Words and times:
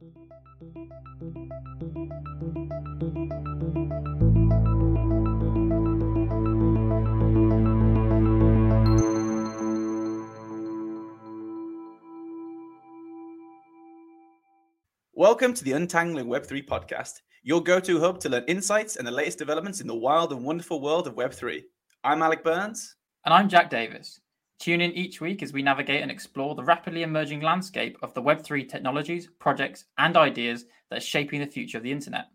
Welcome 0.00 0.22
to 15.54 15.64
the 15.64 15.72
Untangling 15.72 16.26
Web3 16.26 16.64
podcast, 16.64 17.22
your 17.42 17.60
go 17.60 17.80
to 17.80 17.98
hub 17.98 18.20
to 18.20 18.28
learn 18.28 18.44
insights 18.46 18.94
and 18.94 19.06
the 19.06 19.10
latest 19.10 19.38
developments 19.38 19.80
in 19.80 19.88
the 19.88 19.96
wild 19.96 20.30
and 20.32 20.44
wonderful 20.44 20.80
world 20.80 21.08
of 21.08 21.16
Web3. 21.16 21.64
I'm 22.04 22.22
Alec 22.22 22.44
Burns. 22.44 22.94
And 23.24 23.34
I'm 23.34 23.48
Jack 23.48 23.68
Davies. 23.68 24.20
Tune 24.58 24.80
in 24.80 24.92
each 24.92 25.20
week 25.20 25.42
as 25.42 25.52
we 25.52 25.62
navigate 25.62 26.02
and 26.02 26.10
explore 26.10 26.56
the 26.56 26.64
rapidly 26.64 27.04
emerging 27.04 27.42
landscape 27.42 27.96
of 28.02 28.12
the 28.14 28.22
Web3 28.22 28.68
technologies, 28.68 29.28
projects, 29.38 29.84
and 29.98 30.16
ideas 30.16 30.64
that 30.90 30.98
are 30.98 31.00
shaping 31.00 31.40
the 31.40 31.46
future 31.46 31.78
of 31.78 31.84
the 31.84 31.92
internet. 31.92 32.26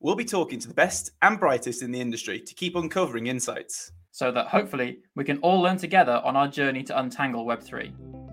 We'll 0.00 0.16
be 0.16 0.24
talking 0.24 0.58
to 0.60 0.68
the 0.68 0.74
best 0.74 1.10
and 1.20 1.38
brightest 1.38 1.82
in 1.82 1.90
the 1.90 2.00
industry 2.00 2.40
to 2.40 2.54
keep 2.54 2.76
uncovering 2.76 3.26
insights. 3.26 3.92
So 4.10 4.32
that 4.32 4.46
hopefully 4.46 5.00
we 5.16 5.24
can 5.24 5.38
all 5.38 5.60
learn 5.60 5.76
together 5.76 6.22
on 6.24 6.34
our 6.34 6.48
journey 6.48 6.82
to 6.84 6.98
untangle 6.98 7.44
Web3. 7.44 8.23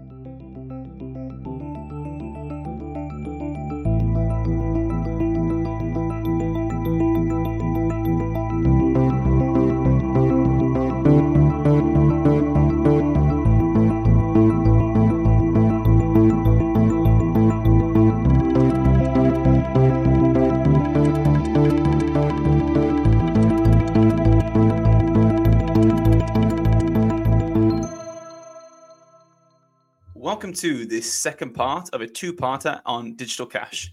Welcome 30.51 30.69
to 30.69 30.85
this 30.85 31.13
second 31.13 31.53
part 31.53 31.89
of 31.93 32.01
a 32.01 32.07
two 32.07 32.33
parter 32.33 32.81
on 32.85 33.15
digital 33.15 33.45
cash. 33.45 33.89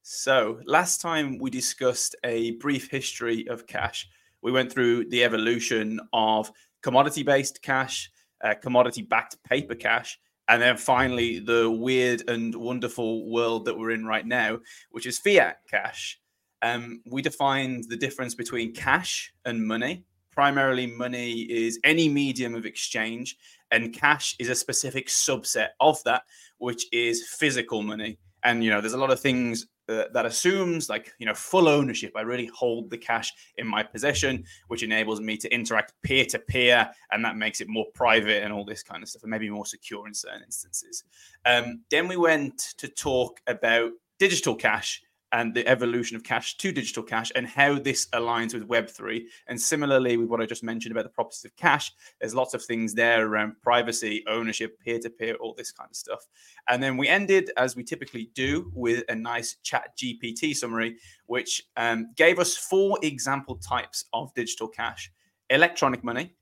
So, 0.00 0.58
last 0.64 1.02
time 1.02 1.36
we 1.36 1.50
discussed 1.50 2.16
a 2.24 2.52
brief 2.52 2.90
history 2.90 3.46
of 3.46 3.66
cash. 3.66 4.08
We 4.40 4.52
went 4.52 4.72
through 4.72 5.10
the 5.10 5.22
evolution 5.22 6.00
of 6.14 6.50
commodity 6.80 7.24
based 7.24 7.60
cash, 7.60 8.10
uh, 8.42 8.54
commodity 8.54 9.02
backed 9.02 9.36
paper 9.44 9.74
cash, 9.74 10.18
and 10.48 10.62
then 10.62 10.78
finally 10.78 11.40
the 11.40 11.70
weird 11.70 12.26
and 12.26 12.54
wonderful 12.54 13.30
world 13.30 13.66
that 13.66 13.76
we're 13.76 13.90
in 13.90 14.06
right 14.06 14.26
now, 14.26 14.60
which 14.92 15.04
is 15.04 15.18
fiat 15.18 15.58
cash. 15.70 16.18
Um, 16.62 17.02
we 17.04 17.20
defined 17.20 17.84
the 17.90 17.98
difference 17.98 18.34
between 18.34 18.72
cash 18.72 19.30
and 19.44 19.66
money. 19.66 20.04
Primarily, 20.32 20.86
money 20.86 21.42
is 21.42 21.78
any 21.84 22.08
medium 22.08 22.54
of 22.54 22.66
exchange, 22.66 23.36
and 23.70 23.92
cash 23.92 24.34
is 24.38 24.48
a 24.48 24.54
specific 24.54 25.08
subset 25.08 25.68
of 25.80 26.02
that, 26.04 26.22
which 26.58 26.86
is 26.92 27.28
physical 27.28 27.82
money. 27.82 28.18
And 28.42 28.64
you 28.64 28.70
know, 28.70 28.80
there's 28.80 28.94
a 28.94 28.98
lot 28.98 29.10
of 29.10 29.20
things 29.20 29.66
uh, 29.88 30.04
that 30.12 30.24
assumes 30.24 30.88
like 30.88 31.12
you 31.18 31.26
know 31.26 31.34
full 31.34 31.68
ownership. 31.68 32.12
I 32.16 32.22
really 32.22 32.46
hold 32.46 32.88
the 32.88 32.98
cash 32.98 33.32
in 33.58 33.66
my 33.66 33.82
possession, 33.82 34.44
which 34.68 34.82
enables 34.82 35.20
me 35.20 35.36
to 35.38 35.52
interact 35.52 35.92
peer 36.02 36.24
to 36.26 36.38
peer, 36.38 36.88
and 37.10 37.24
that 37.24 37.36
makes 37.36 37.60
it 37.60 37.68
more 37.68 37.86
private 37.94 38.42
and 38.42 38.52
all 38.52 38.64
this 38.64 38.82
kind 38.82 39.02
of 39.02 39.08
stuff, 39.08 39.22
and 39.22 39.30
maybe 39.30 39.50
more 39.50 39.66
secure 39.66 40.06
in 40.06 40.14
certain 40.14 40.42
instances. 40.44 41.04
Um, 41.44 41.82
then 41.90 42.08
we 42.08 42.16
went 42.16 42.58
to 42.78 42.88
talk 42.88 43.40
about 43.46 43.90
digital 44.18 44.54
cash 44.54 45.02
and 45.32 45.54
the 45.54 45.66
evolution 45.66 46.16
of 46.16 46.22
cash 46.22 46.56
to 46.58 46.72
digital 46.72 47.02
cash 47.02 47.32
and 47.34 47.46
how 47.46 47.78
this 47.78 48.06
aligns 48.12 48.52
with 48.52 48.68
Web3. 48.68 49.22
And 49.48 49.60
similarly, 49.60 50.16
with 50.16 50.28
what 50.28 50.40
I 50.40 50.46
just 50.46 50.62
mentioned 50.62 50.92
about 50.92 51.04
the 51.04 51.10
properties 51.10 51.44
of 51.44 51.56
cash, 51.56 51.92
there's 52.20 52.34
lots 52.34 52.54
of 52.54 52.62
things 52.62 52.94
there 52.94 53.26
around 53.26 53.54
privacy, 53.62 54.22
ownership, 54.28 54.78
peer 54.80 54.98
to 54.98 55.10
peer, 55.10 55.34
all 55.36 55.54
this 55.54 55.72
kind 55.72 55.90
of 55.90 55.96
stuff. 55.96 56.26
And 56.68 56.82
then 56.82 56.96
we 56.96 57.08
ended, 57.08 57.50
as 57.56 57.74
we 57.74 57.82
typically 57.82 58.30
do, 58.34 58.70
with 58.74 59.04
a 59.08 59.14
nice 59.14 59.56
chat 59.62 59.96
GPT 59.96 60.54
summary, 60.54 60.96
which 61.26 61.62
um, 61.76 62.12
gave 62.16 62.38
us 62.38 62.56
four 62.56 62.98
example 63.02 63.56
types 63.56 64.04
of 64.12 64.32
digital 64.34 64.68
cash 64.68 65.10
electronic 65.50 66.02
money, 66.02 66.32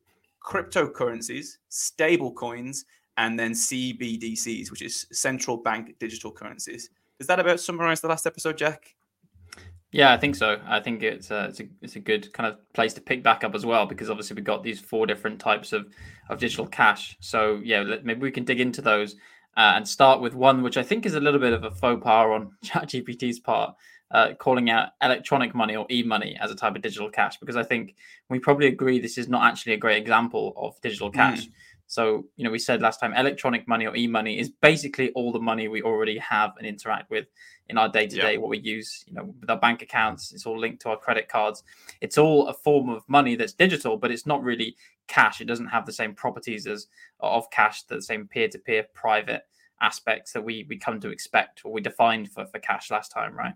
cryptocurrencies, 0.44 1.58
stable 1.68 2.32
coins, 2.32 2.84
and 3.16 3.38
then 3.38 3.52
CBDCs, 3.52 4.70
which 4.70 4.82
is 4.82 5.06
central 5.12 5.56
bank 5.56 5.94
digital 5.98 6.30
currencies. 6.30 6.90
Does 7.20 7.26
that 7.26 7.38
about 7.38 7.60
summarize 7.60 8.00
the 8.00 8.08
last 8.08 8.26
episode, 8.26 8.56
Jack? 8.56 8.94
Yeah, 9.92 10.10
I 10.10 10.16
think 10.16 10.34
so. 10.34 10.58
I 10.66 10.80
think 10.80 11.02
it's 11.02 11.30
a, 11.30 11.48
it's 11.48 11.60
a 11.60 11.64
it's 11.82 11.96
a 11.96 12.00
good 12.00 12.32
kind 12.32 12.50
of 12.50 12.72
place 12.72 12.94
to 12.94 13.02
pick 13.02 13.22
back 13.22 13.44
up 13.44 13.54
as 13.54 13.66
well 13.66 13.84
because 13.84 14.08
obviously 14.08 14.36
we've 14.36 14.44
got 14.44 14.62
these 14.62 14.80
four 14.80 15.06
different 15.06 15.38
types 15.38 15.74
of 15.74 15.86
of 16.30 16.38
digital 16.38 16.66
cash. 16.66 17.18
So 17.20 17.60
yeah, 17.62 17.82
maybe 18.02 18.22
we 18.22 18.30
can 18.30 18.44
dig 18.44 18.58
into 18.58 18.80
those 18.80 19.16
uh, 19.54 19.72
and 19.76 19.86
start 19.86 20.22
with 20.22 20.34
one 20.34 20.62
which 20.62 20.78
I 20.78 20.82
think 20.82 21.04
is 21.04 21.14
a 21.14 21.20
little 21.20 21.40
bit 21.40 21.52
of 21.52 21.62
a 21.64 21.70
faux 21.70 22.02
pas 22.02 22.24
on 22.24 22.52
ChatGPT's 22.64 23.40
part, 23.40 23.74
uh, 24.12 24.32
calling 24.38 24.70
out 24.70 24.92
electronic 25.02 25.54
money 25.54 25.76
or 25.76 25.84
e-money 25.90 26.38
as 26.40 26.50
a 26.50 26.54
type 26.54 26.74
of 26.74 26.80
digital 26.80 27.10
cash 27.10 27.36
because 27.36 27.56
I 27.56 27.64
think 27.64 27.96
we 28.30 28.38
probably 28.38 28.68
agree 28.68 28.98
this 28.98 29.18
is 29.18 29.28
not 29.28 29.44
actually 29.44 29.74
a 29.74 29.76
great 29.76 29.98
example 29.98 30.54
of 30.56 30.80
digital 30.80 31.10
cash. 31.10 31.48
Mm. 31.48 31.52
So, 31.90 32.24
you 32.36 32.44
know, 32.44 32.52
we 32.52 32.60
said 32.60 32.80
last 32.80 33.00
time 33.00 33.12
electronic 33.14 33.66
money 33.66 33.84
or 33.84 33.96
e 33.96 34.06
money 34.06 34.38
is 34.38 34.48
basically 34.48 35.10
all 35.10 35.32
the 35.32 35.40
money 35.40 35.66
we 35.66 35.82
already 35.82 36.18
have 36.18 36.52
and 36.56 36.64
interact 36.64 37.10
with 37.10 37.26
in 37.68 37.76
our 37.76 37.88
day 37.88 38.06
to 38.06 38.16
day, 38.16 38.38
what 38.38 38.48
we 38.48 38.60
use, 38.60 39.04
you 39.08 39.14
know, 39.14 39.34
with 39.40 39.50
our 39.50 39.58
bank 39.58 39.82
accounts. 39.82 40.32
It's 40.32 40.46
all 40.46 40.56
linked 40.56 40.82
to 40.82 40.90
our 40.90 40.96
credit 40.96 41.28
cards. 41.28 41.64
It's 42.00 42.16
all 42.16 42.46
a 42.46 42.54
form 42.54 42.90
of 42.90 43.02
money 43.08 43.34
that's 43.34 43.54
digital, 43.54 43.96
but 43.96 44.12
it's 44.12 44.24
not 44.24 44.40
really 44.44 44.76
cash. 45.08 45.40
It 45.40 45.46
doesn't 45.46 45.66
have 45.66 45.84
the 45.84 45.92
same 45.92 46.14
properties 46.14 46.68
as 46.68 46.86
of 47.18 47.50
cash, 47.50 47.82
the 47.82 48.00
same 48.00 48.28
peer 48.28 48.46
to 48.46 48.58
peer 48.60 48.86
private 48.94 49.42
aspects 49.80 50.32
that 50.32 50.44
we 50.44 50.64
we 50.68 50.76
come 50.76 51.00
to 51.00 51.08
expect 51.10 51.62
or 51.64 51.72
we 51.72 51.80
defined 51.80 52.30
for, 52.30 52.46
for 52.46 52.60
cash 52.60 52.92
last 52.92 53.10
time, 53.10 53.34
right? 53.34 53.54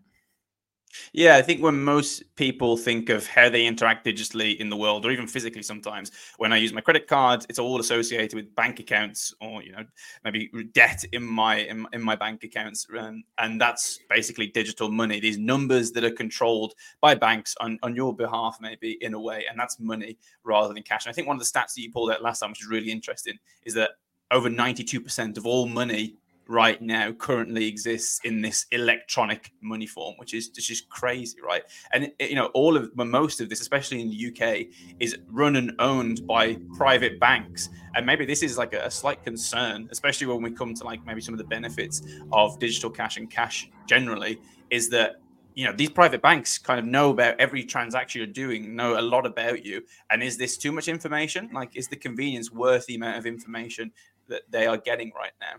Yeah, 1.12 1.36
I 1.36 1.42
think 1.42 1.62
when 1.62 1.82
most 1.82 2.22
people 2.36 2.76
think 2.76 3.08
of 3.08 3.26
how 3.26 3.48
they 3.48 3.66
interact 3.66 4.06
digitally 4.06 4.56
in 4.58 4.68
the 4.68 4.76
world, 4.76 5.04
or 5.04 5.10
even 5.10 5.26
physically, 5.26 5.62
sometimes 5.62 6.10
when 6.38 6.52
I 6.52 6.56
use 6.56 6.72
my 6.72 6.80
credit 6.80 7.06
card, 7.06 7.46
it's 7.48 7.58
all 7.58 7.80
associated 7.80 8.34
with 8.34 8.54
bank 8.54 8.80
accounts, 8.80 9.34
or 9.40 9.62
you 9.62 9.72
know, 9.72 9.84
maybe 10.24 10.50
debt 10.72 11.04
in 11.12 11.22
my 11.22 11.56
in, 11.56 11.86
in 11.92 12.02
my 12.02 12.16
bank 12.16 12.44
accounts, 12.44 12.86
um, 12.98 13.24
and 13.38 13.60
that's 13.60 14.00
basically 14.08 14.48
digital 14.48 14.90
money. 14.90 15.20
These 15.20 15.38
numbers 15.38 15.92
that 15.92 16.04
are 16.04 16.10
controlled 16.10 16.74
by 17.00 17.14
banks 17.14 17.54
on 17.60 17.78
on 17.82 17.96
your 17.96 18.14
behalf, 18.14 18.58
maybe 18.60 18.98
in 19.00 19.14
a 19.14 19.20
way, 19.20 19.44
and 19.50 19.58
that's 19.58 19.78
money 19.80 20.18
rather 20.44 20.72
than 20.72 20.82
cash. 20.82 21.06
And 21.06 21.12
I 21.12 21.14
think 21.14 21.26
one 21.26 21.36
of 21.36 21.40
the 21.40 21.46
stats 21.46 21.74
that 21.74 21.82
you 21.82 21.92
pulled 21.92 22.10
out 22.10 22.22
last 22.22 22.40
time, 22.40 22.50
which 22.50 22.62
is 22.62 22.68
really 22.68 22.90
interesting, 22.90 23.34
is 23.64 23.74
that 23.74 23.90
over 24.30 24.48
ninety 24.48 24.84
two 24.84 25.00
percent 25.00 25.38
of 25.38 25.46
all 25.46 25.66
money 25.66 26.16
right 26.48 26.80
now 26.80 27.12
currently 27.12 27.66
exists 27.66 28.20
in 28.24 28.40
this 28.40 28.66
electronic 28.70 29.52
money 29.60 29.86
form, 29.86 30.14
which 30.18 30.34
is 30.34 30.48
just 30.48 30.88
crazy, 30.88 31.38
right? 31.40 31.62
And 31.92 32.10
it, 32.18 32.30
you 32.30 32.36
know, 32.36 32.46
all 32.54 32.76
of 32.76 32.94
most 32.96 33.40
of 33.40 33.48
this, 33.48 33.60
especially 33.60 34.00
in 34.00 34.10
the 34.10 34.26
UK, 34.28 34.66
is 35.00 35.16
run 35.28 35.56
and 35.56 35.72
owned 35.78 36.26
by 36.26 36.58
private 36.76 37.18
banks. 37.20 37.68
And 37.94 38.04
maybe 38.04 38.24
this 38.24 38.42
is 38.42 38.58
like 38.58 38.74
a, 38.74 38.84
a 38.84 38.90
slight 38.90 39.22
concern, 39.24 39.88
especially 39.90 40.26
when 40.26 40.42
we 40.42 40.50
come 40.50 40.74
to 40.74 40.84
like 40.84 41.04
maybe 41.06 41.20
some 41.20 41.34
of 41.34 41.38
the 41.38 41.44
benefits 41.44 42.02
of 42.32 42.58
digital 42.58 42.90
cash 42.90 43.16
and 43.16 43.30
cash 43.30 43.70
generally, 43.86 44.40
is 44.70 44.88
that 44.90 45.16
you 45.54 45.64
know 45.64 45.72
these 45.72 45.90
private 45.90 46.20
banks 46.20 46.58
kind 46.58 46.80
of 46.80 46.84
know 46.84 47.10
about 47.10 47.38
every 47.38 47.62
transaction 47.62 48.18
you're 48.18 48.26
doing 48.26 48.74
know 48.74 48.98
a 48.98 49.00
lot 49.00 49.24
about 49.24 49.64
you 49.64 49.80
and 50.10 50.20
is 50.20 50.36
this 50.36 50.56
too 50.56 50.72
much 50.72 50.88
information 50.88 51.48
like 51.52 51.76
is 51.76 51.86
the 51.86 51.94
convenience 51.94 52.50
worth 52.50 52.84
the 52.86 52.96
amount 52.96 53.16
of 53.16 53.24
information 53.24 53.92
that 54.26 54.42
they 54.50 54.66
are 54.66 54.76
getting 54.76 55.12
right 55.16 55.30
now 55.40 55.54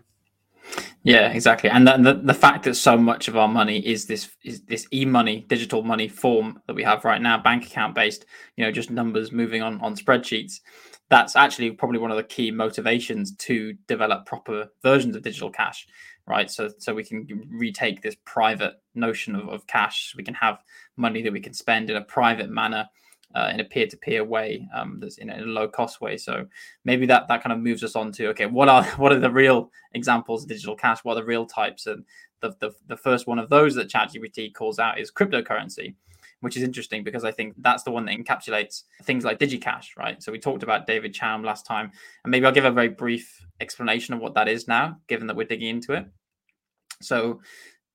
yeah, 1.02 1.30
exactly. 1.30 1.70
And 1.70 1.86
the, 1.86 1.96
the, 1.96 2.14
the 2.14 2.34
fact 2.34 2.64
that 2.64 2.74
so 2.74 2.96
much 2.96 3.28
of 3.28 3.36
our 3.36 3.48
money 3.48 3.78
is 3.78 4.06
this 4.06 4.30
is 4.44 4.62
this 4.62 4.86
e-money, 4.92 5.46
digital 5.48 5.82
money 5.82 6.08
form 6.08 6.60
that 6.66 6.74
we 6.74 6.82
have 6.82 7.04
right 7.04 7.22
now, 7.22 7.38
bank 7.38 7.66
account 7.66 7.94
based, 7.94 8.26
you 8.56 8.64
know, 8.64 8.72
just 8.72 8.90
numbers 8.90 9.30
moving 9.30 9.62
on 9.62 9.80
on 9.80 9.94
spreadsheets. 9.94 10.60
That's 11.08 11.36
actually 11.36 11.70
probably 11.70 12.00
one 12.00 12.10
of 12.10 12.16
the 12.16 12.24
key 12.24 12.50
motivations 12.50 13.36
to 13.36 13.74
develop 13.86 14.26
proper 14.26 14.68
versions 14.82 15.14
of 15.14 15.22
digital 15.22 15.50
cash, 15.50 15.86
right? 16.26 16.50
So 16.50 16.70
so 16.78 16.94
we 16.94 17.04
can 17.04 17.26
retake 17.50 18.02
this 18.02 18.16
private 18.24 18.74
notion 18.94 19.36
of, 19.36 19.48
of 19.48 19.66
cash. 19.66 20.14
We 20.16 20.24
can 20.24 20.34
have 20.34 20.58
money 20.96 21.22
that 21.22 21.32
we 21.32 21.40
can 21.40 21.54
spend 21.54 21.88
in 21.88 21.96
a 21.96 22.04
private 22.04 22.50
manner 22.50 22.88
uh, 23.36 23.50
in 23.52 23.60
a 23.60 23.64
peer-to-peer 23.64 24.24
way 24.24 24.66
um, 24.74 24.98
that's 24.98 25.18
in 25.18 25.28
a 25.28 25.38
low 25.40 25.68
cost 25.68 26.00
way 26.00 26.16
so 26.16 26.46
maybe 26.84 27.04
that 27.04 27.28
that 27.28 27.42
kind 27.42 27.52
of 27.52 27.58
moves 27.58 27.84
us 27.84 27.94
on 27.94 28.10
to 28.10 28.28
okay 28.28 28.46
what 28.46 28.68
are 28.68 28.84
what 28.96 29.12
are 29.12 29.20
the 29.20 29.30
real 29.30 29.70
examples 29.92 30.42
of 30.42 30.48
digital 30.48 30.74
cash 30.74 31.00
what 31.04 31.12
are 31.12 31.20
the 31.20 31.26
real 31.26 31.46
types 31.46 31.86
and 31.86 32.04
the, 32.40 32.54
the, 32.60 32.70
the 32.88 32.96
first 32.96 33.26
one 33.26 33.38
of 33.38 33.48
those 33.48 33.74
that 33.74 33.88
ChatGPT 33.88 34.54
calls 34.54 34.78
out 34.78 34.98
is 34.98 35.10
cryptocurrency 35.10 35.94
which 36.40 36.56
is 36.56 36.62
interesting 36.62 37.02
because 37.02 37.24
I 37.24 37.32
think 37.32 37.54
that's 37.58 37.82
the 37.82 37.90
one 37.90 38.04
that 38.06 38.16
encapsulates 38.16 38.84
things 39.04 39.24
like 39.24 39.38
DigiCash, 39.38 39.96
right? 39.96 40.22
So 40.22 40.30
we 40.30 40.38
talked 40.38 40.62
about 40.62 40.86
David 40.86 41.14
Chaum 41.14 41.42
last 41.42 41.64
time, 41.64 41.90
and 42.24 42.30
maybe 42.30 42.44
I'll 42.44 42.52
give 42.52 42.66
a 42.66 42.70
very 42.70 42.90
brief 42.90 43.40
explanation 43.58 44.12
of 44.12 44.20
what 44.20 44.34
that 44.34 44.46
is 44.46 44.68
now, 44.68 44.98
given 45.08 45.26
that 45.28 45.36
we're 45.36 45.46
digging 45.46 45.70
into 45.70 45.94
it. 45.94 46.06
So 47.00 47.40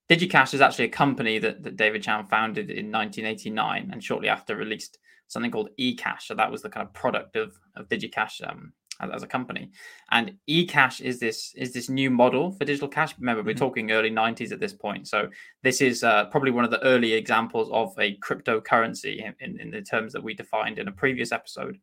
DigiCash 0.09 0.53
is 0.53 0.61
actually 0.61 0.85
a 0.85 0.89
company 0.89 1.39
that, 1.39 1.63
that 1.63 1.77
David 1.77 2.03
Chaum 2.03 2.27
founded 2.29 2.69
in 2.69 2.91
1989 2.91 3.91
and 3.93 4.03
shortly 4.03 4.27
after 4.27 4.55
released 4.55 4.97
something 5.31 5.51
called 5.51 5.69
eCash. 5.79 6.23
So 6.23 6.35
that 6.35 6.51
was 6.51 6.61
the 6.61 6.69
kind 6.69 6.85
of 6.85 6.93
product 6.93 7.37
of, 7.37 7.57
of 7.77 7.87
DigiCash 7.87 8.49
um, 8.49 8.73
as, 8.99 9.09
as, 9.15 9.23
a 9.23 9.27
company. 9.27 9.71
And 10.11 10.33
eCash 10.49 10.99
is 10.99 11.19
this 11.19 11.53
is 11.55 11.73
this 11.73 11.89
new 11.89 12.09
model 12.09 12.51
for 12.51 12.65
digital 12.65 12.89
cash. 12.89 13.15
Remember, 13.17 13.41
we're 13.41 13.51
mm-hmm. 13.51 13.59
talking 13.59 13.91
early 13.91 14.11
90s 14.11 14.51
at 14.51 14.59
this 14.59 14.73
point. 14.73 15.07
So 15.07 15.29
this 15.63 15.79
is 15.79 16.03
uh, 16.03 16.25
probably 16.25 16.51
one 16.51 16.65
of 16.65 16.71
the 16.71 16.83
early 16.83 17.13
examples 17.13 17.69
of 17.71 17.97
a 17.97 18.17
cryptocurrency 18.17 19.25
in, 19.25 19.33
in, 19.39 19.59
in 19.59 19.71
the 19.71 19.81
terms 19.81 20.11
that 20.13 20.23
we 20.23 20.33
defined 20.33 20.79
in 20.79 20.89
a 20.89 20.91
previous 20.91 21.31
episode. 21.31 21.77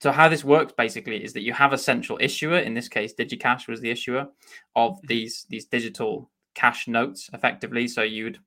So 0.00 0.10
how 0.10 0.28
this 0.28 0.44
works 0.44 0.74
basically 0.76 1.22
is 1.22 1.32
that 1.34 1.42
you 1.42 1.52
have 1.52 1.72
a 1.72 1.78
central 1.78 2.18
issuer. 2.20 2.58
In 2.58 2.74
this 2.74 2.88
case, 2.88 3.14
DigiCash 3.14 3.68
was 3.68 3.80
the 3.80 3.90
issuer 3.90 4.26
of 4.74 4.94
mm-hmm. 4.94 5.06
these 5.06 5.46
these 5.48 5.66
digital 5.66 6.30
cash 6.56 6.88
notes 6.88 7.30
effectively. 7.32 7.86
So 7.86 8.02
you'd 8.02 8.38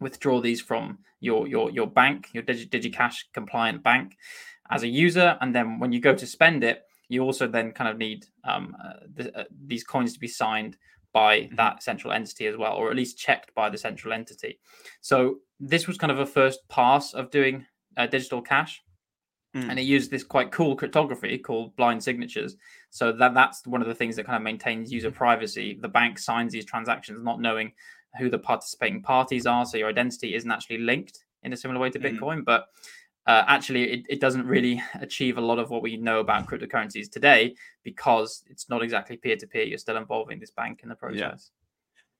withdraw 0.00 0.40
these 0.40 0.60
from 0.60 0.98
your 1.20 1.46
your 1.46 1.70
your 1.70 1.86
bank, 1.86 2.28
your 2.32 2.42
Digi- 2.42 2.68
DigiCash 2.68 3.24
compliant 3.32 3.82
bank, 3.82 4.16
as 4.70 4.82
a 4.82 4.88
user, 4.88 5.36
and 5.40 5.54
then 5.54 5.78
when 5.78 5.92
you 5.92 6.00
go 6.00 6.14
to 6.14 6.26
spend 6.26 6.64
it, 6.64 6.82
you 7.08 7.22
also 7.22 7.46
then 7.46 7.72
kind 7.72 7.90
of 7.90 7.98
need 7.98 8.26
um, 8.44 8.76
uh, 8.82 9.22
uh, 9.34 9.44
these 9.66 9.84
coins 9.84 10.12
to 10.12 10.20
be 10.20 10.28
signed 10.28 10.76
by 11.12 11.40
mm-hmm. 11.40 11.54
that 11.56 11.82
central 11.82 12.12
entity 12.12 12.46
as 12.46 12.56
well, 12.56 12.74
or 12.74 12.90
at 12.90 12.96
least 12.96 13.18
checked 13.18 13.54
by 13.54 13.70
the 13.70 13.78
central 13.78 14.12
entity. 14.12 14.58
So 15.00 15.38
this 15.58 15.86
was 15.86 15.96
kind 15.96 16.12
of 16.12 16.18
a 16.18 16.26
first 16.26 16.60
pass 16.68 17.14
of 17.14 17.30
doing 17.30 17.66
uh, 17.96 18.06
digital 18.06 18.42
cash. 18.42 18.82
Mm. 19.56 19.70
And 19.70 19.78
it 19.78 19.82
used 19.82 20.10
this 20.10 20.22
quite 20.22 20.52
cool 20.52 20.76
cryptography 20.76 21.38
called 21.38 21.74
blind 21.76 22.02
signatures. 22.02 22.56
So 22.90 23.12
that 23.12 23.32
that's 23.32 23.66
one 23.66 23.80
of 23.80 23.88
the 23.88 23.94
things 23.94 24.16
that 24.16 24.26
kind 24.26 24.36
of 24.36 24.42
maintains 24.42 24.92
user 24.92 25.10
privacy. 25.10 25.78
The 25.80 25.88
bank 25.88 26.18
signs 26.18 26.52
these 26.52 26.66
transactions 26.66 27.22
not 27.22 27.40
knowing 27.40 27.72
who 28.18 28.30
the 28.30 28.38
participating 28.38 29.02
parties 29.02 29.46
are, 29.46 29.64
so 29.66 29.76
your 29.76 29.88
identity 29.88 30.34
isn't 30.34 30.50
actually 30.50 30.78
linked 30.78 31.24
in 31.42 31.52
a 31.52 31.56
similar 31.56 31.80
way 31.80 31.90
to 31.90 31.98
mm. 31.98 32.18
Bitcoin. 32.18 32.44
But 32.44 32.66
uh, 33.26 33.44
actually, 33.46 33.90
it, 33.92 34.06
it 34.08 34.20
doesn't 34.20 34.46
really 34.46 34.82
achieve 35.00 35.38
a 35.38 35.40
lot 35.40 35.58
of 35.58 35.70
what 35.70 35.82
we 35.82 35.96
know 35.96 36.20
about 36.20 36.46
cryptocurrencies 36.46 37.10
today 37.10 37.54
because 37.82 38.42
it's 38.46 38.68
not 38.68 38.82
exactly 38.82 39.16
peer 39.16 39.36
to 39.36 39.46
peer. 39.46 39.64
You're 39.64 39.78
still 39.78 39.96
involving 39.96 40.40
this 40.40 40.50
bank 40.50 40.80
in 40.82 40.88
the 40.88 40.94
process. 40.94 41.50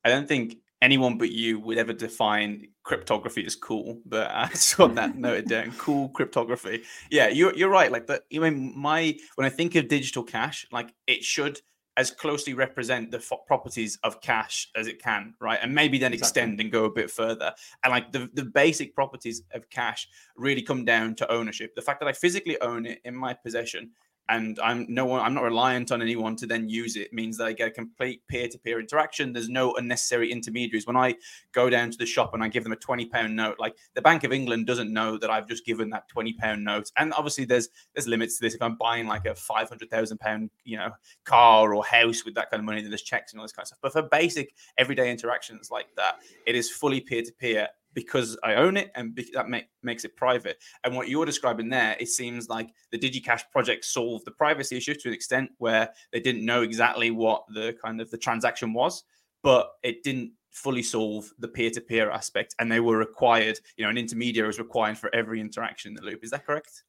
Yeah. 0.05 0.11
I 0.11 0.15
don't 0.15 0.29
think 0.29 0.59
anyone 0.81 1.19
but 1.19 1.33
you 1.33 1.59
would 1.59 1.77
ever 1.77 1.93
define 1.93 2.69
cryptography 2.85 3.45
as 3.45 3.57
cool. 3.57 4.01
But 4.07 4.31
I 4.35 4.49
just 4.49 4.79
want 4.79 4.95
that 4.97 5.17
noted 5.17 5.49
down. 5.49 5.73
Cool 5.79 6.09
cryptography. 6.11 6.83
Yeah, 7.11 7.29
you're 7.29 7.55
you're 7.55 7.71
right. 7.71 7.91
Like 7.91 8.07
the 8.07 8.23
I 8.35 8.39
mean, 8.39 8.73
my 8.77 9.17
when 9.37 9.47
I 9.47 9.51
think 9.51 9.75
of 9.75 9.89
digital 9.89 10.23
cash, 10.23 10.67
like 10.71 10.93
it 11.07 11.25
should 11.25 11.61
as 11.99 12.13
closely 12.13 12.55
represent 12.55 13.11
the 13.11 13.19
f- 13.19 13.41
properties 13.47 13.99
of 14.05 14.21
cash 14.21 14.71
as 14.77 14.87
it 14.87 15.03
can, 15.03 15.35
right? 15.41 15.59
And 15.61 15.75
maybe 15.75 15.99
then 15.99 16.13
exactly. 16.13 16.43
extend 16.43 16.61
and 16.61 16.71
go 16.71 16.85
a 16.85 16.91
bit 16.91 17.11
further. 17.11 17.53
And 17.83 17.91
like 17.91 18.13
the, 18.13 18.31
the 18.35 18.45
basic 18.45 18.95
properties 18.95 19.43
of 19.53 19.69
cash 19.69 20.09
really 20.37 20.63
come 20.63 20.85
down 20.85 21.17
to 21.17 21.31
ownership. 21.31 21.75
The 21.75 21.83
fact 21.83 21.99
that 22.01 22.09
I 22.09 22.13
physically 22.13 22.59
own 22.61 22.87
it 22.87 23.01
in 23.05 23.17
my 23.17 23.35
possession 23.35 23.91
and 24.29 24.59
I'm 24.61 24.87
no 24.89 25.07
one 25.07 25.21
I'm 25.21 25.35
not 25.35 25.45
reliant 25.45 25.91
on 25.93 26.03
anyone 26.03 26.37
to 26.37 26.47
then 26.47 26.69
use 26.69 26.97
it 26.97 27.13
means 27.13 27.37
that 27.39 27.47
I 27.47 27.53
get 27.53 27.69
a 27.69 27.71
complete 27.71 28.23
peer-to-peer 28.29 28.81
interaction. 28.81 29.33
There's 29.33 29.49
no 29.49 29.75
unnecessary 29.75 30.31
intermediaries. 30.31 30.87
When 30.87 30.97
I 30.97 31.15
go 31.53 31.71
down 31.71 31.91
to 31.91 31.99
the 31.99 32.07
shop 32.07 32.35
and 32.35 32.43
I 32.43 32.49
give 32.49 32.63
them 32.63 32.73
a 32.73 32.77
20 32.77 33.07
pound 33.07 33.35
note, 33.35 33.57
like 33.59 33.77
the 33.95 34.03
Bank 34.03 34.25
of 34.25 34.33
England 34.33 34.67
doesn't 34.67 34.93
know 34.93 35.17
that 35.19 35.31
I've 35.31 35.49
just 35.49 35.65
given 35.65 35.91
that 35.91 36.09
20 36.09 36.35
pound 36.35 36.65
note. 36.65 36.91
And 36.97 37.13
obviously 37.15 37.45
there's 37.45 37.69
there's 37.95 38.09
limits 38.09 38.39
to 38.39 38.45
this. 38.45 38.55
If 38.55 38.63
I'm 38.63 38.77
buying 38.77 39.07
like 39.07 39.27
a 39.27 39.35
500,000 39.35 40.19
pound, 40.19 40.51
you 40.65 40.77
know, 40.77 40.91
car 41.25 41.75
or 41.75 41.85
house 41.85 42.25
with 42.25 42.35
that 42.35 42.51
kind 42.51 42.61
of 42.61 42.65
money, 42.65 42.81
then 42.83 42.91
there's 42.91 43.03
checks 43.03 43.33
and 43.33 43.41
all 43.41 43.45
this 43.45 43.53
kind 43.53 43.65
of 43.65 43.69
stuff. 43.69 43.79
But 43.83 43.93
for 43.93 44.03
basic 44.03 44.55
everyday 44.77 45.11
interactions 45.11 45.71
like 45.71 45.89
that, 45.97 46.17
it 46.47 46.55
is 46.55 46.71
fully 46.71 47.01
peer-to-peer 47.01 47.69
because 47.99 48.39
I 48.45 48.55
own 48.55 48.77
it 48.77 48.93
and 48.95 49.19
that 49.35 49.49
make, 49.49 49.67
makes 49.83 50.05
it 50.05 50.15
private. 50.15 50.63
And 50.85 50.95
what 50.95 51.09
you're 51.09 51.27
describing 51.27 51.69
there, 51.69 51.97
it 51.99 52.07
seems 52.07 52.49
like 52.49 52.71
the 52.93 52.99
DigiCash 52.99 53.51
project 53.51 53.85
solved 53.85 54.25
the 54.25 54.31
privacy 54.31 54.77
issue 54.77 54.95
to 54.95 55.09
an 55.09 55.15
extent 55.15 55.51
where 55.59 55.91
they 56.13 56.21
didn't 56.21 56.45
know 56.45 56.63
exactly 56.63 57.11
what 57.11 57.43
the 57.53 57.75
kind 57.85 58.01
of 58.01 58.09
the 58.13 58.17
transaction 58.17 58.73
was, 58.73 59.03
but 59.43 59.73
it 59.83 60.05
didn't 60.05 60.31
fully 60.53 60.81
solve 60.81 61.29
the 61.41 61.49
peer-to-peer 61.49 62.09
aspect 62.09 62.55
and 62.61 62.71
they 62.71 62.79
were 62.79 62.97
required 62.97 63.59
you 63.77 63.85
know 63.85 63.91
an 63.91 63.99
intermediary 63.99 64.47
was 64.47 64.61
required 64.61 64.97
for 64.97 65.13
every 65.13 65.41
interaction 65.41 65.91
in 65.91 65.95
the 65.97 66.03
loop. 66.03 66.23
Is 66.23 66.31
that 66.31 66.47
correct? 66.47 66.85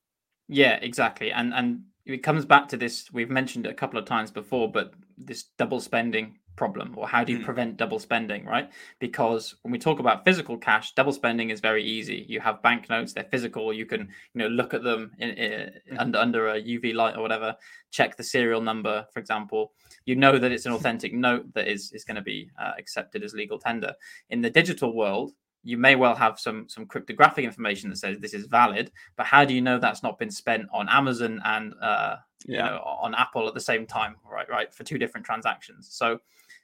Yeah 0.47 0.75
exactly. 0.75 1.31
And 1.31 1.55
and 1.55 1.81
it 2.05 2.21
comes 2.21 2.45
back 2.45 2.67
to 2.67 2.77
this 2.77 3.11
we've 3.11 3.31
mentioned 3.31 3.65
it 3.65 3.71
a 3.71 3.81
couple 3.81 3.97
of 3.97 4.05
times 4.05 4.29
before 4.29 4.71
but 4.71 4.93
this 5.17 5.45
double 5.57 5.81
spending 5.81 6.37
problem 6.59 6.93
or 6.97 7.07
how 7.07 7.23
do 7.23 7.31
you 7.31 7.39
mm. 7.39 7.45
prevent 7.45 7.77
double 7.77 7.99
spending 7.99 8.43
right 8.45 8.69
because 8.99 9.55
when 9.61 9.71
we 9.71 9.79
talk 9.79 9.99
about 9.99 10.25
physical 10.25 10.57
cash 10.57 10.93
double 10.93 11.13
spending 11.13 11.51
is 11.51 11.61
very 11.61 11.83
easy 11.83 12.25
you 12.27 12.41
have 12.41 12.61
banknotes 12.61 13.13
they're 13.13 13.31
physical 13.35 13.71
you 13.71 13.85
can 13.85 14.01
you 14.33 14.39
know 14.41 14.49
look 14.49 14.73
at 14.73 14.83
them 14.83 15.09
in, 15.19 15.29
in, 15.29 15.51
mm. 15.61 15.97
under 15.97 16.19
under 16.19 16.49
a 16.49 16.61
uv 16.61 16.93
light 16.93 17.15
or 17.15 17.21
whatever 17.21 17.55
check 17.91 18.17
the 18.17 18.23
serial 18.23 18.61
number 18.61 19.07
for 19.13 19.21
example 19.21 19.71
you 20.03 20.17
know 20.17 20.37
that 20.37 20.51
it's 20.51 20.65
an 20.65 20.73
authentic 20.77 21.13
note 21.13 21.45
that 21.53 21.69
is 21.69 21.93
is 21.93 22.03
going 22.03 22.21
to 22.23 22.27
be 22.33 22.51
uh, 22.61 22.73
accepted 22.77 23.23
as 23.23 23.33
legal 23.33 23.57
tender 23.57 23.93
in 24.29 24.41
the 24.41 24.49
digital 24.49 24.93
world 24.93 25.31
you 25.63 25.77
may 25.77 25.95
well 25.95 26.15
have 26.15 26.39
some 26.39 26.67
some 26.67 26.85
cryptographic 26.85 27.45
information 27.45 27.89
that 27.89 27.97
says 27.97 28.19
this 28.19 28.33
is 28.33 28.45
valid 28.47 28.91
but 29.15 29.25
how 29.25 29.45
do 29.45 29.53
you 29.53 29.61
know 29.61 29.79
that's 29.79 30.03
not 30.03 30.19
been 30.19 30.31
spent 30.31 30.65
on 30.73 30.89
amazon 30.89 31.41
and 31.45 31.73
uh, 31.81 32.15
yeah. 32.45 32.57
you 32.57 32.63
know 32.63 32.77
on 33.05 33.15
apple 33.15 33.47
at 33.47 33.53
the 33.53 33.67
same 33.71 33.85
time 33.85 34.15
right 34.29 34.49
right 34.49 34.73
for 34.73 34.83
two 34.83 34.97
different 34.97 35.25
transactions 35.25 35.87
so 35.91 36.19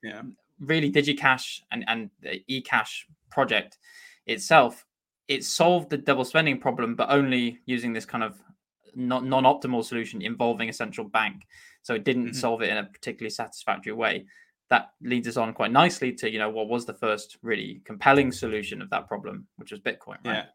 yeah. 0.06 0.22
really 0.60 0.92
DigiCash 0.92 1.62
and, 1.72 1.84
and 1.88 2.10
the 2.22 2.44
eCash 2.50 3.04
project 3.30 3.78
itself, 4.28 4.86
it 5.28 5.44
solved 5.44 5.90
the 5.90 5.98
double 5.98 6.26
spending 6.26 6.60
problem, 6.60 6.96
but 6.96 7.10
only 7.10 7.60
using 7.66 7.94
this 7.94 8.06
kind 8.06 8.24
of 8.24 8.40
non 8.96 9.30
optimal 9.30 9.84
solution 9.84 10.22
involving 10.22 10.70
a 10.70 10.74
central 10.74 11.08
bank. 11.08 11.44
So 11.82 11.94
it 11.94 12.04
didn't 12.04 12.26
mm-hmm. 12.26 12.34
solve 12.34 12.62
it 12.62 12.70
in 12.70 12.78
a 12.78 12.84
particularly 12.84 13.32
satisfactory 13.32 13.94
way. 13.94 14.26
That 14.70 14.92
leads 15.02 15.28
us 15.28 15.38
on 15.38 15.54
quite 15.54 15.72
nicely 15.72 16.12
to, 16.14 16.32
you 16.32 16.40
know, 16.40 16.50
what 16.50 16.68
was 16.68 16.86
the 16.86 16.94
first 16.94 17.38
really 17.44 17.82
compelling 17.86 18.32
solution 18.32 18.82
of 18.82 18.90
that 18.90 19.08
problem, 19.08 19.48
which 19.58 19.72
was 19.72 19.80
Bitcoin, 19.80 20.18
right? 20.26 20.38
Yeah. 20.38 20.46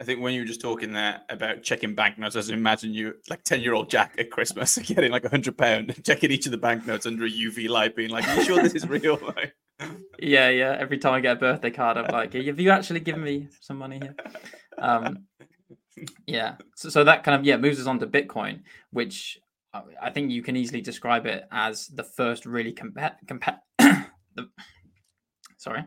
I 0.00 0.04
think 0.04 0.22
when 0.22 0.32
you 0.32 0.40
were 0.40 0.46
just 0.46 0.62
talking 0.62 0.92
there 0.92 1.20
about 1.28 1.62
checking 1.62 1.94
banknotes, 1.94 2.34
I 2.34 2.38
just 2.38 2.50
imagine 2.50 2.94
you 2.94 3.16
like 3.28 3.44
10 3.44 3.60
year 3.60 3.74
old 3.74 3.90
Jack 3.90 4.14
at 4.18 4.30
Christmas 4.30 4.78
getting 4.86 5.12
like 5.12 5.26
a 5.26 5.28
hundred 5.28 5.58
pound, 5.58 6.02
checking 6.04 6.30
each 6.30 6.46
of 6.46 6.52
the 6.52 6.58
banknotes 6.58 7.04
under 7.04 7.26
a 7.26 7.30
UV 7.30 7.68
light, 7.68 7.94
being 7.94 8.08
like, 8.08 8.26
Are 8.26 8.36
you 8.36 8.44
sure 8.44 8.62
this 8.62 8.74
is 8.74 8.88
real? 8.88 9.18
Like, 9.36 9.54
yeah, 10.18 10.48
yeah. 10.48 10.76
Every 10.78 10.98
time 10.98 11.14
I 11.14 11.20
get 11.20 11.36
a 11.36 11.40
birthday 11.40 11.70
card, 11.70 11.98
I'm 11.98 12.06
like, 12.12 12.32
Have 12.32 12.58
you 12.58 12.70
actually 12.70 13.00
given 13.00 13.22
me 13.22 13.48
some 13.60 13.76
money 13.76 14.00
here? 14.00 14.16
Um, 14.78 15.26
yeah. 16.26 16.56
So, 16.76 16.88
so 16.88 17.04
that 17.04 17.22
kind 17.22 17.38
of, 17.38 17.44
yeah, 17.44 17.58
moves 17.58 17.78
us 17.78 17.86
on 17.86 17.98
to 18.00 18.06
Bitcoin, 18.06 18.62
which 18.90 19.38
I 20.02 20.10
think 20.10 20.30
you 20.30 20.42
can 20.42 20.56
easily 20.56 20.80
describe 20.80 21.26
it 21.26 21.44
as 21.52 21.88
the 21.88 22.04
first 22.04 22.46
really 22.46 22.72
compa- 22.72 23.16
compa- 23.26 23.60
the, 23.78 24.48
sorry 25.58 25.84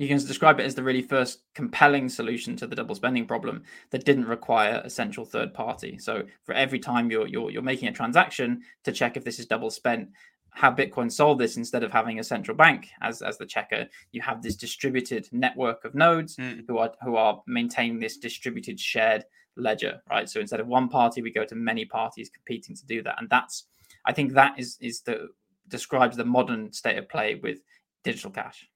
you 0.00 0.08
can 0.08 0.16
describe 0.16 0.58
it 0.58 0.64
as 0.64 0.74
the 0.74 0.82
really 0.82 1.02
first 1.02 1.42
compelling 1.54 2.08
solution 2.08 2.56
to 2.56 2.66
the 2.66 2.74
double 2.74 2.94
spending 2.94 3.26
problem 3.26 3.62
that 3.90 4.06
didn't 4.06 4.24
require 4.24 4.80
a 4.82 4.88
central 4.88 5.26
third 5.26 5.52
party. 5.52 5.98
So 5.98 6.22
for 6.44 6.54
every 6.54 6.78
time 6.78 7.10
you're 7.10 7.26
you're, 7.26 7.50
you're 7.50 7.60
making 7.60 7.88
a 7.88 7.92
transaction 7.92 8.62
to 8.84 8.92
check 8.92 9.18
if 9.18 9.24
this 9.24 9.38
is 9.38 9.44
double 9.44 9.68
spent, 9.68 10.08
how 10.52 10.72
Bitcoin 10.72 11.12
solved 11.12 11.38
this 11.38 11.58
instead 11.58 11.82
of 11.82 11.92
having 11.92 12.18
a 12.18 12.24
central 12.24 12.56
bank 12.56 12.88
as 13.02 13.20
as 13.20 13.36
the 13.36 13.44
checker, 13.44 13.86
you 14.10 14.22
have 14.22 14.40
this 14.40 14.56
distributed 14.56 15.28
network 15.32 15.84
of 15.84 15.94
nodes 15.94 16.36
mm. 16.36 16.64
who 16.66 16.78
are 16.78 16.94
who 17.04 17.16
are 17.16 17.42
maintaining 17.46 18.00
this 18.00 18.16
distributed 18.16 18.80
shared 18.80 19.26
ledger, 19.54 20.00
right? 20.08 20.30
So 20.30 20.40
instead 20.40 20.60
of 20.60 20.66
one 20.66 20.88
party, 20.88 21.20
we 21.20 21.30
go 21.30 21.44
to 21.44 21.54
many 21.54 21.84
parties 21.84 22.30
competing 22.30 22.74
to 22.74 22.86
do 22.86 23.02
that, 23.02 23.16
and 23.18 23.28
that's 23.28 23.66
I 24.06 24.14
think 24.14 24.32
that 24.32 24.58
is 24.58 24.78
is 24.80 25.02
the 25.02 25.28
describes 25.68 26.16
the 26.16 26.24
modern 26.24 26.72
state 26.72 26.96
of 26.96 27.06
play 27.06 27.34
with 27.34 27.58
digital 28.02 28.30
cash. 28.30 28.66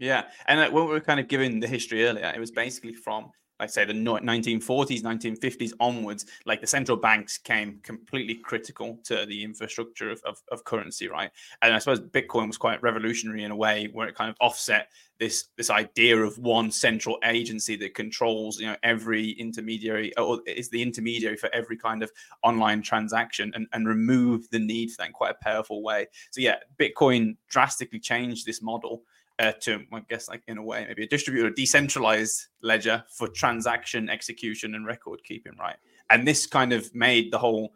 Yeah, 0.00 0.24
and 0.46 0.72
when 0.72 0.86
we 0.86 0.90
were 0.90 1.00
kind 1.00 1.20
of 1.20 1.28
giving 1.28 1.60
the 1.60 1.68
history 1.68 2.06
earlier, 2.06 2.32
it 2.34 2.40
was 2.40 2.50
basically 2.50 2.94
from 2.94 3.30
like 3.60 3.68
say 3.68 3.84
the 3.84 3.92
1940s 3.92 5.02
1950s 5.02 5.72
onwards 5.80 6.24
like 6.46 6.62
the 6.62 6.66
central 6.66 6.96
banks 6.96 7.36
came 7.36 7.78
completely 7.82 8.34
critical 8.34 8.98
to 9.04 9.26
the 9.26 9.44
infrastructure 9.44 10.10
of, 10.10 10.20
of, 10.24 10.38
of, 10.50 10.64
currency 10.64 11.08
right? 11.08 11.30
And 11.60 11.74
i 11.74 11.78
suppose 11.78 12.00
bitcoin 12.00 12.46
was 12.46 12.56
quite 12.56 12.82
revolutionary 12.82 13.44
in 13.44 13.50
a 13.50 13.56
way 13.56 13.90
where 13.92 14.08
it 14.08 14.14
kind 14.14 14.30
of 14.30 14.36
offset 14.40 14.88
this 15.18 15.48
this 15.58 15.68
idea 15.68 16.16
of 16.16 16.38
one 16.38 16.70
central 16.70 17.18
agency 17.24 17.76
that 17.76 17.94
controls 17.94 18.58
you 18.58 18.66
know 18.66 18.76
every 18.82 19.32
intermediary 19.32 20.16
or 20.16 20.40
is 20.46 20.70
the 20.70 20.80
intermediary 20.80 21.36
for 21.36 21.50
every 21.54 21.76
kind 21.76 22.02
of 22.02 22.10
online 22.42 22.80
transaction 22.80 23.52
and, 23.54 23.66
and 23.74 23.86
remove 23.86 24.48
the 24.48 24.58
need 24.58 24.90
for 24.90 25.02
that 25.02 25.08
in 25.08 25.12
quite 25.12 25.32
a 25.32 25.44
powerful 25.44 25.82
way. 25.82 26.06
So 26.30 26.40
yeah 26.40 26.56
bitcoin 26.78 27.36
drastically 27.48 28.00
changed 28.00 28.46
this 28.46 28.62
model 28.62 29.02
uh, 29.40 29.52
to, 29.60 29.80
I 29.92 30.00
guess, 30.08 30.28
like 30.28 30.42
in 30.46 30.58
a 30.58 30.62
way, 30.62 30.84
maybe 30.86 31.04
a 31.04 31.08
distributed, 31.08 31.54
decentralized 31.54 32.48
ledger 32.62 33.02
for 33.08 33.26
transaction 33.26 34.10
execution 34.10 34.74
and 34.74 34.86
record 34.86 35.20
keeping, 35.24 35.56
right? 35.58 35.76
And 36.10 36.28
this 36.28 36.46
kind 36.46 36.72
of 36.72 36.94
made 36.94 37.32
the 37.32 37.38
whole 37.38 37.72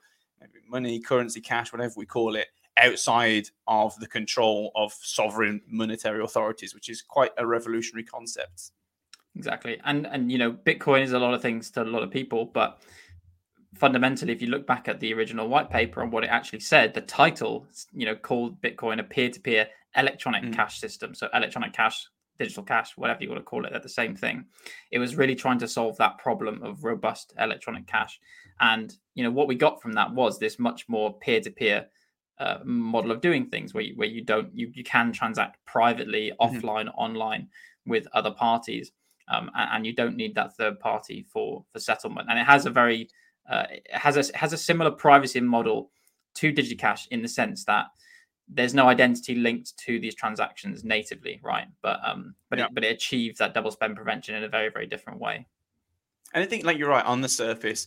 money, 0.68 1.00
currency, 1.00 1.40
cash, 1.40 1.72
whatever 1.72 1.94
we 1.96 2.04
call 2.04 2.36
it, 2.36 2.48
outside 2.76 3.48
of 3.66 3.98
the 3.98 4.06
control 4.06 4.72
of 4.74 4.92
sovereign 4.92 5.62
monetary 5.66 6.22
authorities, 6.22 6.74
which 6.74 6.90
is 6.90 7.00
quite 7.00 7.30
a 7.38 7.46
revolutionary 7.46 8.04
concept. 8.04 8.72
Exactly. 9.36 9.80
And 9.84 10.06
and 10.06 10.30
you 10.30 10.38
know, 10.38 10.52
Bitcoin 10.52 11.02
is 11.02 11.12
a 11.12 11.18
lot 11.18 11.34
of 11.34 11.42
things 11.42 11.70
to 11.72 11.82
a 11.82 11.84
lot 11.84 12.02
of 12.02 12.10
people, 12.10 12.44
but 12.44 12.82
fundamentally, 13.74 14.32
if 14.32 14.42
you 14.42 14.48
look 14.48 14.66
back 14.66 14.86
at 14.88 15.00
the 15.00 15.14
original 15.14 15.48
white 15.48 15.70
paper 15.70 16.02
and 16.02 16.12
what 16.12 16.24
it 16.24 16.30
actually 16.30 16.60
said, 16.60 16.94
the 16.94 17.00
title, 17.00 17.66
you 17.92 18.06
know, 18.06 18.14
called 18.14 18.60
Bitcoin 18.60 19.00
a 19.00 19.02
peer-to-peer 19.02 19.66
electronic 19.96 20.44
mm. 20.44 20.54
cash 20.54 20.80
system. 20.80 21.14
So 21.14 21.28
electronic 21.32 21.72
cash, 21.72 22.06
digital 22.38 22.62
cash, 22.62 22.96
whatever 22.96 23.22
you 23.22 23.28
want 23.28 23.40
to 23.40 23.44
call 23.44 23.64
it, 23.64 23.70
they're 23.70 23.80
the 23.80 23.88
same 23.88 24.16
thing. 24.16 24.46
It 24.90 24.98
was 24.98 25.16
really 25.16 25.34
trying 25.34 25.58
to 25.58 25.68
solve 25.68 25.96
that 25.98 26.18
problem 26.18 26.62
of 26.62 26.84
robust 26.84 27.32
electronic 27.38 27.86
cash. 27.86 28.18
And 28.60 28.94
you 29.14 29.24
know, 29.24 29.30
what 29.30 29.48
we 29.48 29.54
got 29.54 29.80
from 29.80 29.92
that 29.92 30.12
was 30.12 30.38
this 30.38 30.58
much 30.58 30.88
more 30.88 31.18
peer-to-peer 31.18 31.86
uh, 32.38 32.58
model 32.64 33.12
of 33.12 33.20
doing 33.20 33.46
things 33.46 33.74
where 33.74 33.84
you, 33.84 33.94
where 33.96 34.08
you 34.08 34.24
don't 34.24 34.52
you, 34.54 34.70
you 34.74 34.82
can 34.82 35.12
transact 35.12 35.58
privately, 35.66 36.32
mm-hmm. 36.40 36.56
offline, 36.56 36.92
online 36.96 37.48
with 37.86 38.06
other 38.12 38.32
parties. 38.32 38.92
Um, 39.28 39.50
and, 39.54 39.70
and, 39.72 39.86
you 39.86 39.94
don't 39.94 40.16
need 40.16 40.34
that 40.34 40.54
third 40.56 40.80
party 40.80 41.24
for 41.32 41.64
for 41.72 41.78
settlement. 41.78 42.28
And 42.28 42.38
it 42.38 42.44
has 42.44 42.66
a 42.66 42.70
very 42.70 43.08
uh, 43.48 43.64
has 43.90 44.16
a 44.16 44.36
has 44.36 44.52
a 44.52 44.58
similar 44.58 44.90
privacy 44.90 45.40
model 45.40 45.90
to 46.34 46.52
DigiCash 46.52 47.08
in 47.10 47.22
the 47.22 47.28
sense 47.28 47.64
that 47.64 47.86
there's 48.48 48.74
no 48.74 48.88
identity 48.88 49.34
linked 49.34 49.76
to 49.78 49.98
these 49.98 50.14
transactions 50.14 50.84
natively, 50.84 51.40
right? 51.42 51.66
But 51.82 52.00
um, 52.04 52.34
but 52.50 52.58
yeah. 52.58 52.66
it, 52.66 52.74
but 52.74 52.84
it 52.84 52.92
achieves 52.92 53.38
that 53.38 53.54
double 53.54 53.70
spend 53.70 53.96
prevention 53.96 54.34
in 54.34 54.44
a 54.44 54.48
very 54.48 54.70
very 54.70 54.86
different 54.86 55.20
way. 55.20 55.46
And 56.34 56.42
I 56.42 56.46
think, 56.46 56.64
like 56.64 56.78
you're 56.78 56.88
right, 56.88 57.04
on 57.04 57.20
the 57.20 57.28
surface, 57.28 57.86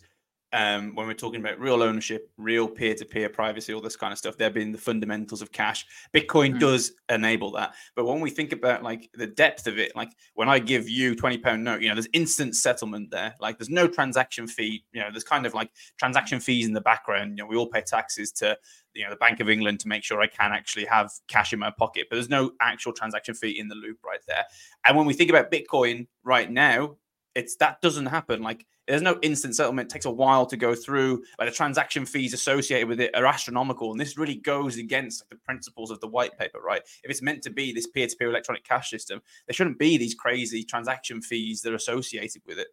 um, 0.54 0.96
when 0.96 1.08
we're 1.08 1.14
talking 1.14 1.42
about 1.42 1.60
real 1.60 1.84
ownership, 1.84 2.32
real 2.38 2.68
peer 2.68 2.96
to 2.96 3.06
peer 3.06 3.28
privacy, 3.28 3.74
all 3.74 3.82
this 3.82 3.98
kind 3.98 4.14
of 4.14 4.18
stuff, 4.18 4.38
they're 4.38 4.50
being 4.50 4.72
the 4.72 4.78
fundamentals 4.78 5.42
of 5.42 5.52
cash. 5.52 5.86
Bitcoin 6.14 6.56
mm. 6.56 6.60
does 6.60 6.94
enable 7.10 7.52
that. 7.52 7.74
But 7.96 8.06
when 8.06 8.22
we 8.22 8.30
think 8.30 8.54
about 8.54 8.82
like 8.82 9.10
the 9.14 9.28
depth 9.28 9.68
of 9.68 9.78
it, 9.78 9.94
like 9.96 10.12
when 10.36 10.48
I 10.48 10.60
give 10.60 10.88
you 10.88 11.16
20 11.16 11.38
pound 11.40 11.64
note, 11.64 11.82
you 11.82 11.90
know, 11.90 11.96
there's 11.96 12.08
instant 12.14 12.56
settlement 12.56 13.12
there. 13.12 13.36
Like 13.42 13.58
there's 13.58 13.70
no 13.70 13.88
transaction 13.88 14.48
fee. 14.48 14.86
You 14.94 15.02
know, 15.02 15.10
there's 15.12 15.26
kind 15.26 15.46
of 15.46 15.54
like 15.54 15.70
transaction 15.98 16.40
fees 16.40 16.66
in 16.66 16.74
the 16.74 16.82
background. 16.82 17.38
You 17.38 17.44
know, 17.44 17.48
we 17.48 17.58
all 17.58 17.68
pay 17.68 17.82
taxes 17.82 18.32
to, 18.34 18.58
you 18.94 19.04
know, 19.04 19.10
the 19.10 19.18
Bank 19.18 19.42
of 19.42 19.50
England 19.50 19.82
to 19.82 19.90
make 19.90 20.04
sure 20.04 20.22
I 20.22 20.28
can 20.28 20.54
actually 20.54 20.86
have 20.86 21.12
cash 21.28 21.52
in 21.52 21.60
my 21.60 21.72
pocket, 21.72 22.08
but 22.10 22.16
there's 22.16 22.30
no 22.30 22.52
actual 22.62 22.94
transaction 22.94 23.36
fee 23.36 23.60
in 23.60 23.68
the 23.68 23.76
loop 23.76 23.98
right 24.06 24.22
there. 24.28 24.46
And 24.86 24.96
when 24.96 25.06
we 25.06 25.14
think 25.14 25.30
about 25.30 25.52
Bitcoin 25.52 26.08
right 26.24 26.50
now, 26.50 26.96
it's 27.38 27.56
that 27.58 27.80
doesn't 27.82 28.08
happen. 28.08 28.42
Like 28.42 28.66
there's 28.88 29.04
no 29.04 29.20
instant 29.22 29.56
settlement. 29.56 29.92
It 29.92 29.94
takes 29.94 30.06
a 30.06 30.12
while 30.12 30.48
to 30.48 30.58
go 30.58 30.74
through. 30.74 31.24
Like 31.38 31.48
the 31.48 31.56
transaction 31.56 32.06
fees 32.06 32.34
associated 32.34 32.88
with 32.88 33.00
it 33.00 33.16
are 33.16 33.28
astronomical, 33.28 33.92
and 33.92 34.02
this 34.02 34.18
really 34.18 34.36
goes 34.36 34.78
against 34.78 35.22
like, 35.22 35.30
the 35.30 35.46
principles 35.46 35.92
of 35.92 36.00
the 36.00 36.08
white 36.08 36.38
paper, 36.38 36.60
right? 36.60 36.82
If 37.04 37.12
it's 37.12 37.22
meant 37.22 37.44
to 37.44 37.52
be 37.52 37.72
this 37.72 37.86
peer-to-peer 37.86 38.30
electronic 38.30 38.64
cash 38.64 38.90
system, 38.90 39.22
there 39.46 39.54
shouldn't 39.54 39.78
be 39.78 39.98
these 39.98 40.16
crazy 40.16 40.64
transaction 40.64 41.22
fees 41.22 41.62
that 41.62 41.72
are 41.72 41.76
associated 41.76 42.42
with 42.48 42.58
it. 42.58 42.70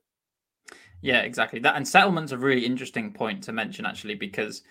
Yeah, 1.03 1.21
exactly. 1.21 1.61
That 1.61 1.77
and 1.77 1.87
settlement's 1.87 2.33
a 2.33 2.39
really 2.39 2.65
interesting 2.65 3.13
point 3.13 3.45
to 3.45 3.53
mention 3.53 3.85
actually 3.85 4.15
because 4.15 4.63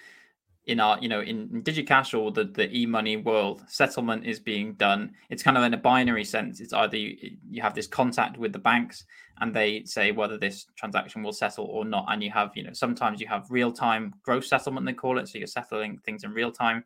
in 0.66 0.80
our 0.80 0.98
you 1.00 1.10
know 1.10 1.22
in, 1.22 1.62
digicash 1.64 2.18
or 2.18 2.32
the, 2.32 2.46
the 2.46 2.72
e-money 2.76 3.18
world 3.18 3.64
settlement 3.68 4.26
is 4.26 4.40
being 4.40 4.74
done. 4.76 5.12
It's 5.30 5.44
kind 5.44 5.58
of 5.58 5.64
in 5.64 5.74
a 5.74 5.78
binary 5.78 6.24
sense. 6.24 6.60
It's 6.60 6.74
either 6.74 6.98
you, 6.98 7.38
you 7.50 7.62
have 7.62 7.76
this 7.76 7.88
contact 7.88 8.38
with 8.38 8.54
the 8.54 8.60
banks 8.60 9.06
and 9.40 9.54
they 9.54 9.84
say 9.84 10.12
whether 10.12 10.38
this 10.38 10.68
transaction 10.76 11.24
will 11.24 11.34
settle 11.34 11.66
or 11.66 11.84
not. 11.84 12.06
And 12.10 12.24
you 12.24 12.32
have 12.32 12.52
you 12.56 12.64
know 12.64 12.74
sometimes 12.74 13.20
you 13.20 13.28
have 13.28 13.46
real-time 13.50 14.14
gross 14.24 14.50
settlement 14.50 14.86
they 14.86 14.94
call 14.94 15.18
it. 15.18 15.28
So 15.28 15.38
you're 15.38 15.48
settling 15.48 16.00
things 16.06 16.24
in 16.24 16.32
real 16.32 16.52
time. 16.52 16.86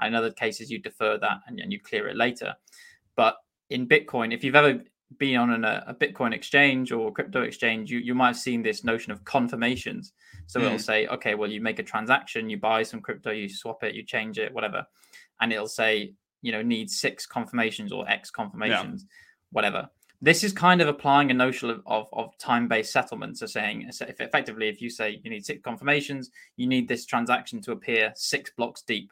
And 0.00 0.08
in 0.08 0.14
other 0.14 0.32
cases 0.32 0.70
you 0.70 0.80
defer 0.80 1.18
that 1.18 1.38
and, 1.46 1.60
and 1.60 1.72
you 1.72 1.80
clear 1.80 2.08
it 2.08 2.16
later. 2.16 2.54
But 3.14 3.36
in 3.70 3.86
bitcoin 3.86 4.34
if 4.34 4.42
you've 4.42 4.56
ever 4.56 4.82
been 5.18 5.36
on 5.36 5.50
an, 5.50 5.64
a 5.64 5.96
Bitcoin 5.98 6.34
exchange 6.34 6.92
or 6.92 7.12
crypto 7.12 7.42
exchange, 7.42 7.90
you, 7.90 7.98
you 7.98 8.14
might 8.14 8.28
have 8.28 8.36
seen 8.36 8.62
this 8.62 8.84
notion 8.84 9.12
of 9.12 9.24
confirmations. 9.24 10.12
So 10.46 10.60
mm. 10.60 10.66
it'll 10.66 10.78
say, 10.78 11.06
okay, 11.06 11.34
well, 11.34 11.50
you 11.50 11.60
make 11.60 11.78
a 11.78 11.82
transaction, 11.82 12.50
you 12.50 12.58
buy 12.58 12.82
some 12.82 13.00
crypto, 13.00 13.30
you 13.30 13.48
swap 13.48 13.82
it, 13.84 13.94
you 13.94 14.02
change 14.02 14.38
it, 14.38 14.52
whatever. 14.52 14.86
And 15.40 15.52
it'll 15.52 15.68
say, 15.68 16.14
you 16.42 16.52
know, 16.52 16.62
needs 16.62 16.98
six 16.98 17.26
confirmations 17.26 17.92
or 17.92 18.08
X 18.08 18.30
confirmations, 18.30 19.02
yeah. 19.02 19.08
whatever. 19.50 19.88
This 20.20 20.44
is 20.44 20.52
kind 20.52 20.80
of 20.80 20.88
applying 20.88 21.30
a 21.30 21.34
notion 21.34 21.70
of, 21.70 21.82
of, 21.86 22.06
of 22.12 22.38
time 22.38 22.68
based 22.68 22.92
settlement. 22.92 23.38
So 23.38 23.46
saying, 23.46 23.88
if 23.88 24.20
effectively, 24.20 24.68
if 24.68 24.80
you 24.80 24.88
say 24.88 25.20
you 25.22 25.30
need 25.30 25.44
six 25.44 25.60
confirmations, 25.62 26.30
you 26.56 26.66
need 26.66 26.86
this 26.86 27.06
transaction 27.06 27.60
to 27.62 27.72
appear 27.72 28.12
six 28.14 28.50
blocks 28.56 28.82
deep 28.82 29.10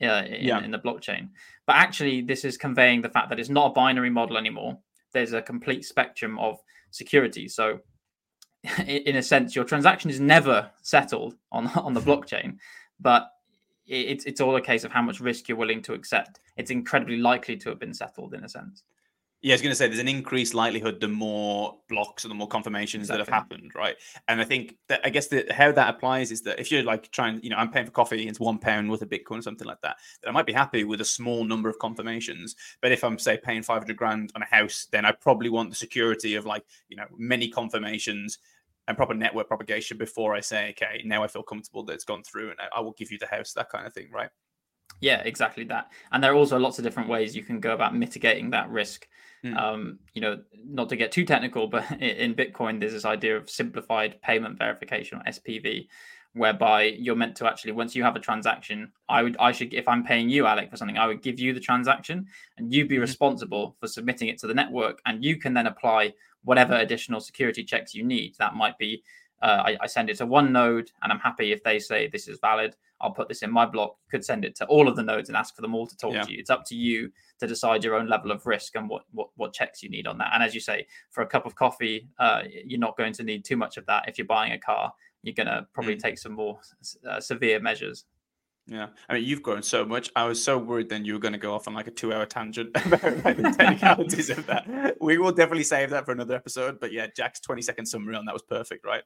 uh, 0.00 0.22
in, 0.26 0.44
yeah. 0.44 0.62
in 0.62 0.70
the 0.70 0.78
blockchain. 0.78 1.30
But 1.66 1.76
actually, 1.76 2.22
this 2.22 2.44
is 2.44 2.56
conveying 2.56 3.02
the 3.02 3.08
fact 3.08 3.28
that 3.30 3.40
it's 3.40 3.48
not 3.48 3.70
a 3.70 3.74
binary 3.74 4.10
model 4.10 4.36
anymore 4.36 4.78
there's 5.12 5.32
a 5.32 5.42
complete 5.42 5.84
spectrum 5.84 6.38
of 6.38 6.58
security. 6.90 7.48
So, 7.48 7.80
in 8.86 9.16
a 9.16 9.22
sense, 9.22 9.56
your 9.56 9.64
transaction 9.64 10.10
is 10.10 10.20
never 10.20 10.70
settled 10.82 11.34
on 11.50 11.66
on 11.76 11.94
the 11.94 12.00
mm-hmm. 12.00 12.10
blockchain, 12.10 12.56
but 13.00 13.30
it's 13.86 14.24
it's 14.24 14.40
all 14.40 14.56
a 14.56 14.60
case 14.60 14.84
of 14.84 14.92
how 14.92 15.02
much 15.02 15.20
risk 15.20 15.48
you're 15.48 15.58
willing 15.58 15.82
to 15.82 15.94
accept. 15.94 16.40
It's 16.56 16.70
incredibly 16.70 17.16
likely 17.18 17.56
to 17.58 17.68
have 17.70 17.80
been 17.80 17.94
settled 17.94 18.34
in 18.34 18.44
a 18.44 18.48
sense. 18.48 18.84
Yeah, 19.42 19.54
I 19.54 19.56
was 19.56 19.62
going 19.62 19.72
to 19.72 19.76
say 19.76 19.88
there's 19.88 19.98
an 19.98 20.06
increased 20.06 20.54
likelihood 20.54 21.00
the 21.00 21.08
more 21.08 21.76
blocks 21.88 22.22
and 22.22 22.30
the 22.30 22.34
more 22.36 22.46
confirmations 22.46 23.04
exactly. 23.04 23.24
that 23.24 23.28
have 23.28 23.42
happened, 23.42 23.72
right? 23.74 23.96
And 24.28 24.40
I 24.40 24.44
think 24.44 24.76
that 24.88 25.00
I 25.04 25.10
guess 25.10 25.26
that 25.28 25.50
how 25.50 25.72
that 25.72 25.92
applies 25.92 26.30
is 26.30 26.42
that 26.42 26.60
if 26.60 26.70
you're 26.70 26.84
like 26.84 27.10
trying, 27.10 27.42
you 27.42 27.50
know, 27.50 27.56
I'm 27.56 27.70
paying 27.70 27.86
for 27.86 27.90
coffee, 27.90 28.28
it's 28.28 28.38
one 28.38 28.58
pound 28.58 28.88
worth 28.88 29.02
of 29.02 29.08
Bitcoin 29.08 29.40
or 29.40 29.42
something 29.42 29.66
like 29.66 29.80
that, 29.82 29.96
then 30.22 30.30
I 30.30 30.32
might 30.32 30.46
be 30.46 30.52
happy 30.52 30.84
with 30.84 31.00
a 31.00 31.04
small 31.04 31.44
number 31.44 31.68
of 31.68 31.76
confirmations. 31.80 32.54
But 32.80 32.92
if 32.92 33.02
I'm 33.02 33.18
say 33.18 33.36
paying 33.36 33.64
500 33.64 33.96
grand 33.96 34.30
on 34.36 34.42
a 34.42 34.46
house, 34.46 34.86
then 34.92 35.04
I 35.04 35.10
probably 35.10 35.50
want 35.50 35.70
the 35.70 35.76
security 35.76 36.36
of 36.36 36.46
like 36.46 36.64
you 36.88 36.96
know 36.96 37.06
many 37.18 37.48
confirmations 37.48 38.38
and 38.86 38.96
proper 38.96 39.14
network 39.14 39.48
propagation 39.48 39.98
before 39.98 40.34
I 40.34 40.40
say, 40.40 40.70
okay, 40.70 41.02
now 41.04 41.24
I 41.24 41.26
feel 41.26 41.42
comfortable 41.42 41.82
that 41.84 41.94
it's 41.94 42.04
gone 42.04 42.22
through 42.22 42.50
and 42.50 42.58
I 42.74 42.80
will 42.80 42.92
give 42.92 43.10
you 43.10 43.18
the 43.18 43.26
house, 43.26 43.52
that 43.54 43.70
kind 43.70 43.86
of 43.86 43.92
thing, 43.92 44.08
right? 44.12 44.30
Yeah, 45.00 45.20
exactly 45.24 45.64
that. 45.64 45.90
And 46.12 46.22
there 46.22 46.32
are 46.32 46.36
also 46.36 46.58
lots 46.58 46.78
of 46.78 46.84
different 46.84 47.08
ways 47.08 47.34
you 47.34 47.42
can 47.42 47.60
go 47.60 47.74
about 47.74 47.94
mitigating 47.94 48.50
that 48.50 48.70
risk. 48.70 49.08
Mm. 49.44 49.56
Um, 49.56 49.98
you 50.14 50.20
know, 50.20 50.40
not 50.64 50.88
to 50.90 50.96
get 50.96 51.12
too 51.12 51.24
technical, 51.24 51.66
but 51.66 51.90
in 52.00 52.34
Bitcoin, 52.34 52.78
there's 52.78 52.92
this 52.92 53.04
idea 53.04 53.36
of 53.36 53.50
simplified 53.50 54.20
payment 54.22 54.58
verification 54.58 55.18
or 55.18 55.22
SPV, 55.24 55.88
whereby 56.34 56.84
you're 56.84 57.16
meant 57.16 57.36
to 57.36 57.46
actually 57.46 57.72
once 57.72 57.94
you 57.94 58.02
have 58.02 58.16
a 58.16 58.20
transaction, 58.20 58.92
I 59.08 59.22
would 59.22 59.36
I 59.38 59.52
should 59.52 59.74
if 59.74 59.88
I'm 59.88 60.04
paying 60.04 60.28
you, 60.28 60.46
Alec, 60.46 60.70
for 60.70 60.76
something, 60.76 60.98
I 60.98 61.06
would 61.06 61.22
give 61.22 61.40
you 61.40 61.52
the 61.52 61.60
transaction 61.60 62.26
and 62.56 62.72
you 62.72 62.86
be 62.86 62.96
mm. 62.96 63.00
responsible 63.00 63.76
for 63.80 63.88
submitting 63.88 64.28
it 64.28 64.38
to 64.38 64.46
the 64.46 64.54
network, 64.54 65.00
and 65.06 65.24
you 65.24 65.36
can 65.36 65.54
then 65.54 65.66
apply 65.66 66.14
whatever 66.44 66.74
additional 66.74 67.20
security 67.20 67.64
checks 67.64 67.94
you 67.94 68.04
need. 68.04 68.34
That 68.38 68.54
might 68.54 68.78
be 68.78 69.02
uh, 69.42 69.62
I, 69.66 69.76
I, 69.80 69.86
send 69.86 70.08
it 70.08 70.18
to 70.18 70.26
one 70.26 70.52
node 70.52 70.90
and 71.02 71.12
I'm 71.12 71.18
happy 71.18 71.52
if 71.52 71.64
they 71.64 71.80
say 71.80 72.06
this 72.06 72.28
is 72.28 72.38
valid. 72.38 72.76
I'll 73.02 73.12
put 73.12 73.28
this 73.28 73.42
in 73.42 73.50
my 73.50 73.66
block. 73.66 73.96
You 74.06 74.10
could 74.10 74.24
send 74.24 74.44
it 74.44 74.54
to 74.56 74.66
all 74.66 74.88
of 74.88 74.96
the 74.96 75.02
nodes 75.02 75.28
and 75.28 75.36
ask 75.36 75.54
for 75.54 75.62
them 75.62 75.74
all 75.74 75.86
to 75.86 75.96
talk 75.96 76.14
yeah. 76.14 76.22
to 76.22 76.32
you. 76.32 76.38
It's 76.38 76.50
up 76.50 76.64
to 76.66 76.74
you 76.74 77.10
to 77.40 77.46
decide 77.46 77.84
your 77.84 77.96
own 77.96 78.08
level 78.08 78.30
of 78.30 78.46
risk 78.46 78.76
and 78.76 78.88
what, 78.88 79.02
what, 79.10 79.28
what 79.36 79.52
checks 79.52 79.82
you 79.82 79.90
need 79.90 80.06
on 80.06 80.18
that. 80.18 80.30
And 80.32 80.42
as 80.42 80.54
you 80.54 80.60
say, 80.60 80.86
for 81.10 81.22
a 81.22 81.26
cup 81.26 81.44
of 81.44 81.54
coffee, 81.54 82.08
uh, 82.18 82.42
you're 82.64 82.80
not 82.80 82.96
going 82.96 83.12
to 83.14 83.22
need 83.22 83.44
too 83.44 83.56
much 83.56 83.76
of 83.76 83.86
that. 83.86 84.08
If 84.08 84.18
you're 84.18 84.26
buying 84.26 84.52
a 84.52 84.58
car, 84.58 84.92
you're 85.22 85.34
going 85.34 85.48
to 85.48 85.66
probably 85.72 85.96
mm. 85.96 86.02
take 86.02 86.18
some 86.18 86.32
more 86.32 86.60
uh, 87.08 87.20
severe 87.20 87.60
measures. 87.60 88.04
Yeah, 88.68 88.88
I 89.08 89.14
mean, 89.14 89.24
you've 89.24 89.42
grown 89.42 89.62
so 89.62 89.84
much. 89.84 90.10
I 90.14 90.24
was 90.24 90.42
so 90.42 90.56
worried 90.56 90.88
then 90.88 91.04
you 91.04 91.14
were 91.14 91.18
going 91.18 91.32
to 91.32 91.38
go 91.38 91.52
off 91.52 91.66
on 91.66 91.74
like 91.74 91.88
a 91.88 91.90
two-hour 91.90 92.26
tangent 92.26 92.70
about 92.86 93.24
like, 93.24 93.36
the 93.36 93.54
technicalities 93.58 94.30
of 94.30 94.46
that. 94.46 94.96
We 95.00 95.18
will 95.18 95.32
definitely 95.32 95.64
save 95.64 95.90
that 95.90 96.04
for 96.04 96.12
another 96.12 96.36
episode. 96.36 96.78
But 96.78 96.92
yeah, 96.92 97.08
Jack's 97.16 97.40
twenty-second 97.40 97.86
summary 97.86 98.14
on 98.14 98.24
that 98.26 98.32
was 98.32 98.42
perfect, 98.42 98.84
right? 98.86 99.02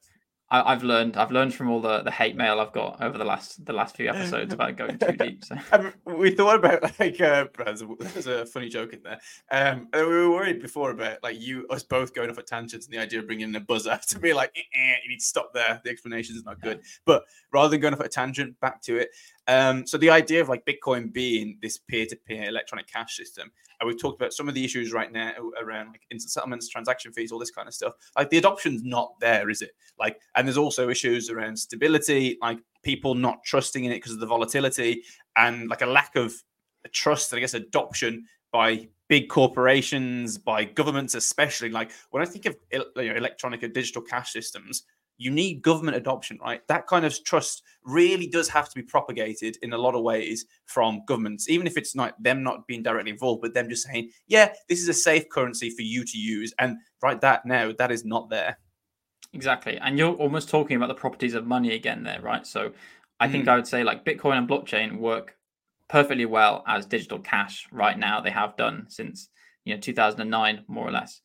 I, 0.49 0.73
have 0.73 0.85
learned 0.85 1.17
I've 1.17 1.33
learned 1.33 1.55
from 1.55 1.71
all 1.71 1.81
the, 1.81 2.03
the 2.03 2.11
hate 2.11 2.37
mail 2.37 2.61
I've 2.61 2.73
got 2.73 3.03
over 3.03 3.19
the 3.19 3.25
last 3.25 3.65
the 3.65 3.73
last 3.73 3.97
few 3.97 4.09
episodes 4.09 4.55
about 4.55 4.77
going 4.77 4.97
too 4.97 5.13
deep. 5.19 5.45
So 5.45 5.57
we 6.05 6.31
thought 6.31 6.57
about 6.57 6.83
like 7.01 7.21
uh, 7.21 7.47
there's, 7.57 7.83
a, 7.83 7.89
there's 7.99 8.27
a 8.29 8.47
funny 8.47 8.69
joke 8.69 8.93
in 8.93 9.03
there. 9.03 9.21
Um, 9.51 9.89
we 9.93 10.05
were 10.05 10.31
worried 10.31 10.63
before 10.63 10.93
about 10.93 11.23
like 11.23 11.41
you 11.41 11.67
us 11.69 11.83
both 11.83 12.15
going 12.15 12.31
off 12.31 12.39
at 12.39 12.47
tangents 12.47 12.87
and 12.87 12.95
the 12.95 13.01
idea 13.01 13.19
of 13.19 13.27
bringing 13.27 13.49
in 13.49 13.57
a 13.57 13.61
buzzer 13.61 13.99
to 14.09 14.19
be 14.21 14.33
like 14.33 14.53
eh, 14.57 14.61
eh, 14.79 14.95
you 15.03 15.11
need 15.11 15.19
to 15.19 15.25
stop 15.25 15.53
there. 15.53 15.81
The 15.83 15.91
explanation 15.91 16.37
is 16.37 16.45
not 16.45 16.61
good. 16.61 16.81
But 17.05 17.25
rather 17.53 17.71
than 17.71 17.81
going 17.81 17.95
off 17.95 18.01
at 18.01 18.07
a 18.07 18.11
tangent, 18.11 18.59
back 18.61 18.83
to 18.83 18.99
it. 18.99 19.11
Um, 19.49 19.87
so 19.87 19.97
the 19.97 20.11
idea 20.11 20.41
of 20.41 20.49
like 20.49 20.65
Bitcoin 20.67 21.13
being 21.13 21.59
this 21.63 21.79
peer-to-peer 21.79 22.49
electronic 22.49 22.87
cash 22.89 23.17
system, 23.17 23.51
and 23.79 23.87
we've 23.87 24.01
talked 24.01 24.21
about 24.21 24.33
some 24.33 24.49
of 24.49 24.55
the 24.55 24.65
issues 24.65 24.93
right 24.93 25.13
now 25.13 25.33
around 25.63 25.89
like 25.89 26.03
instant 26.11 26.33
settlements, 26.33 26.69
transaction 26.69 27.13
fees, 27.13 27.31
all 27.31 27.39
this 27.39 27.51
kind 27.51 27.69
of 27.69 27.75
stuff. 27.75 27.95
Like 28.17 28.31
the 28.31 28.39
adoption's 28.39 28.83
not 28.83 29.13
there, 29.21 29.49
is 29.51 29.63
it? 29.63 29.73
Like, 29.99 30.21
and 30.35 30.47
there's 30.47 30.57
also 30.57 30.89
issues 30.89 31.31
around 31.31 31.57
stability, 31.57 32.39
like 32.41 32.59
people 32.83 33.15
not 33.15 33.45
trusting 33.45 33.85
in 33.85 33.93
it 33.93 33.97
because 33.97 34.13
of 34.13 34.21
the 34.21 34.27
volatility, 34.27 35.03
and 35.37 35.69
like 35.69 35.83
a 35.83 35.87
lack 35.87 36.17
of 36.17 36.35
trust, 36.93 37.33
and 37.33 37.39
I 37.39 37.41
guess, 37.41 37.55
adoption 37.55 38.25
by 38.53 38.89
big 39.09 39.29
corporations, 39.29 40.39
by 40.39 40.65
governments, 40.65 41.15
especially. 41.15 41.69
Like 41.69 41.91
when 42.11 42.23
I 42.23 42.27
think 42.27 42.47
of 42.47 42.57
you 42.73 42.85
know, 42.97 43.15
electronic 43.15 43.63
or 43.63 43.69
digital 43.69 44.03
cash 44.03 44.33
systems, 44.33 44.85
you 45.19 45.31
need 45.31 45.63
government 45.63 45.97
adoption, 45.97 46.39
right? 46.43 46.67
That 46.69 46.87
kind 46.87 47.05
of 47.05 47.25
trust 47.25 47.63
really 47.85 48.27
does 48.27 48.49
have 48.49 48.69
to 48.69 48.75
be 48.75 48.83
propagated 48.83 49.57
in 49.63 49.73
a 49.73 49.79
lot 49.79 49.95
of 49.95 50.03
ways 50.03 50.45
from 50.67 51.03
governments, 51.07 51.49
even 51.49 51.67
if 51.67 51.77
it's 51.77 51.95
not 51.95 52.21
them 52.23 52.43
not 52.43 52.67
being 52.67 52.83
directly 52.83 53.11
involved, 53.11 53.43
but 53.43 53.55
them 53.55 53.69
just 53.69 53.87
saying, 53.87 54.11
yeah, 54.27 54.53
this 54.69 54.81
is 54.81 54.89
a 54.89 54.95
safe 54.95 55.29
currency 55.31 55.71
for 55.71 55.83
you 55.83 56.05
to 56.05 56.19
use. 56.19 56.53
And 56.59 56.77
right 57.03 57.21
that 57.21 57.47
now, 57.47 57.73
that 57.79 57.91
is 57.91 58.05
not 58.05 58.29
there. 58.29 58.59
Exactly. 59.33 59.79
And 59.79 59.99
you're 59.99 60.15
almost 60.15 60.49
talking 60.49 60.77
about 60.77 60.89
the 60.89 60.95
properties 60.95 61.35
of 61.35 61.47
money 61.47 61.75
again 61.75 62.03
there, 62.03 62.21
right? 62.21 62.47
So 62.47 62.73
I 63.21 63.29
mm. 63.29 63.33
think 63.33 63.49
I 63.49 63.57
would 63.57 63.67
say 63.67 63.85
like 63.85 64.05
Bitcoin 64.05 64.39
and 64.39 64.49
blockchain 64.49 64.99
work 64.99 65.37
perfectly 65.89 66.27
well 66.27 66.65
as 66.67 66.87
digital 66.87 67.19
cash 67.19 67.67
right 67.71 67.99
now. 67.99 68.21
They 68.21 68.31
have 68.31 68.57
done 68.57 68.87
since, 68.89 69.29
you 69.65 69.75
know, 69.75 69.81
2009, 69.81 70.65
more 70.69 70.87
or 70.87 70.91
less. 70.91 71.21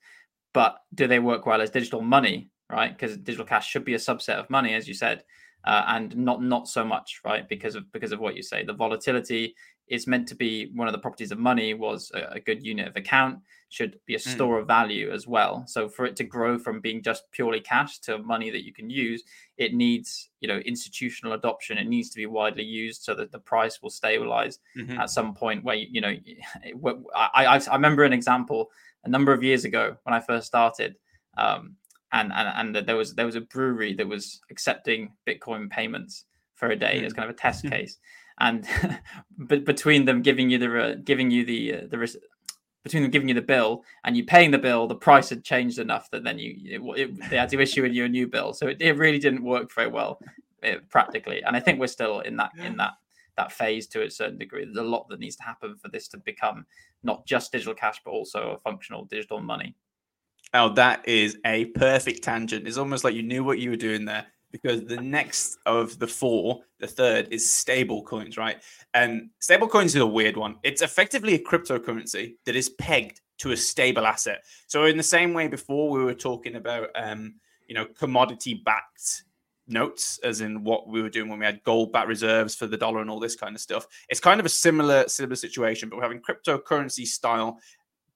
But 0.53 0.77
do 0.93 1.07
they 1.07 1.19
work 1.19 1.45
well 1.45 1.61
as 1.61 1.69
digital 1.69 2.01
money? 2.01 2.49
Right? 2.71 2.97
Because 2.97 3.17
digital 3.17 3.45
cash 3.45 3.67
should 3.67 3.85
be 3.85 3.93
a 3.93 3.99
subset 3.99 4.35
of 4.35 4.49
money, 4.49 4.73
as 4.73 4.87
you 4.87 4.93
said, 4.93 5.23
uh, 5.63 5.83
and 5.87 6.15
not 6.15 6.41
not 6.41 6.67
so 6.67 6.83
much, 6.83 7.21
right? 7.23 7.47
Because 7.47 7.75
of 7.75 7.91
because 7.91 8.11
of 8.11 8.19
what 8.19 8.35
you 8.35 8.43
say, 8.43 8.63
the 8.63 8.73
volatility 8.73 9.55
is 9.87 10.07
meant 10.07 10.27
to 10.29 10.35
be 10.35 10.71
one 10.73 10.87
of 10.87 10.93
the 10.93 10.99
properties 10.99 11.31
of 11.31 11.37
money 11.37 11.73
was 11.73 12.11
a, 12.13 12.35
a 12.35 12.39
good 12.39 12.65
unit 12.65 12.87
of 12.87 12.95
account 12.95 13.39
should 13.71 13.97
be 14.05 14.15
a 14.15 14.19
hmm. 14.19 14.29
store 14.29 14.57
mm. 14.57 14.61
of 14.61 14.67
value 14.67 15.11
as 15.11 15.27
well. 15.27 15.63
So 15.65 15.87
for 15.87 16.05
it 16.05 16.15
to 16.17 16.25
grow 16.25 16.59
from 16.59 16.81
being 16.81 17.01
just 17.01 17.23
purely 17.31 17.61
cash 17.61 17.99
to 17.99 18.17
money 18.17 18.49
that 18.49 18.65
you 18.65 18.73
can 18.73 18.89
use, 18.89 19.23
it 19.57 19.73
needs 19.73 20.29
you 20.39 20.47
know 20.47 20.57
institutional 20.57 21.33
adoption. 21.33 21.77
It 21.77 21.87
needs 21.87 22.09
to 22.11 22.17
be 22.17 22.25
widely 22.25 22.63
used 22.63 23.03
so 23.03 23.15
that 23.15 23.31
the 23.31 23.39
price 23.39 23.81
will 23.81 23.89
stabilize 23.89 24.59
mm-hmm. 24.77 24.99
at 24.99 25.09
some 25.09 25.33
point. 25.33 25.63
Where 25.63 25.75
you 25.75 26.01
know, 26.01 26.15
I, 27.15 27.45
I 27.45 27.55
I 27.57 27.75
remember 27.75 28.03
an 28.03 28.13
example 28.13 28.69
a 29.03 29.09
number 29.09 29.33
of 29.33 29.43
years 29.43 29.65
ago 29.65 29.97
when 30.03 30.13
I 30.13 30.19
first 30.19 30.47
started. 30.47 30.95
Um, 31.37 31.75
and 32.13 32.31
and 32.33 32.75
and 32.75 32.87
there 32.87 32.95
was 32.95 33.13
there 33.15 33.25
was 33.25 33.35
a 33.35 33.41
brewery 33.41 33.93
that 33.93 34.07
was 34.07 34.41
accepting 34.49 35.13
Bitcoin 35.27 35.69
payments 35.69 36.25
for 36.55 36.69
a 36.69 36.75
day 36.75 37.01
mm. 37.01 37.05
as 37.05 37.13
kind 37.13 37.29
of 37.29 37.35
a 37.35 37.39
test 37.39 37.65
case, 37.69 37.97
and 38.39 38.67
but 39.37 39.65
between 39.65 40.05
them 40.05 40.21
giving 40.21 40.49
you 40.49 40.57
the 40.57 40.83
uh, 40.83 40.95
giving 41.03 41.31
you 41.31 41.45
the 41.45 41.75
uh, 41.75 41.81
the 41.89 41.97
between 42.83 43.03
them 43.03 43.11
giving 43.11 43.27
you 43.27 43.35
the 43.35 43.41
bill 43.41 43.83
and 44.03 44.17
you 44.17 44.25
paying 44.25 44.51
the 44.51 44.57
bill, 44.57 44.87
the 44.87 44.95
price 44.95 45.29
had 45.29 45.43
changed 45.43 45.79
enough 45.79 46.09
that 46.11 46.23
then 46.23 46.39
you 46.39 46.55
it, 46.65 46.99
it, 46.99 47.29
they 47.29 47.37
had 47.37 47.49
to 47.49 47.59
issue 47.59 47.85
you 47.85 48.05
a 48.05 48.09
new 48.09 48.27
bill. 48.27 48.53
So 48.53 48.67
it, 48.67 48.77
it 48.79 48.97
really 48.97 49.19
didn't 49.19 49.43
work 49.43 49.73
very 49.73 49.87
well 49.87 50.19
it, 50.63 50.77
uh, 50.77 50.79
practically. 50.89 51.43
And 51.43 51.55
I 51.55 51.59
think 51.59 51.79
we're 51.79 51.87
still 51.87 52.21
in 52.21 52.37
that 52.37 52.51
in 52.57 52.77
that 52.77 52.93
that 53.37 53.51
phase 53.51 53.87
to 53.87 54.03
a 54.03 54.09
certain 54.09 54.37
degree. 54.37 54.65
There's 54.65 54.77
a 54.77 54.83
lot 54.83 55.07
that 55.09 55.19
needs 55.19 55.35
to 55.37 55.43
happen 55.43 55.75
for 55.77 55.89
this 55.89 56.07
to 56.09 56.17
become 56.17 56.65
not 57.03 57.25
just 57.25 57.51
digital 57.51 57.73
cash, 57.73 58.01
but 58.03 58.11
also 58.11 58.51
a 58.51 58.59
functional 58.59 59.05
digital 59.05 59.41
money. 59.41 59.75
Oh, 60.53 60.73
that 60.73 61.07
is 61.07 61.37
a 61.45 61.65
perfect 61.65 62.23
tangent. 62.23 62.67
It's 62.67 62.77
almost 62.77 63.03
like 63.03 63.15
you 63.15 63.23
knew 63.23 63.43
what 63.43 63.59
you 63.59 63.69
were 63.69 63.77
doing 63.77 64.05
there 64.05 64.25
because 64.51 64.83
the 64.83 64.97
next 64.97 65.57
of 65.65 65.97
the 65.97 66.07
four, 66.07 66.61
the 66.79 66.87
third, 66.87 67.29
is 67.31 67.49
stable 67.49 68.03
coins, 68.03 68.37
right? 68.37 68.61
And 68.93 69.29
stable 69.39 69.67
coins 69.67 69.95
is 69.95 70.01
a 70.01 70.05
weird 70.05 70.35
one. 70.35 70.57
It's 70.63 70.81
effectively 70.81 71.35
a 71.35 71.39
cryptocurrency 71.39 72.33
that 72.45 72.57
is 72.57 72.69
pegged 72.69 73.21
to 73.39 73.51
a 73.51 73.57
stable 73.57 74.05
asset. 74.05 74.43
So 74.67 74.85
in 74.85 74.97
the 74.97 75.03
same 75.03 75.33
way 75.33 75.47
before 75.47 75.89
we 75.89 76.03
were 76.03 76.13
talking 76.13 76.55
about 76.55 76.89
um, 76.95 77.35
you 77.67 77.75
know, 77.75 77.85
commodity 77.85 78.61
backed 78.65 79.23
notes, 79.67 80.19
as 80.23 80.41
in 80.41 80.63
what 80.63 80.89
we 80.89 81.01
were 81.01 81.09
doing 81.09 81.29
when 81.29 81.39
we 81.39 81.45
had 81.45 81.63
gold 81.63 81.93
backed 81.93 82.09
reserves 82.09 82.53
for 82.53 82.67
the 82.67 82.77
dollar 82.77 82.99
and 82.99 83.09
all 83.09 83.19
this 83.19 83.35
kind 83.35 83.55
of 83.55 83.61
stuff. 83.61 83.87
It's 84.09 84.19
kind 84.19 84.39
of 84.39 84.45
a 84.45 84.49
similar 84.49 85.07
similar 85.07 85.35
situation, 85.35 85.87
but 85.87 85.95
we're 85.95 86.03
having 86.03 86.21
cryptocurrency 86.21 87.05
style 87.05 87.59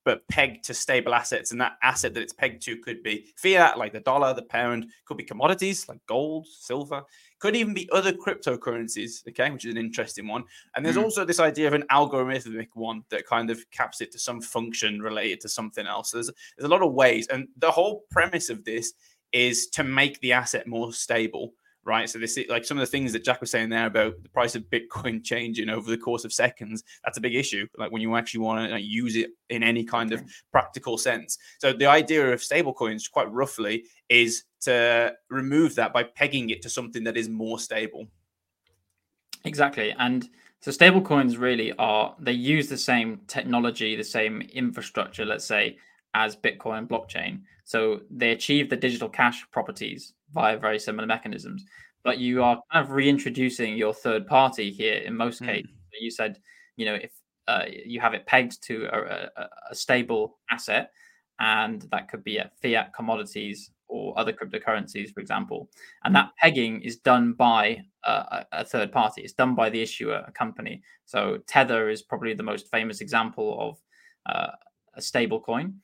but 0.06 0.26
pegged 0.28 0.64
to 0.66 0.74
stable 0.74 1.14
assets. 1.14 1.52
And 1.52 1.60
that 1.60 1.74
asset 1.84 2.14
that 2.14 2.22
it's 2.22 2.32
pegged 2.32 2.62
to 2.64 2.78
could 2.78 3.04
be 3.04 3.34
fiat, 3.36 3.78
like 3.78 3.92
the 3.92 4.00
dollar, 4.00 4.34
the 4.34 4.44
pound, 4.44 4.88
could 5.04 5.18
be 5.18 5.24
commodities 5.24 5.90
like 5.90 6.00
gold, 6.06 6.48
silver, 6.48 7.04
could 7.40 7.56
even 7.56 7.74
be 7.74 7.90
other 7.92 8.14
cryptocurrencies, 8.14 9.28
okay, 9.28 9.50
which 9.50 9.66
is 9.66 9.72
an 9.72 9.78
interesting 9.78 10.28
one. 10.28 10.44
And 10.76 10.86
there's 10.86 10.96
mm. 10.96 11.04
also 11.04 11.26
this 11.26 11.40
idea 11.40 11.68
of 11.68 11.74
an 11.74 11.84
algorithmic 11.92 12.70
one 12.74 13.04
that 13.10 13.26
kind 13.26 13.50
of 13.50 13.70
caps 13.72 14.00
it 14.00 14.12
to 14.14 14.20
some 14.20 14.40
function 14.40 15.02
related 15.02 15.42
to 15.42 15.50
something 15.50 15.86
else. 15.86 16.12
So 16.12 16.18
there's, 16.18 16.32
there's 16.56 16.68
a 16.68 16.72
lot 16.72 16.84
of 16.84 16.94
ways. 16.94 17.28
And 17.28 17.48
the 17.58 17.72
whole 17.72 18.06
premise 18.12 18.50
of 18.50 18.64
this 18.64 18.94
is 19.34 19.68
to 19.68 19.84
make 19.84 20.20
the 20.22 20.34
asset 20.34 20.68
more 20.68 20.94
stable 20.94 21.54
right? 21.86 22.10
So 22.10 22.18
this 22.18 22.38
is 22.38 22.50
like 22.50 22.66
some 22.66 22.78
of 22.78 22.82
the 22.82 22.88
things 22.88 23.14
that 23.14 23.24
Jack 23.24 23.40
was 23.40 23.52
saying 23.52 23.70
there 23.70 23.86
about 23.86 24.22
the 24.24 24.30
price 24.30 24.56
of 24.56 24.64
Bitcoin 24.64 25.24
changing 25.24 25.70
over 25.70 25.90
the 25.90 25.98
course 25.98 26.26
of 26.26 26.34
seconds. 26.34 26.84
That's 27.04 27.18
a 27.18 27.22
big 27.22 27.36
issue. 27.36 27.68
Like 27.78 27.92
when 27.92 28.02
you 28.02 28.16
actually 28.16 28.42
want 28.42 28.68
to 28.68 28.74
like, 28.76 28.84
use 28.84 29.16
it 29.16 29.30
in 29.50 29.64
any 29.64 29.84
kind 29.84 30.12
of 30.12 30.24
practical 30.52 30.98
sense. 30.98 31.38
So 31.60 31.72
the 31.72 31.86
idea 31.86 32.34
of 32.34 32.42
stablecoins, 32.42 33.10
quite 33.10 33.32
roughly, 33.32 33.86
is 34.10 34.44
to 34.62 35.14
remove 35.30 35.76
that 35.76 35.94
by 35.94 36.04
pegging 36.04 36.50
it 36.50 36.62
to 36.64 36.70
something 36.70 37.04
that 37.04 37.18
is 37.18 37.30
more 37.30 37.60
stable. 37.60 38.08
Exactly, 39.44 39.94
and 40.00 40.28
so 40.62 40.72
stablecoins 40.72 41.38
really 41.38 41.72
are 41.74 42.16
they 42.18 42.32
use 42.32 42.68
the 42.68 42.78
same 42.78 43.22
technology, 43.28 43.96
the 43.96 44.04
same 44.04 44.42
infrastructure, 44.54 45.24
let's 45.24 45.46
say, 45.46 45.78
as 46.16 46.36
Bitcoin 46.36 46.80
and 46.80 46.90
blockchain. 46.90 47.42
So 47.64 48.02
they 48.10 48.32
achieve 48.32 48.72
the 48.72 48.76
digital 48.76 49.08
cash 49.08 49.46
properties 49.52 50.14
via 50.34 50.58
very 50.58 50.80
similar 50.80 51.08
mechanisms. 51.08 51.66
But 52.04 52.20
you 52.20 52.44
are 52.44 52.62
kind 52.72 52.86
of 52.86 52.92
reintroducing 52.92 53.76
your 53.76 53.94
third 53.94 54.28
party 54.28 54.72
here 54.72 54.96
in 54.96 55.16
most 55.16 55.42
mm. 55.42 55.48
cases. 55.48 55.72
You 56.00 56.12
said, 56.12 56.38
you 56.76 56.86
know, 56.86 56.96
if 56.96 57.12
uh, 57.48 57.66
you 57.86 58.00
have 58.00 58.14
it 58.14 58.26
pegged 58.26 58.62
to 58.64 58.86
a, 58.92 59.30
a, 59.38 59.50
a, 59.72 59.76
stable 59.76 60.40
asset, 60.50 60.92
and 61.40 61.84
that 61.92 62.10
could 62.10 62.24
be 62.24 62.38
a 62.38 62.52
fiat 62.62 62.94
commodities 62.94 63.72
or 63.88 64.18
other 64.18 64.34
cryptocurrencies, 64.34 65.14
for 65.14 65.20
example. 65.20 65.70
And 66.04 66.16
that 66.16 66.32
pegging 66.38 66.82
is 66.82 66.98
done 66.98 67.34
by 67.34 67.84
uh, 68.04 68.44
a 68.52 68.66
third 68.66 68.92
party. 68.92 69.22
It's 69.22 69.34
done 69.34 69.54
by 69.54 69.70
the 69.70 69.82
issuer, 69.82 70.24
a 70.28 70.32
company. 70.32 70.82
So 71.06 71.40
Tether 71.48 71.90
is 71.90 72.02
probably 72.02 72.34
the 72.34 72.44
most 72.44 72.70
famous 72.72 73.00
example 73.00 73.58
of 73.60 73.78
uh, 74.36 74.52
a 74.96 75.02
stable 75.02 75.40
coin, 75.40 75.76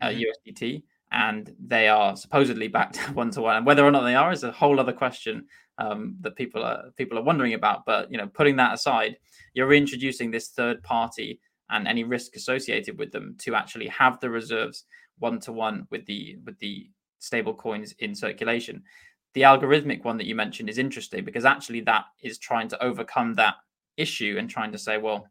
uh, 0.00 0.08
mm-hmm. 0.08 0.50
USDT 0.50 0.82
and 1.10 1.54
they 1.58 1.88
are 1.88 2.16
supposedly 2.16 2.68
backed 2.68 2.96
one 3.14 3.30
to 3.32 3.40
one. 3.40 3.56
And 3.56 3.66
whether 3.66 3.84
or 3.84 3.90
not 3.90 4.02
they 4.02 4.14
are 4.14 4.32
is 4.32 4.44
a 4.44 4.52
whole 4.52 4.78
other 4.78 4.92
question 4.92 5.46
um, 5.78 6.16
that 6.20 6.36
people 6.36 6.62
are 6.62 6.90
people 6.96 7.18
are 7.18 7.22
wondering 7.22 7.54
about. 7.54 7.84
But 7.86 8.10
you 8.10 8.18
know, 8.18 8.26
putting 8.26 8.56
that 8.56 8.74
aside, 8.74 9.16
you're 9.54 9.66
reintroducing 9.66 10.30
this 10.30 10.48
third 10.48 10.82
party 10.82 11.40
and 11.70 11.86
any 11.86 12.04
risk 12.04 12.36
associated 12.36 12.98
with 12.98 13.12
them 13.12 13.36
to 13.40 13.54
actually 13.54 13.88
have 13.88 14.20
the 14.20 14.30
reserves 14.30 14.84
one 15.18 15.38
to 15.40 15.52
one 15.52 15.86
with 15.90 16.06
the 16.06 16.36
with 16.44 16.58
the 16.58 16.90
stable 17.18 17.54
coins 17.54 17.94
in 17.98 18.14
circulation. 18.14 18.82
The 19.34 19.42
algorithmic 19.42 20.04
one 20.04 20.16
that 20.18 20.26
you 20.26 20.34
mentioned 20.34 20.68
is 20.68 20.78
interesting 20.78 21.24
because 21.24 21.44
actually 21.44 21.80
that 21.82 22.04
is 22.22 22.38
trying 22.38 22.68
to 22.68 22.82
overcome 22.82 23.34
that 23.34 23.54
issue 23.96 24.36
and 24.38 24.48
trying 24.48 24.72
to 24.72 24.78
say, 24.78 24.96
well, 24.96 25.28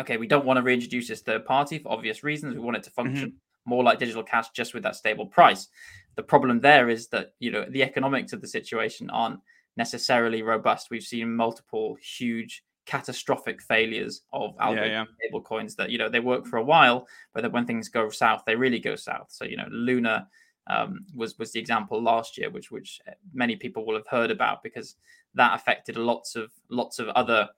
okay, 0.00 0.16
we 0.16 0.26
don't 0.26 0.44
want 0.44 0.58
to 0.58 0.62
reintroduce 0.62 1.08
this 1.08 1.20
third 1.20 1.44
party 1.44 1.78
for 1.78 1.90
obvious 1.90 2.22
reasons. 2.22 2.54
We 2.54 2.60
want 2.60 2.76
it 2.76 2.82
to 2.84 2.90
function. 2.90 3.28
Mm-hmm 3.30 3.36
more 3.70 3.84
like 3.84 3.98
digital 3.98 4.22
cash 4.22 4.50
just 4.50 4.74
with 4.74 4.82
that 4.82 4.96
stable 4.96 5.26
price. 5.26 5.68
The 6.16 6.22
problem 6.22 6.60
there 6.60 6.90
is 6.90 7.08
that 7.08 7.32
you 7.38 7.50
know 7.50 7.64
the 7.68 7.82
economics 7.82 8.32
of 8.34 8.40
the 8.42 8.48
situation 8.48 9.08
aren't 9.10 9.40
necessarily 9.76 10.42
robust. 10.42 10.90
We've 10.90 11.02
seen 11.02 11.34
multiple 11.34 11.96
huge 12.18 12.64
catastrophic 12.86 13.62
failures 13.62 14.22
of 14.32 14.54
yeah, 14.58 14.84
yeah. 14.84 15.04
stable 15.18 15.40
coins 15.40 15.76
that 15.76 15.90
you 15.90 15.98
know 15.98 16.08
they 16.08 16.20
work 16.20 16.44
for 16.46 16.58
a 16.58 16.64
while, 16.64 17.06
but 17.32 17.42
then 17.42 17.52
when 17.52 17.66
things 17.66 17.88
go 17.88 18.10
south, 18.10 18.42
they 18.44 18.56
really 18.56 18.80
go 18.80 18.96
south. 18.96 19.28
So 19.30 19.44
you 19.44 19.56
know 19.56 19.68
Luna 19.70 20.28
um, 20.66 21.06
was 21.14 21.38
was 21.38 21.52
the 21.52 21.60
example 21.60 22.02
last 22.02 22.36
year, 22.36 22.50
which 22.50 22.70
which 22.70 23.00
many 23.32 23.56
people 23.56 23.86
will 23.86 23.96
have 23.96 24.06
heard 24.08 24.30
about 24.30 24.62
because 24.62 24.96
that 25.34 25.54
affected 25.54 25.96
lots 25.96 26.36
of 26.36 26.50
lots 26.68 26.98
of 26.98 27.08
other 27.10 27.48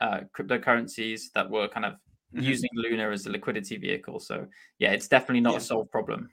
uh, 0.00 0.20
cryptocurrencies 0.36 1.32
that 1.34 1.48
were 1.48 1.68
kind 1.68 1.86
of 1.86 1.94
mm-hmm. 2.34 2.44
using 2.44 2.70
Luna 2.74 3.10
as 3.10 3.26
a 3.26 3.30
liquidity 3.30 3.76
vehicle. 3.76 4.20
So 4.20 4.46
yeah, 4.78 4.92
it's 4.92 5.08
definitely 5.08 5.40
not 5.40 5.52
yeah. 5.52 5.58
a 5.58 5.62
solved 5.62 5.90
problem. 5.90 6.30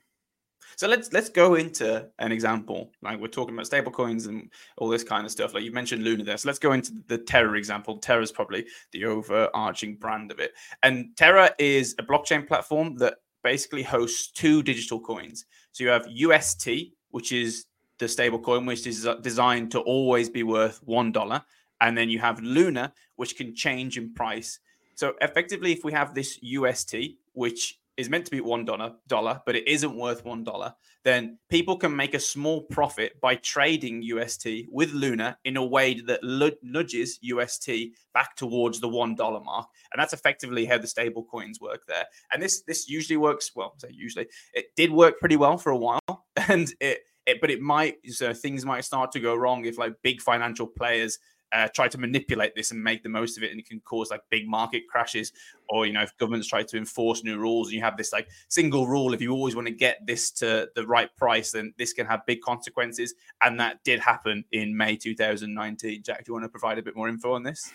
So 0.76 0.88
let's 0.88 1.12
let's 1.12 1.28
go 1.28 1.54
into 1.54 2.08
an 2.18 2.32
example. 2.32 2.92
Like 3.02 3.20
we're 3.20 3.28
talking 3.28 3.54
about 3.54 3.66
stablecoins 3.66 4.28
and 4.28 4.50
all 4.78 4.88
this 4.88 5.04
kind 5.04 5.24
of 5.24 5.32
stuff. 5.32 5.54
Like 5.54 5.64
you 5.64 5.72
mentioned 5.72 6.04
Luna 6.04 6.24
there. 6.24 6.36
So 6.36 6.48
let's 6.48 6.58
go 6.58 6.72
into 6.72 6.92
the 7.06 7.18
Terra 7.18 7.58
example. 7.58 7.98
Terra 7.98 8.22
is 8.22 8.32
probably 8.32 8.66
the 8.92 9.04
overarching 9.04 9.96
brand 9.96 10.30
of 10.30 10.38
it. 10.38 10.52
And 10.82 11.16
Terra 11.16 11.50
is 11.58 11.94
a 11.98 12.02
blockchain 12.02 12.46
platform 12.46 12.96
that 12.96 13.14
basically 13.42 13.82
hosts 13.82 14.30
two 14.30 14.62
digital 14.62 15.00
coins. 15.00 15.44
So 15.72 15.84
you 15.84 15.90
have 15.90 16.06
UST, 16.08 16.68
which 17.10 17.32
is 17.32 17.66
the 17.98 18.08
stable 18.08 18.38
coin, 18.38 18.66
which 18.66 18.86
is 18.86 19.08
designed 19.20 19.70
to 19.72 19.80
always 19.80 20.28
be 20.28 20.42
worth 20.42 20.80
one 20.84 21.12
dollar. 21.12 21.42
And 21.80 21.98
then 21.98 22.08
you 22.08 22.20
have 22.20 22.40
Luna, 22.40 22.92
which 23.16 23.36
can 23.36 23.54
change 23.54 23.98
in 23.98 24.14
price 24.14 24.60
so 24.94 25.14
effectively, 25.20 25.72
if 25.72 25.84
we 25.84 25.92
have 25.92 26.14
this 26.14 26.38
UST, 26.42 26.96
which 27.32 27.78
is 27.96 28.08
meant 28.08 28.24
to 28.24 28.30
be 28.30 28.40
one 28.40 28.64
dollar, 28.64 29.42
but 29.44 29.54
it 29.54 29.68
isn't 29.68 29.96
worth 29.96 30.24
one 30.24 30.44
dollar, 30.44 30.74
then 31.04 31.38
people 31.50 31.76
can 31.76 31.94
make 31.94 32.14
a 32.14 32.20
small 32.20 32.62
profit 32.62 33.20
by 33.20 33.34
trading 33.34 34.02
UST 34.02 34.46
with 34.70 34.92
Luna 34.92 35.36
in 35.44 35.56
a 35.56 35.64
way 35.64 36.00
that 36.00 36.20
nudges 36.62 37.18
UST 37.20 37.70
back 38.14 38.34
towards 38.36 38.80
the 38.80 38.88
one 38.88 39.14
dollar 39.14 39.40
mark, 39.40 39.68
and 39.92 40.00
that's 40.00 40.14
effectively 40.14 40.64
how 40.64 40.78
the 40.78 40.86
stable 40.86 41.24
coins 41.24 41.60
work 41.60 41.82
there. 41.86 42.06
And 42.32 42.42
this 42.42 42.62
this 42.62 42.88
usually 42.88 43.18
works 43.18 43.50
well. 43.54 43.74
Say 43.78 43.90
usually, 43.92 44.28
it 44.54 44.66
did 44.74 44.90
work 44.90 45.18
pretty 45.20 45.36
well 45.36 45.58
for 45.58 45.70
a 45.70 45.76
while, 45.76 46.00
and 46.48 46.72
it 46.80 47.00
It, 47.24 47.40
but 47.40 47.50
it 47.50 47.60
might 47.60 47.98
so 48.10 48.34
things 48.34 48.64
might 48.64 48.84
start 48.84 49.12
to 49.12 49.20
go 49.20 49.36
wrong 49.36 49.64
if 49.64 49.78
like 49.78 49.94
big 50.02 50.20
financial 50.20 50.66
players 50.66 51.18
uh, 51.52 51.68
try 51.68 51.88
to 51.88 51.98
manipulate 51.98 52.54
this 52.54 52.70
and 52.70 52.82
make 52.82 53.02
the 53.02 53.08
most 53.08 53.36
of 53.36 53.42
it, 53.42 53.50
and 53.50 53.60
it 53.60 53.68
can 53.68 53.80
cause 53.80 54.10
like 54.10 54.22
big 54.30 54.48
market 54.48 54.82
crashes. 54.88 55.32
Or 55.68 55.86
you 55.86 55.92
know, 55.92 56.02
if 56.02 56.16
governments 56.18 56.48
try 56.48 56.62
to 56.62 56.76
enforce 56.76 57.24
new 57.24 57.38
rules, 57.38 57.68
and 57.68 57.74
you 57.74 57.82
have 57.82 57.96
this 57.96 58.12
like 58.12 58.28
single 58.48 58.86
rule, 58.86 59.14
if 59.14 59.20
you 59.20 59.32
always 59.32 59.54
want 59.54 59.68
to 59.68 59.74
get 59.74 59.98
this 60.06 60.30
to 60.32 60.68
the 60.74 60.86
right 60.86 61.14
price, 61.16 61.52
then 61.52 61.74
this 61.78 61.92
can 61.92 62.06
have 62.06 62.24
big 62.26 62.40
consequences. 62.40 63.14
And 63.42 63.60
that 63.60 63.84
did 63.84 64.00
happen 64.00 64.44
in 64.52 64.76
May 64.76 64.96
2019. 64.96 66.02
Jack, 66.02 66.18
do 66.18 66.30
you 66.30 66.34
want 66.34 66.44
to 66.44 66.48
provide 66.48 66.78
a 66.78 66.82
bit 66.82 66.96
more 66.96 67.08
info 67.08 67.32
on 67.34 67.42
this? 67.42 67.72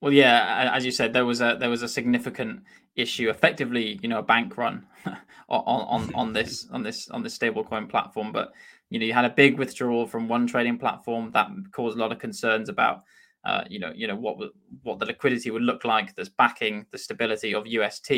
Well, 0.00 0.12
yeah, 0.12 0.70
as 0.74 0.84
you 0.84 0.90
said, 0.90 1.12
there 1.12 1.24
was 1.24 1.40
a 1.40 1.56
there 1.58 1.70
was 1.70 1.82
a 1.82 1.88
significant 1.88 2.62
issue, 2.96 3.30
effectively, 3.30 3.98
you 4.02 4.08
know, 4.08 4.18
a 4.18 4.22
bank 4.22 4.56
run 4.56 4.86
on 5.48 5.62
on 5.88 6.14
on 6.14 6.32
this 6.32 6.68
on 6.70 6.82
this 6.82 7.08
on 7.08 7.22
this 7.22 7.38
stablecoin 7.38 7.88
platform. 7.88 8.32
But 8.32 8.52
you 8.90 8.98
know, 8.98 9.06
you 9.06 9.12
had 9.12 9.24
a 9.24 9.30
big 9.30 9.58
withdrawal 9.58 10.06
from 10.06 10.28
one 10.28 10.46
trading 10.46 10.78
platform 10.78 11.30
that 11.32 11.48
caused 11.72 11.96
a 11.96 12.00
lot 12.00 12.12
of 12.12 12.18
concerns 12.18 12.68
about, 12.68 13.02
uh, 13.44 13.64
you 13.68 13.78
know, 13.78 13.92
you 13.94 14.06
know 14.06 14.16
what 14.16 14.36
what 14.82 14.98
the 14.98 15.06
liquidity 15.06 15.50
would 15.50 15.62
look 15.62 15.84
like 15.84 16.14
that's 16.14 16.28
backing 16.28 16.86
the 16.90 16.98
stability 16.98 17.54
of 17.54 17.66
UST, 17.66 18.12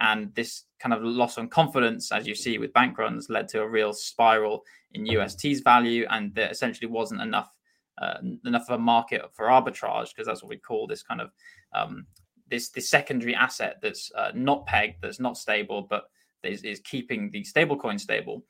and 0.00 0.34
this 0.34 0.64
kind 0.78 0.92
of 0.92 1.02
loss 1.02 1.38
on 1.38 1.48
confidence, 1.48 2.12
as 2.12 2.26
you 2.26 2.34
see 2.34 2.58
with 2.58 2.72
bank 2.72 2.98
runs, 2.98 3.30
led 3.30 3.48
to 3.48 3.62
a 3.62 3.68
real 3.68 3.92
spiral 3.92 4.64
in 4.92 5.06
UST's 5.06 5.60
value, 5.60 6.06
and 6.10 6.34
there 6.34 6.50
essentially 6.50 6.90
wasn't 6.90 7.22
enough 7.22 7.50
uh, 7.98 8.18
enough 8.44 8.68
of 8.68 8.78
a 8.78 8.82
market 8.82 9.22
for 9.32 9.46
arbitrage 9.46 10.08
because 10.14 10.26
that's 10.26 10.42
what 10.42 10.50
we 10.50 10.58
call 10.58 10.86
this 10.86 11.02
kind 11.02 11.20
of 11.20 11.30
um, 11.74 12.06
this 12.50 12.68
this 12.70 12.88
secondary 12.88 13.34
asset 13.34 13.76
that's 13.82 14.12
uh, 14.14 14.30
not 14.34 14.66
pegged, 14.66 14.96
that's 15.02 15.20
not 15.20 15.38
stable, 15.38 15.86
but 15.88 16.04
is, 16.42 16.62
is 16.62 16.80
keeping 16.80 17.30
the 17.30 17.42
stablecoin 17.42 17.98
stable 17.98 18.44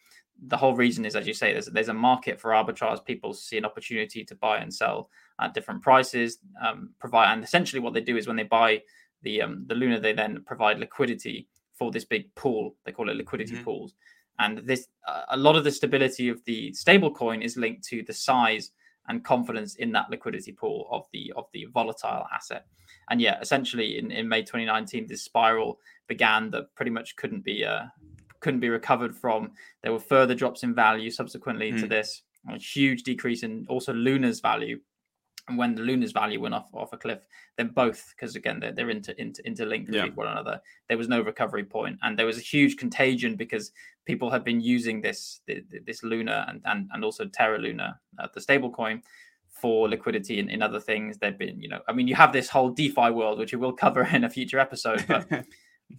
the 0.47 0.57
whole 0.57 0.75
reason 0.75 1.05
is, 1.05 1.17
as 1.17 1.27
you 1.27 1.35
say, 1.35 1.53
there's 1.53 1.67
there's 1.67 1.89
a 1.89 1.95
market 1.95 2.41
for 2.41 2.51
arbitrage. 2.51 3.05
People 3.05 3.33
see 3.33 3.59
an 3.59 3.65
opportunity 3.65 4.25
to 4.25 4.35
buy 4.35 4.59
and 4.59 4.73
sell 4.73 5.11
at 5.41 5.55
different 5.55 5.83
prices. 5.83 6.39
Um, 6.65 6.91
provide 6.99 7.33
and 7.33 7.45
essentially 7.45 7.81
what 7.81 7.95
they 7.95 8.01
do 8.01 8.17
is 8.17 8.27
when 8.27 8.37
they 8.37 8.45
buy 8.45 8.83
the 9.23 9.43
um, 9.43 9.65
the 9.67 9.75
Luna, 9.75 10.01
they 10.01 10.13
then 10.13 10.43
provide 10.47 10.79
liquidity 10.79 11.49
for 11.75 11.91
this 11.91 12.05
big 12.05 12.35
pool. 12.35 12.75
They 12.85 12.93
call 12.93 13.09
it 13.09 13.17
liquidity 13.17 13.55
mm-hmm. 13.55 13.65
pools. 13.65 13.95
And 14.39 14.59
this 14.59 14.89
uh, 15.09 15.23
a 15.31 15.37
lot 15.37 15.57
of 15.57 15.65
the 15.65 15.71
stability 15.71 16.29
of 16.29 16.45
the 16.45 16.73
stable 16.75 17.11
coin 17.11 17.43
is 17.43 17.57
linked 17.57 17.85
to 17.89 18.03
the 18.03 18.13
size 18.13 18.73
and 19.09 19.25
confidence 19.25 19.77
in 19.77 19.93
that 19.93 20.11
liquidity 20.11 20.53
pool 20.53 20.89
of 20.91 21.07
the 21.13 21.33
of 21.37 21.47
the 21.53 21.67
volatile 21.73 22.27
asset. 22.35 22.67
And 23.09 23.21
yeah, 23.21 23.39
essentially 23.41 23.99
in, 23.99 24.11
in 24.11 24.29
May 24.29 24.43
2019, 24.43 25.07
this 25.07 25.23
spiral 25.23 25.79
began 26.09 26.51
that 26.51 26.75
pretty 26.75 26.91
much 26.91 27.17
couldn't 27.17 27.45
be 27.45 27.65
uh, 27.65 27.85
couldn't 28.47 28.61
be 28.61 28.69
recovered 28.69 29.17
from. 29.17 29.51
There 29.83 29.93
were 29.93 29.99
further 29.99 30.33
drops 30.33 30.63
in 30.63 30.73
value 30.73 31.11
subsequently 31.11 31.73
mm. 31.73 31.79
to 31.79 31.83
hmm. 31.83 31.89
this, 31.89 32.23
a 32.49 32.57
huge 32.57 33.03
decrease 33.03 33.43
in 33.43 33.67
also 33.69 33.93
Luna's 33.93 34.39
value. 34.39 34.79
And 35.49 35.59
when 35.59 35.75
the 35.75 35.83
Luna's 35.83 36.13
value 36.13 36.41
went 36.41 36.55
off 36.55 36.69
off 36.73 36.93
a 36.93 36.97
cliff, 36.97 37.27
then 37.57 37.71
both, 37.75 38.15
because 38.15 38.37
again 38.37 38.61
they're, 38.61 38.73
they're 38.73 38.91
inter, 38.91 39.15
inter, 39.19 39.43
interlinked 39.45 39.93
yeah. 39.93 40.05
with 40.05 40.17
one 40.17 40.29
another, 40.29 40.61
there 40.89 40.97
was 40.97 41.09
no 41.09 41.21
recovery 41.21 41.65
point, 41.65 41.99
and 42.03 42.17
there 42.17 42.27
was 42.27 42.39
a 42.39 42.41
huge 42.41 42.77
contagion 42.77 43.35
because 43.35 43.73
people 44.05 44.31
had 44.31 44.45
been 44.45 44.61
using 44.61 45.01
this 45.01 45.41
this 45.87 46.05
Luna 46.05 46.47
and 46.49 46.63
and, 46.65 46.89
and 46.93 47.05
also 47.05 47.25
Terra 47.27 47.59
Luna, 47.59 47.99
uh, 48.21 48.29
the 48.33 48.41
stable 48.41 48.71
coin, 48.71 49.03
for 49.61 49.89
liquidity 49.89 50.39
in, 50.39 50.49
in 50.51 50.63
other 50.63 50.81
things. 50.81 51.19
They've 51.19 51.39
been, 51.39 51.61
you 51.61 51.69
know, 51.69 51.81
I 51.89 51.93
mean, 51.93 52.07
you 52.07 52.15
have 52.15 52.33
this 52.33 52.49
whole 52.49 52.71
DeFi 52.71 53.11
world, 53.11 53.39
which 53.39 53.53
we 53.53 53.59
will 53.59 53.73
cover 53.73 54.03
in 54.13 54.23
a 54.23 54.31
future 54.31 54.61
episode, 54.61 55.05
but 55.09 55.27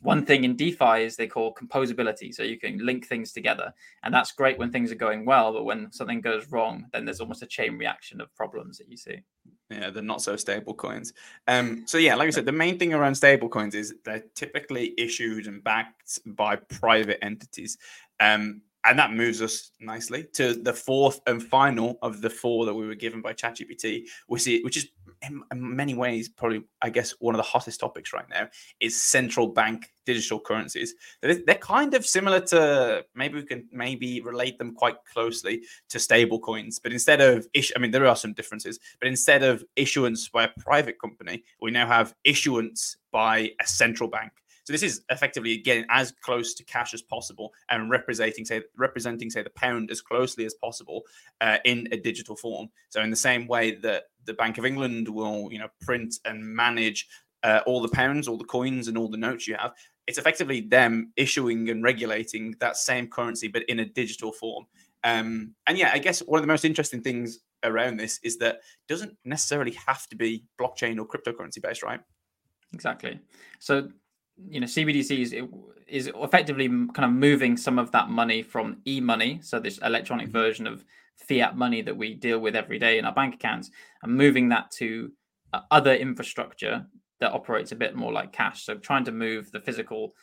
one 0.02 0.26
thing 0.26 0.44
in 0.44 0.56
DeFi 0.56 1.04
is 1.04 1.16
they 1.16 1.28
call 1.28 1.54
composability. 1.54 2.34
So 2.34 2.44
you 2.44 2.60
can 2.60 2.86
link 2.86 3.08
things 3.08 3.32
together. 3.32 3.74
And 4.04 4.14
that's 4.14 4.32
great 4.32 4.58
when 4.58 4.72
things 4.72 4.92
are 4.92 4.96
going 4.96 5.26
well. 5.26 5.54
But 5.54 5.64
when 5.64 5.92
something 5.92 6.22
goes 6.22 6.52
wrong, 6.52 6.86
then 6.92 7.06
there's 7.06 7.22
almost 7.22 7.42
a 7.42 7.48
chain 7.48 7.78
reaction 7.78 8.20
of 8.22 8.34
problems 8.36 8.78
that 8.78 8.90
you 8.90 8.98
see. 8.98 9.22
Yeah, 9.70 9.90
they're 9.90 10.04
not 10.04 10.22
so 10.22 10.36
stable 10.36 10.74
coins. 10.74 11.14
Um, 11.48 11.84
so 11.86 11.98
yeah, 11.98 12.16
like 12.16 12.28
I 12.28 12.32
said, 12.32 12.46
the 12.46 12.52
main 12.52 12.80
thing 12.80 12.94
around 12.94 13.16
stable 13.16 13.50
coins 13.50 13.76
is 13.76 13.96
they're 14.06 14.24
typically 14.34 14.94
issued 14.98 15.48
and 15.48 15.64
backed 15.64 16.20
by 16.26 16.56
private 16.56 17.24
entities. 17.24 17.78
Um, 18.20 18.62
and 18.88 18.98
that 18.98 19.12
moves 19.12 19.42
us 19.42 19.72
nicely 19.80 20.24
to 20.34 20.54
the 20.54 20.74
fourth 20.74 21.20
and 21.28 21.44
final 21.44 21.98
of 22.02 22.22
the 22.22 22.30
four 22.30 22.66
that 22.66 22.74
we 22.74 22.88
were 22.88 22.96
given 22.96 23.22
by 23.22 23.34
ChatGPT, 23.34 24.06
which 24.28 24.48
is, 24.48 24.64
which 24.64 24.78
is 24.78 24.88
in 25.24 25.44
many 25.54 25.94
ways 25.94 26.30
probably, 26.30 26.64
I 26.82 26.90
guess, 26.90 27.12
one 27.20 27.36
of 27.36 27.38
the 27.38 27.44
hottest 27.44 27.80
topics 27.80 28.14
right 28.14 28.28
now 28.30 28.48
is 28.80 29.02
central 29.02 29.48
bank 29.48 29.92
digital 30.06 30.40
currencies. 30.40 30.96
They're 31.22 31.56
kind 31.56 31.94
of 31.96 32.06
similar 32.06 32.40
to 32.42 33.04
maybe 33.16 33.36
we 33.36 33.44
can 33.44 33.68
maybe 33.72 34.22
relate 34.22 34.58
them 34.58 34.74
quite 34.74 34.98
closely 35.12 35.64
to 35.90 36.00
stable 36.00 36.40
coins, 36.40 36.80
but 36.80 36.94
instead 36.94 37.20
of 37.20 37.48
issue, 37.54 37.74
I 37.76 37.80
mean, 37.80 37.92
there 37.92 38.08
are 38.08 38.16
some 38.16 38.34
differences, 38.34 38.80
but 39.00 39.08
instead 39.08 39.44
of 39.44 39.66
issuance 39.76 40.30
by 40.30 40.46
a 40.46 40.50
private 40.60 41.00
company, 41.00 41.44
we 41.62 41.72
now 41.72 41.88
have 41.88 42.14
issuance 42.24 42.98
by 43.12 43.52
a 43.60 43.68
central 43.68 44.10
bank. 44.10 44.32
So 44.68 44.74
this 44.74 44.84
is 44.84 45.06
effectively 45.10 45.56
getting 45.56 45.86
as 45.88 46.12
close 46.12 46.54
to 46.56 46.64
cash 46.66 46.94
as 46.94 47.02
possible 47.02 47.54
and 47.70 47.90
representing, 47.90 48.44
say, 48.44 48.64
representing, 48.76 49.30
say, 49.30 49.42
the 49.42 49.50
pound 49.52 49.90
as 49.92 50.02
closely 50.02 50.44
as 50.44 50.56
possible 50.56 51.04
uh, 51.40 51.60
in 51.64 51.88
a 51.94 51.98
digital 51.98 52.36
form. 52.36 52.68
So 52.90 53.00
in 53.00 53.10
the 53.10 53.16
same 53.16 53.48
way 53.48 53.76
that 53.76 54.10
the 54.26 54.34
Bank 54.34 54.58
of 54.58 54.66
England 54.66 55.08
will, 55.08 55.48
you 55.54 55.58
know, 55.58 55.70
print 55.80 56.16
and 56.26 56.44
manage 56.44 57.08
uh, 57.44 57.62
all 57.66 57.82
the 57.82 57.88
pounds, 57.88 58.28
all 58.28 58.38
the 58.38 58.44
coins, 58.44 58.90
and 58.90 58.98
all 58.98 59.08
the 59.08 59.16
notes 59.16 59.48
you 59.48 59.56
have, 59.56 59.72
it's 60.06 60.18
effectively 60.18 60.60
them 60.60 61.14
issuing 61.16 61.70
and 61.70 61.82
regulating 61.82 62.54
that 62.60 62.76
same 62.76 63.08
currency, 63.08 63.48
but 63.48 63.64
in 63.70 63.80
a 63.80 63.86
digital 63.86 64.34
form. 64.34 64.66
Um, 65.06 65.56
and 65.68 65.78
yeah, 65.78 65.92
I 65.94 66.00
guess 66.00 66.20
one 66.20 66.40
of 66.40 66.44
the 66.44 66.52
most 66.52 66.66
interesting 66.66 67.02
things 67.02 67.40
around 67.64 68.02
this 68.02 68.20
is 68.22 68.38
that 68.40 68.56
it 68.56 68.90
doesn't 68.90 69.16
necessarily 69.24 69.78
have 69.88 70.08
to 70.08 70.18
be 70.18 70.44
blockchain 70.60 71.00
or 71.00 71.08
cryptocurrency 71.08 71.62
based, 71.62 71.84
right? 71.84 72.02
Exactly. 72.74 73.18
So 73.60 73.88
you 74.50 74.60
know 74.60 74.68
CBDC 74.68 75.20
is, 75.20 75.36
is 75.88 76.12
effectively 76.16 76.68
kind 76.68 77.06
of 77.06 77.12
moving 77.12 77.58
some 77.58 77.80
of 77.80 77.92
that 77.92 78.10
money 78.10 78.44
from 78.44 78.78
e-money, 78.86 79.40
so 79.42 79.60
this 79.60 79.78
electronic 79.80 80.28
mm-hmm. 80.28 80.38
version 80.38 80.68
of 80.68 80.84
fiat 81.16 81.58
money 81.58 81.82
that 81.82 81.98
we 81.98 82.14
deal 82.14 82.40
with 82.40 82.56
every 82.56 82.80
day 82.80 82.98
in 82.98 83.06
our 83.06 83.14
bank 83.14 83.36
accounts, 83.36 83.72
and 84.04 84.16
moving 84.16 84.50
that 84.50 84.72
to 84.72 85.12
uh, 85.54 85.62
other 85.72 85.94
infrastructure 85.94 86.86
that 87.20 87.32
operates 87.32 87.72
a 87.72 87.76
bit 87.76 87.96
more 87.96 88.12
like 88.12 88.32
cash. 88.32 88.64
So 88.66 88.76
trying 88.76 89.06
to 89.06 89.12
move 89.12 89.52
the 89.52 89.60
physical 89.60 90.14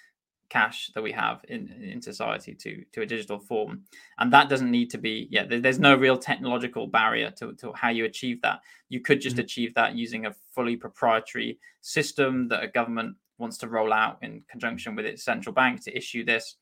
cash 0.50 0.90
that 0.94 1.02
we 1.02 1.10
have 1.10 1.40
in 1.48 1.68
in 1.82 2.00
society 2.02 2.54
to 2.54 2.84
to 2.92 3.02
a 3.02 3.06
digital 3.06 3.38
form 3.38 3.82
and 4.18 4.32
that 4.32 4.48
doesn't 4.48 4.70
need 4.70 4.90
to 4.90 4.98
be 4.98 5.26
yeah 5.30 5.44
there's 5.44 5.78
no 5.78 5.96
real 5.96 6.18
technological 6.18 6.86
barrier 6.86 7.30
to, 7.30 7.54
to 7.54 7.72
how 7.72 7.88
you 7.88 8.04
achieve 8.04 8.40
that 8.42 8.60
you 8.88 9.00
could 9.00 9.20
just 9.20 9.36
mm-hmm. 9.36 9.44
achieve 9.44 9.74
that 9.74 9.96
using 9.96 10.26
a 10.26 10.34
fully 10.54 10.76
proprietary 10.76 11.58
system 11.80 12.46
that 12.48 12.62
a 12.62 12.68
government 12.68 13.16
wants 13.38 13.58
to 13.58 13.68
roll 13.68 13.92
out 13.92 14.18
in 14.22 14.42
conjunction 14.48 14.94
with 14.94 15.06
its 15.06 15.24
central 15.24 15.52
bank 15.52 15.82
to 15.84 15.96
issue 15.96 16.24
this 16.24 16.56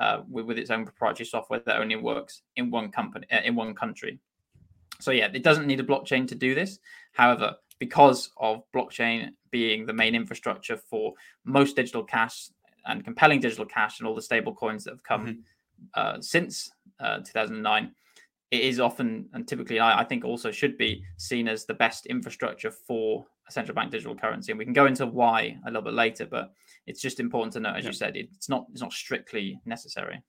uh, 0.00 0.22
with, 0.28 0.46
with, 0.46 0.58
its 0.58 0.70
own 0.70 0.84
proprietary 0.84 1.26
software 1.26 1.60
that 1.64 1.80
only 1.80 1.96
works 1.96 2.42
in 2.56 2.70
one 2.70 2.90
company 2.90 3.26
uh, 3.32 3.40
in 3.44 3.54
one 3.54 3.74
country. 3.74 4.18
So 5.00 5.10
yeah, 5.10 5.28
it 5.32 5.42
doesn't 5.42 5.66
need 5.66 5.80
a 5.80 5.84
blockchain 5.84 6.26
to 6.28 6.34
do 6.34 6.54
this. 6.54 6.78
However, 7.12 7.56
because 7.78 8.30
of 8.38 8.62
blockchain 8.74 9.30
being 9.50 9.86
the 9.86 9.92
main 9.92 10.14
infrastructure 10.14 10.76
for 10.76 11.12
most 11.44 11.76
digital 11.76 12.04
cash 12.04 12.48
and 12.86 13.04
compelling 13.04 13.40
digital 13.40 13.66
cash 13.66 13.98
and 13.98 14.08
all 14.08 14.14
the 14.14 14.22
stable 14.22 14.54
coins 14.54 14.84
that 14.84 14.92
have 14.92 15.04
come 15.04 15.26
mm-hmm. 15.26 15.38
uh, 15.94 16.20
since 16.20 16.70
uh, 17.00 17.18
2009, 17.18 17.92
it 18.50 18.60
is 18.60 18.80
often 18.80 19.28
and 19.32 19.46
typically 19.46 19.80
I, 19.80 20.00
I, 20.00 20.04
think 20.04 20.24
also 20.24 20.52
should 20.52 20.78
be 20.78 21.02
seen 21.16 21.48
as 21.48 21.66
the 21.66 21.74
best 21.74 22.06
infrastructure 22.06 22.70
for 22.70 23.26
a 23.48 23.52
central 23.52 23.74
bank 23.74 23.90
digital 23.90 24.14
currency 24.14 24.52
and 24.52 24.58
we 24.58 24.64
can 24.64 24.74
go 24.74 24.86
into 24.86 25.06
why 25.06 25.56
a 25.64 25.68
little 25.68 25.82
bit 25.82 25.94
later 25.94 26.26
but 26.26 26.52
it's 26.86 27.00
just 27.00 27.20
important 27.20 27.52
to 27.52 27.60
note 27.60 27.76
as 27.76 27.84
yeah. 27.84 27.90
you 27.90 27.94
said 27.94 28.16
it's 28.16 28.48
not 28.48 28.66
it's 28.72 28.82
not 28.82 28.92
strictly 28.92 29.60
necessary 29.64 30.22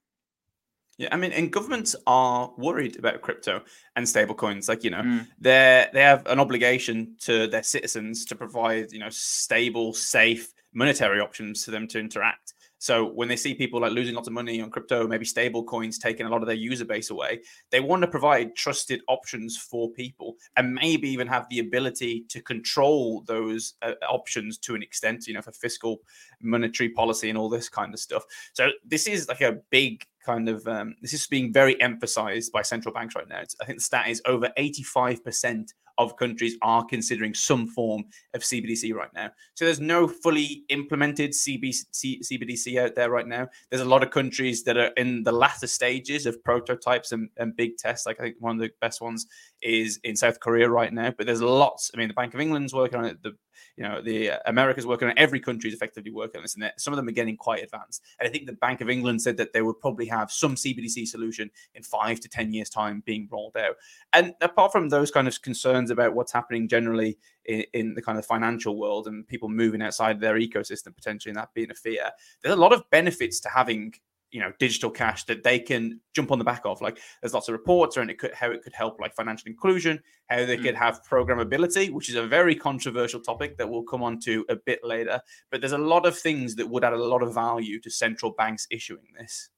yeah, 0.97 1.10
I 1.12 1.17
mean, 1.17 1.32
and 1.32 1.51
governments 1.51 1.95
are 2.08 2.51
worried 2.58 2.97
about 2.97 3.21
crypto 3.21 3.62
and 3.95 4.06
stablecoins. 4.06 4.67
Like, 4.67 4.84
you 4.84 4.89
know, 4.89 5.01
mm. 5.01 5.27
they 5.39 5.88
they 5.93 6.01
have 6.01 6.25
an 6.25 6.39
obligation 6.39 7.15
to 7.21 7.45
their 7.47 7.62
citizens 7.62 8.25
to 8.25 8.36
provide, 8.36 8.91
you 8.91 8.97
know, 8.97 9.10
stable, 9.12 9.93
safe 9.93 10.51
monetary 10.73 11.19
options 11.19 11.63
for 11.63 11.71
them 11.71 11.88
to 11.89 11.99
interact. 11.99 12.53
So 12.80 13.06
when 13.06 13.28
they 13.28 13.36
see 13.36 13.54
people 13.54 13.82
like 13.82 13.92
losing 13.92 14.16
lots 14.16 14.28
of 14.28 14.34
money 14.34 14.62
on 14.62 14.70
crypto, 14.70 15.08
maybe 15.08 15.26
stable 15.26 15.63
coins 15.63 15.98
taking 15.98 16.26
a 16.26 16.30
lot 16.30 16.42
of 16.42 16.48
their 16.48 16.56
user 16.56 16.86
base 16.86 17.10
away, 17.10 17.42
they 17.72 17.80
want 17.80 18.02
to 18.02 18.08
provide 18.08 18.56
trusted 18.56 19.02
options 19.08 19.58
for 19.58 19.90
people 19.92 20.36
and 20.56 20.74
maybe 20.74 21.10
even 21.10 21.28
have 21.28 21.48
the 21.50 21.60
ability 21.60 22.26
to 22.30 22.42
control 22.42 23.24
those 23.26 23.76
uh, 23.82 23.94
options 24.10 24.58
to 24.60 24.76
an 24.76 24.84
extent, 24.84 25.28
you 25.28 25.34
know, 25.34 25.42
for 25.42 25.52
fiscal 25.52 26.02
monetary 26.42 26.90
policy 26.90 27.30
and 27.30 27.38
all 27.38 27.50
this 27.50 27.70
kind 27.70 27.94
of 27.94 28.00
stuff. 28.00 28.24
So 28.54 28.70
this 28.86 29.08
is 29.08 29.28
like 29.28 29.42
a 29.42 29.60
big 29.70 30.06
kind 30.28 30.50
of 30.50 30.68
um, 30.68 30.96
this 31.02 31.13
is 31.13 31.26
being 31.26 31.54
very 31.54 31.80
emphasized 31.82 32.52
by 32.52 32.62
central 32.62 32.94
banks 32.94 33.16
right 33.16 33.28
now. 33.28 33.40
It's, 33.40 33.56
I 33.62 33.66
think 33.66 33.80
the 33.80 33.84
stat 33.84 34.10
is 34.10 34.22
over 34.26 34.52
85% 34.58 35.70
of 35.98 36.16
countries 36.18 36.56
are 36.62 36.86
considering 36.86 37.34
some 37.34 37.66
form 37.68 38.04
of 38.36 38.42
CBDC 38.42 38.94
right 38.94 39.10
now. 39.16 39.32
So 39.56 39.66
there's 39.66 39.80
no 39.80 40.08
fully 40.08 40.63
implemented 40.70 41.32
CBC, 41.32 42.20
CBDC 42.24 42.80
out 42.80 42.94
there 42.94 43.10
right 43.10 43.26
now. 43.26 43.48
There's 43.70 43.82
a 43.82 43.86
lot 43.86 44.04
of 44.04 44.12
countries 44.12 44.63
that 44.66 44.78
are 44.78 44.92
in 44.98 45.24
the 45.24 45.32
latter 45.32 45.66
stages 45.66 46.26
of 46.26 46.44
prototypes 46.44 47.13
and, 47.13 47.30
and 47.38 47.56
big 47.56 47.78
tests. 47.78 48.06
Like 48.06 48.20
I 48.20 48.24
think 48.24 48.36
one 48.40 48.58
of 48.58 48.62
the 48.62 48.70
best 48.80 49.02
ones 49.02 49.26
is 49.62 50.00
in 50.04 50.16
South 50.16 50.40
Korea 50.40 50.70
right 50.70 50.94
now. 50.94 51.12
But 51.18 51.26
there's 51.26 51.42
lots. 51.42 51.90
I 51.94 51.98
mean, 51.98 52.10
the 52.10 52.13
Bank 52.13 52.34
of 52.34 52.42
England's 52.42 52.74
working 52.74 53.00
on 53.00 53.06
it. 53.06 53.24
The 53.24 53.32
you 53.76 53.84
know 53.84 54.02
the 54.02 54.32
uh, 54.32 54.39
America's 54.46 54.86
working 54.86 55.08
on. 55.08 55.13
Every 55.17 55.39
country 55.39 55.70
is 55.70 55.74
effectively 55.76 56.12
working 56.12 56.39
on 56.39 56.43
this, 56.43 56.56
and 56.56 56.72
some 56.78 56.93
of 56.93 56.98
them 56.98 57.08
are 57.08 57.12
getting 57.12 57.38
quite 57.38 57.63
advanced. 57.63 58.04
And 58.20 58.28
I 58.28 58.32
think 58.32 58.46
the 58.46 58.54
Bank 58.54 58.82
of 58.82 58.89
England 58.89 59.22
said 59.22 59.38
that 59.38 59.54
they 59.54 59.62
would 59.62 59.80
probably 59.80 60.08
have 60.08 60.32
some 60.32 60.56
CBDC 60.56 61.08
solution 61.08 61.50
in 61.76 61.84
five 61.84 62.20
to 62.22 62.30
ten 62.30 62.54
years' 62.54 62.70
time 62.70 63.04
being 63.06 63.28
rolled 63.32 63.58
out. 63.58 63.76
And 64.13 64.34
apart 64.41 64.72
from 64.72 64.89
those 64.89 65.12
kind 65.12 65.28
of 65.28 65.41
concerns 65.41 65.91
about 65.91 66.13
what's 66.13 66.32
happening 66.32 66.67
generally 66.67 67.17
in, 67.46 67.65
in 67.74 67.93
the 67.93 68.02
kind 68.02 68.17
of 68.17 68.26
financial 68.26 68.78
world 68.80 69.08
and 69.08 69.28
people 69.28 69.50
moving 69.50 69.82
outside 69.82 70.20
their 70.20 70.36
ecosystem 70.36 70.96
potentially, 70.96 71.32
and 71.32 71.38
that 71.38 71.54
being 71.54 71.72
a 71.72 71.76
fear, 71.76 72.12
there's 72.41 72.56
a 72.56 72.60
lot 72.60 72.74
of 72.74 72.89
benefits 72.89 73.39
to 73.41 73.50
having 73.50 73.93
you 74.32 74.40
know 74.40 74.52
digital 74.60 74.90
cash 74.90 75.24
that 75.26 75.44
they 75.44 75.60
can 75.60 76.00
jump 76.13 76.32
on 76.32 76.40
the 76.40 76.46
back 76.46 76.62
of. 76.66 76.82
Like 76.82 77.00
there's 77.22 77.34
lots 77.34 77.48
of 77.48 77.54
reports 77.54 77.98
around 77.98 78.10
it 78.10 78.20
could 78.20 78.34
how 78.34 78.52
it 78.52 78.62
could 78.62 78.74
help 78.74 79.00
like 79.00 79.16
financial 79.16 79.48
inclusion 79.48 80.00
how 80.28 80.46
they 80.46 80.58
mm. 80.58 80.63
could 80.63 80.76
have 80.76 81.02
programmability 81.10 81.92
which 81.92 82.10
is 82.10 82.16
a 82.16 82.28
very 82.28 82.56
controversial 82.56 83.22
topic 83.22 83.58
that 83.58 83.70
we'll 83.70 83.84
come 83.84 84.04
on 84.04 84.20
to 84.20 84.46
a 84.50 84.56
bit 84.56 84.80
later. 84.84 85.22
But 85.52 85.62
there's 85.62 85.74
a 85.74 85.78
lot 85.78 86.06
of 86.06 86.18
things 86.18 86.56
that 86.56 86.70
would 86.70 86.84
add 86.84 86.94
a 86.94 86.98
lot 86.98 87.24
of 87.24 87.34
value 87.34 87.80
to 87.82 87.90
central 87.90 88.34
banks 88.34 88.68
issuing 88.70 89.08
this 89.18 89.50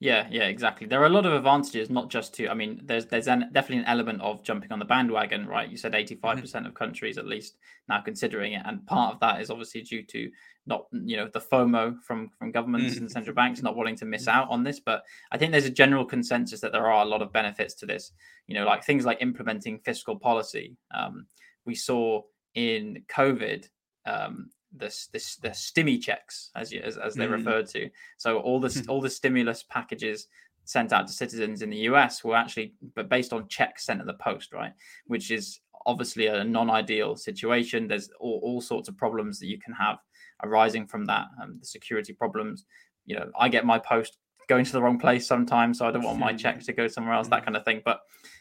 yeah, 0.00 0.26
yeah, 0.30 0.44
exactly. 0.44 0.86
There 0.86 1.00
are 1.00 1.06
a 1.06 1.10
lot 1.10 1.24
of 1.24 1.32
advantages, 1.32 1.88
not 1.88 2.10
just 2.10 2.34
to. 2.34 2.48
I 2.48 2.54
mean, 2.54 2.80
there's 2.84 3.06
there's 3.06 3.28
an, 3.28 3.50
definitely 3.52 3.78
an 3.78 3.84
element 3.86 4.20
of 4.20 4.42
jumping 4.42 4.72
on 4.72 4.78
the 4.78 4.84
bandwagon, 4.84 5.46
right? 5.46 5.68
You 5.68 5.76
said 5.76 5.92
85% 5.92 6.20
mm-hmm. 6.20 6.66
of 6.66 6.74
countries 6.74 7.16
at 7.16 7.26
least 7.26 7.56
now 7.88 8.00
considering 8.00 8.54
it, 8.54 8.62
and 8.64 8.84
part 8.86 9.14
of 9.14 9.20
that 9.20 9.40
is 9.40 9.50
obviously 9.50 9.82
due 9.82 10.02
to 10.02 10.30
not 10.66 10.86
you 10.92 11.16
know 11.16 11.28
the 11.32 11.40
FOMO 11.40 12.02
from 12.02 12.28
from 12.38 12.50
governments 12.50 12.94
mm-hmm. 12.94 13.04
and 13.04 13.10
central 13.10 13.34
banks 13.34 13.62
not 13.62 13.76
wanting 13.76 13.96
to 13.96 14.04
miss 14.04 14.26
out 14.26 14.50
on 14.50 14.64
this. 14.64 14.80
But 14.80 15.04
I 15.30 15.38
think 15.38 15.52
there's 15.52 15.64
a 15.64 15.70
general 15.70 16.04
consensus 16.04 16.60
that 16.60 16.72
there 16.72 16.90
are 16.90 17.04
a 17.04 17.08
lot 17.08 17.22
of 17.22 17.32
benefits 17.32 17.74
to 17.74 17.86
this. 17.86 18.12
You 18.48 18.54
know, 18.56 18.66
like 18.66 18.84
things 18.84 19.04
like 19.04 19.22
implementing 19.22 19.78
fiscal 19.78 20.18
policy. 20.18 20.76
Um, 20.92 21.26
we 21.64 21.76
saw 21.76 22.22
in 22.54 23.04
COVID 23.08 23.68
um, 24.06 24.50
the 24.76 24.86
the, 25.12 25.36
the 25.42 25.50
stimmy 25.50 26.00
checks 26.00 26.50
as 26.56 26.72
you, 26.72 26.80
as, 26.80 26.96
as 26.96 27.14
they're 27.14 27.28
mm. 27.28 27.32
referred 27.32 27.68
to. 27.68 27.90
So 28.16 28.38
all 28.38 28.60
this 28.60 28.86
all 28.88 29.00
the 29.00 29.10
stimulus 29.10 29.62
packages 29.62 30.28
sent 30.64 30.92
out 30.92 31.06
to 31.06 31.12
citizens 31.12 31.62
in 31.62 31.70
the 31.70 31.76
US 31.78 32.24
were 32.24 32.36
actually 32.36 32.74
but 32.94 33.08
based 33.08 33.32
on 33.32 33.48
checks 33.48 33.84
sent 33.84 34.00
at 34.00 34.06
the 34.06 34.14
post, 34.14 34.52
right? 34.52 34.72
Which 35.06 35.30
is 35.30 35.60
obviously 35.86 36.26
a 36.26 36.42
non-ideal 36.42 37.16
situation. 37.16 37.86
There's 37.86 38.08
all, 38.18 38.40
all 38.42 38.60
sorts 38.60 38.88
of 38.88 38.96
problems 38.96 39.38
that 39.40 39.46
you 39.46 39.58
can 39.58 39.74
have 39.74 39.98
arising 40.42 40.86
from 40.86 41.04
that. 41.06 41.26
Um, 41.42 41.58
the 41.60 41.66
security 41.66 42.12
problems. 42.12 42.64
You 43.04 43.16
know, 43.16 43.30
I 43.38 43.48
get 43.48 43.66
my 43.66 43.78
post 43.78 44.16
going 44.48 44.64
to 44.64 44.72
the 44.72 44.82
wrong 44.82 44.98
place 44.98 45.26
sometimes, 45.26 45.78
so 45.78 45.86
I 45.86 45.90
don't 45.90 46.02
want 46.02 46.18
my 46.18 46.32
check 46.32 46.60
to 46.64 46.72
go 46.72 46.88
somewhere 46.88 47.14
else. 47.14 47.28
That 47.28 47.42
mm. 47.42 47.46
kind 47.46 47.56
of 47.56 47.64
thing, 47.64 47.82
but. 47.84 48.00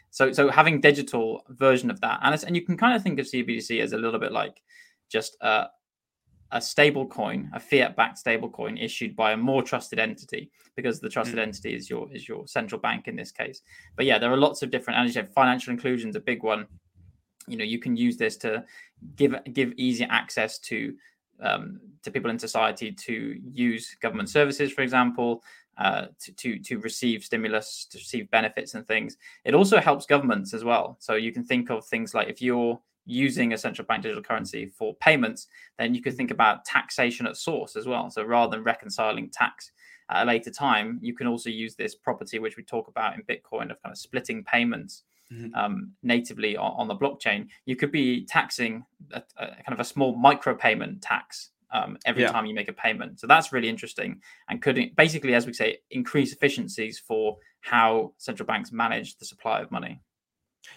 So, 0.09 0.31
so 0.31 0.51
having 0.51 0.79
digital 0.79 1.41
version 1.49 1.89
of 1.89 1.99
that, 2.01 2.19
and 2.21 2.43
and 2.43 2.55
you 2.55 2.63
can 2.63 2.77
kind 2.77 2.95
of 2.95 3.01
think 3.01 3.17
of 3.17 3.25
CBDC 3.25 3.81
as 3.81 3.93
a 3.93 3.97
little 3.97 4.19
bit 4.19 4.31
like 4.31 4.61
just 5.09 5.35
uh, 5.41 5.65
a 6.53 6.61
stable 6.61 7.07
coin, 7.07 7.49
a 7.53 7.59
fiat-backed 7.59 8.17
stable 8.17 8.49
coin 8.49 8.77
issued 8.77 9.15
by 9.15 9.31
a 9.33 9.37
more 9.49 9.63
trusted 9.63 9.99
entity, 9.99 10.51
because 10.75 10.99
the 10.99 11.09
trusted 11.09 11.37
mm. 11.37 11.47
entity 11.47 11.73
is 11.75 11.89
your 11.89 12.07
is 12.13 12.27
your 12.29 12.47
central 12.47 12.79
bank 12.79 13.07
in 13.07 13.15
this 13.15 13.31
case. 13.31 13.61
But 13.97 14.05
yeah, 14.05 14.19
there 14.19 14.31
are 14.31 14.37
lots 14.37 14.61
of 14.61 14.69
different. 14.69 14.97
And 14.97 15.07
you 15.07 15.13
said 15.13 15.33
financial 15.33 15.73
inclusion 15.73 16.09
is 16.09 16.15
a 16.15 16.27
big 16.31 16.43
one. 16.43 16.67
You 17.47 17.57
know, 17.57 17.65
you 17.65 17.79
can 17.79 17.97
use 17.97 18.17
this 18.17 18.37
to 18.37 18.63
give 19.15 19.35
give 19.51 19.73
easier 19.77 20.07
access 20.09 20.59
to 20.69 20.77
um, 21.41 21.79
to 22.03 22.11
people 22.11 22.31
in 22.31 22.39
society 22.39 22.91
to 22.91 23.15
use 23.69 23.97
government 24.01 24.29
services, 24.29 24.71
for 24.71 24.81
example, 24.81 25.43
uh, 25.77 26.05
to, 26.21 26.31
to 26.41 26.59
to 26.59 26.77
receive 26.79 27.23
stimulus, 27.23 27.87
to 27.91 27.97
receive 27.97 28.29
benefits 28.29 28.75
and 28.75 28.85
things. 28.87 29.17
It 29.43 29.55
also 29.55 29.79
helps 29.79 30.05
governments 30.05 30.53
as 30.53 30.63
well. 30.63 30.97
So 30.99 31.15
you 31.15 31.31
can 31.33 31.43
think 31.43 31.71
of 31.71 31.85
things 31.85 32.13
like 32.13 32.29
if 32.29 32.41
you're 32.41 32.79
using 33.05 33.53
a 33.53 33.57
central 33.57 33.85
bank 33.85 34.03
digital 34.03 34.23
currency 34.23 34.65
for 34.65 34.95
payments, 34.95 35.47
then 35.77 35.93
you 35.93 36.01
could 36.01 36.15
think 36.15 36.31
about 36.31 36.65
taxation 36.65 37.27
at 37.27 37.37
source 37.37 37.75
as 37.75 37.85
well. 37.85 38.09
So 38.09 38.23
rather 38.23 38.55
than 38.55 38.63
reconciling 38.63 39.29
tax 39.29 39.71
at 40.09 40.23
a 40.23 40.25
later 40.25 40.51
time, 40.51 40.99
you 41.01 41.13
can 41.15 41.27
also 41.27 41.49
use 41.49 41.75
this 41.75 41.95
property, 41.95 42.39
which 42.39 42.57
we 42.57 42.63
talk 42.63 42.87
about 42.87 43.15
in 43.15 43.23
Bitcoin, 43.23 43.71
of 43.71 43.81
kind 43.81 43.91
of 43.91 43.97
splitting 43.97 44.43
payments 44.43 45.03
mm-hmm. 45.31 45.53
um, 45.55 45.91
natively 46.01 46.55
on, 46.55 46.73
on, 46.77 46.87
the 46.87 46.95
blockchain. 46.95 47.47
You 47.65 47.75
could 47.75 47.91
be 47.91 48.25
taxing 48.25 48.85
a, 49.11 49.21
a, 49.37 49.47
kind 49.47 49.73
of 49.73 49.79
a 49.79 49.85
small 49.85 50.15
micro 50.15 50.55
payment 50.55 51.01
tax. 51.01 51.49
Um, 51.71 51.97
every 52.05 52.21
yeah. 52.21 52.31
time 52.31 52.45
you 52.45 52.53
make 52.53 52.69
a 52.69 52.73
payment, 52.73 53.19
so 53.19 53.25
that's 53.25 53.51
really 53.51 53.67
interesting, 53.67 54.21
and 54.47 54.61
could 54.61 54.91
basically, 54.95 55.33
as 55.33 55.47
we 55.47 55.53
say, 55.53 55.79
increase 55.89 56.31
efficiencies 56.31 56.99
for 56.99 57.37
how 57.61 58.13
central 58.19 58.45
banks 58.45 58.71
manage 58.71 59.17
the 59.17 59.25
supply 59.25 59.59
of 59.59 59.71
money. 59.71 59.99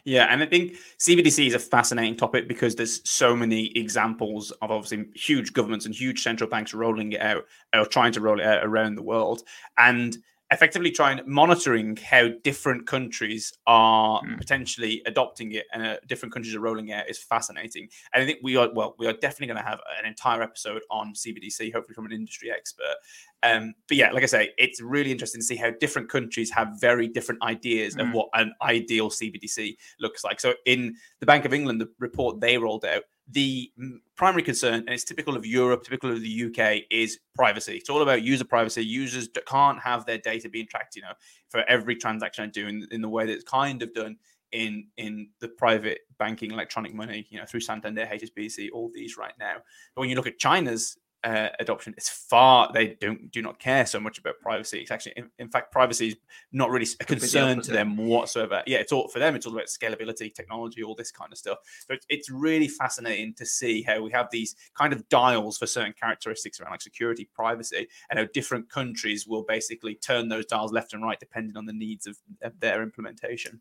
Yeah, 0.05 0.27
and 0.31 0.43
I 0.43 0.47
think 0.47 0.77
CBDC 0.99 1.47
is 1.47 1.55
a 1.55 1.59
fascinating 1.59 2.17
topic 2.17 2.49
because 2.49 2.75
there's 2.75 3.09
so 3.09 3.37
many 3.37 3.67
examples 3.77 4.51
of 4.63 4.71
obviously 4.71 5.07
huge 5.15 5.53
governments 5.53 5.87
and 5.87 5.95
huge 5.95 6.23
central 6.23 6.49
banks 6.49 6.75
rolling 6.75 7.13
it 7.13 7.21
out 7.21 7.45
or 7.75 7.87
trying 7.87 8.13
to 8.13 8.21
roll 8.21 8.41
it 8.41 8.47
out 8.47 8.65
around 8.65 8.95
the 8.95 9.03
world. 9.03 9.43
And 9.79 10.17
effectively 10.53 10.93
trying 10.93 11.21
monitoring 11.27 11.97
how 11.97 12.29
different 12.45 12.87
countries 12.87 13.53
are 13.67 14.23
mm. 14.23 14.39
potentially 14.39 15.03
adopting 15.07 15.53
it 15.53 15.67
and 15.73 15.83
uh, 15.83 15.97
different 16.07 16.33
countries 16.33 16.55
are 16.55 16.61
rolling 16.61 16.93
out 16.93 17.09
is 17.09 17.19
fascinating 17.19 17.89
and 18.15 18.23
i 18.23 18.27
think 18.27 18.39
we 18.43 18.57
are 18.57 18.71
well 18.73 18.95
we 18.99 19.07
are 19.07 19.13
definitely 19.15 19.49
going 19.49 19.57
to 19.57 19.69
have 19.69 19.81
an 19.99 20.07
entire 20.07 20.43
episode 20.43 20.83
on 20.91 21.13
cbdc 21.15 21.73
hopefully 21.73 21.95
from 21.95 22.07
an 22.07 22.13
industry 22.13 22.51
expert 22.51 22.95
um, 23.43 23.75
but 23.89 23.97
yeah 23.97 24.13
like 24.13 24.23
i 24.23 24.27
say 24.27 24.51
it's 24.57 24.81
really 24.81 25.11
interesting 25.11 25.41
to 25.41 25.47
see 25.47 25.57
how 25.57 25.71
different 25.81 26.09
countries 26.09 26.51
have 26.51 26.69
very 26.81 27.09
different 27.09 27.43
ideas 27.43 27.97
mm. 27.97 28.07
of 28.07 28.15
what 28.15 28.29
an 28.35 28.53
ideal 28.63 29.11
cbdc 29.11 29.77
looks 29.99 30.23
like 30.23 30.39
so 30.39 30.55
in 30.65 30.95
the 31.19 31.27
bank 31.27 31.45
of 31.45 31.53
england 31.53 31.81
the 31.81 31.89
report 31.99 32.41
they 32.41 32.57
rolled 32.57 32.85
out 32.85 33.03
the 33.29 33.73
primary 34.17 34.43
concern, 34.43 34.75
and 34.75 34.91
it's 34.91 35.05
typical 35.05 35.37
of 35.37 35.45
Europe, 35.45 35.83
typical 35.83 36.11
of 36.11 36.21
the 36.21 36.45
UK, 36.47 36.83
is 36.91 37.19
privacy. 37.35 37.77
It's 37.77 37.91
all 37.91 38.03
about 38.03 38.23
user 38.23 38.45
privacy. 38.45 38.85
Users 38.85 39.29
can't 39.47 39.81
have 39.81 40.07
their 40.07 40.19
data 40.19 40.49
being 40.49 40.67
tracked, 40.67 40.97
you 40.97 41.03
know, 41.03 41.13
for 41.49 41.65
every 41.69 41.97
transaction 41.97 42.45
I 42.45 42.47
do 42.49 42.69
in, 42.69 42.87
in 42.91 43.03
the 43.03 43.09
way 43.09 43.27
that 43.27 43.33
it's 43.33 43.45
kind 43.45 43.83
of 43.83 43.93
done 43.95 44.17
in 44.53 44.87
in 44.97 45.29
the 45.41 45.49
private 45.49 46.01
banking 46.19 46.53
electronic 46.53 46.95
money, 46.95 47.27
you 47.31 47.39
know, 47.39 47.45
through 47.45 47.61
Santander, 47.61 48.07
HSBC, 48.07 48.69
all 48.73 48.91
these 48.95 49.17
right 49.17 49.35
now. 49.41 49.57
But 49.95 50.01
when 50.01 50.09
you 50.09 50.17
look 50.17 50.29
at 50.29 50.39
China's 50.39 50.97
uh, 51.27 51.49
adoption 51.59 51.93
it's 51.97 52.09
far 52.09 52.71
they 52.73 52.97
don't 53.01 53.33
do 53.33 53.43
not 53.43 53.59
care 53.59 53.85
so 53.85 53.99
much 53.99 54.19
about 54.19 54.39
privacy. 54.41 54.79
It's 54.79 54.93
actually 54.93 55.15
in, 55.17 55.29
in 55.41 55.49
fact 55.49 55.73
privacy 55.73 56.09
is 56.09 56.17
not 56.53 56.71
really 56.71 56.87
a 57.01 57.05
concern 57.05 57.61
to 57.63 57.73
them 57.73 57.97
whatsoever. 57.97 58.63
Yeah 58.65 58.79
it's 58.79 58.93
all 58.93 59.09
for 59.09 59.19
them 59.19 59.35
it's 59.35 59.45
all 59.45 59.53
about 59.53 59.67
scalability 59.67 60.33
technology 60.33 60.85
all 60.85 60.95
this 60.95 61.11
kind 61.11 61.33
of 61.33 61.39
stuff. 61.39 61.59
So 61.89 61.95
it's, 61.95 62.07
it's 62.09 62.31
really 62.31 62.69
fascinating 62.69 63.35
to 63.35 63.45
see 63.45 63.83
how 63.83 64.01
we 64.03 64.13
have 64.13 64.29
these 64.31 64.55
kind 64.79 64.93
of 64.93 65.09
dials 65.09 65.59
for 65.59 65.67
certain 65.67 65.95
characteristics 66.01 66.61
around 66.61 66.71
like 66.71 66.81
security 66.81 67.29
privacy 67.35 67.89
and 68.09 68.21
how 68.21 68.27
different 68.33 68.71
countries 68.71 69.27
will 69.27 69.43
basically 69.43 69.97
turn 69.97 70.29
those 70.29 70.47
dials 70.47 70.73
left 70.73 70.93
and 70.93 71.03
right 71.03 71.19
depending 71.19 71.57
on 71.57 71.67
the 71.67 71.73
needs 71.73 72.07
of, 72.07 72.17
of 72.43 72.59
their 72.61 72.85
implementation 72.85 73.61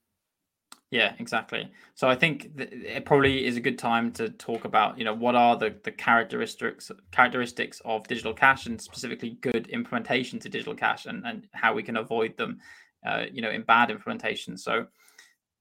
yeah, 0.95 1.13
exactly. 1.19 1.69
So 1.93 2.07
I 2.07 2.15
think 2.15 2.51
it 2.57 3.03
probably 3.03 3.45
is 3.45 3.57
a 3.57 3.59
good 3.59 3.77
time 3.77 4.13
to 4.13 4.29
talk 4.29 4.63
about, 4.63 4.97
you 4.97 5.03
know, 5.03 5.13
what 5.13 5.35
are 5.35 5.57
the, 5.57 5.75
the 5.83 5.91
characteristics 5.91 6.89
characteristics 7.11 7.81
of 7.83 8.07
digital 8.07 8.33
cash 8.33 8.65
and 8.65 8.79
specifically 8.79 9.37
good 9.41 9.67
implementation 9.67 10.39
to 10.39 10.47
digital 10.47 10.73
cash 10.73 11.05
and, 11.05 11.25
and 11.25 11.47
how 11.51 11.73
we 11.73 11.83
can 11.83 11.97
avoid 11.97 12.37
them, 12.37 12.59
uh, 13.05 13.23
you 13.29 13.41
know, 13.41 13.49
in 13.49 13.63
bad 13.63 13.91
implementation. 13.91 14.57
So 14.57 14.87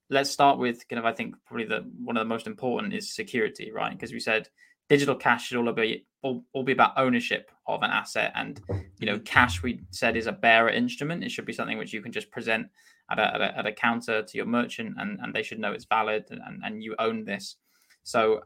let's 0.09 0.29
start 0.29 0.57
with 0.57 0.87
kind 0.87 0.99
of 0.99 1.05
I 1.05 1.11
think 1.11 1.35
probably 1.45 1.65
the 1.65 1.81
one 2.01 2.15
of 2.15 2.21
the 2.21 2.33
most 2.33 2.47
important 2.47 2.93
is 2.93 3.13
security, 3.13 3.73
right? 3.73 3.91
Because 3.91 4.13
we 4.13 4.21
said 4.21 4.47
digital 4.89 5.15
cash 5.15 5.47
should 5.47 5.57
all 5.57 5.71
be 5.73 6.05
all, 6.21 6.43
all 6.53 6.63
be 6.63 6.71
about 6.71 6.97
ownership 6.97 7.51
of 7.67 7.81
an 7.83 7.91
asset 7.91 8.31
and 8.35 8.61
you 8.99 9.05
know 9.05 9.19
cash 9.19 9.61
we 9.61 9.81
said 9.91 10.15
is 10.15 10.27
a 10.27 10.31
bearer 10.31 10.69
instrument 10.69 11.23
it 11.23 11.31
should 11.31 11.45
be 11.45 11.53
something 11.53 11.77
which 11.77 11.93
you 11.93 12.01
can 12.01 12.11
just 12.11 12.31
present 12.31 12.67
at 13.11 13.19
a, 13.19 13.35
at 13.35 13.41
a, 13.41 13.57
at 13.59 13.65
a 13.65 13.71
counter 13.71 14.23
to 14.23 14.37
your 14.37 14.45
merchant 14.45 14.95
and, 14.97 15.19
and 15.21 15.33
they 15.33 15.43
should 15.43 15.59
know 15.59 15.71
it's 15.71 15.85
valid 15.85 16.25
and, 16.29 16.61
and 16.63 16.83
you 16.83 16.95
own 16.99 17.23
this. 17.23 17.57
So 18.03 18.41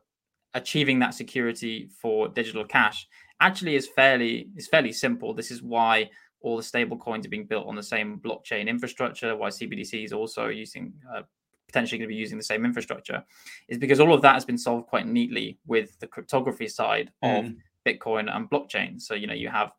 achieving 0.53 0.99
that 0.99 1.13
security 1.13 1.89
for 2.01 2.27
digital 2.29 2.65
cash 2.65 3.07
actually 3.39 3.75
is 3.75 3.87
fairly 3.87 4.49
is 4.55 4.67
fairly 4.67 4.91
simple. 4.91 5.33
This 5.33 5.51
is 5.51 5.61
why 5.61 6.09
all 6.41 6.57
the 6.57 6.63
stable 6.63 6.97
coins 6.97 7.25
are 7.25 7.29
being 7.29 7.45
built 7.45 7.67
on 7.67 7.75
the 7.75 7.83
same 7.83 8.19
blockchain 8.19 8.67
infrastructure, 8.67 9.35
why 9.35 9.49
CBDC 9.49 10.05
is 10.05 10.13
also 10.13 10.47
using 10.47 10.93
uh, 11.13 11.21
potentially 11.69 11.99
going 11.99 12.09
to 12.09 12.13
be 12.13 12.19
using 12.19 12.37
the 12.37 12.43
same 12.43 12.65
infrastructure, 12.65 13.23
is 13.67 13.77
because 13.77 13.99
all 13.99 14.13
of 14.13 14.21
that 14.23 14.33
has 14.33 14.45
been 14.45 14.57
solved 14.57 14.87
quite 14.87 15.07
neatly 15.07 15.59
with 15.65 15.97
the 15.99 16.07
cryptography 16.07 16.67
side 16.67 17.11
mm. 17.23 17.39
of 17.39 17.53
Bitcoin 17.87 18.35
and 18.35 18.49
blockchain. 18.49 18.99
So 18.99 19.13
you 19.13 19.27
know 19.27 19.33
you 19.33 19.49
have 19.49 19.71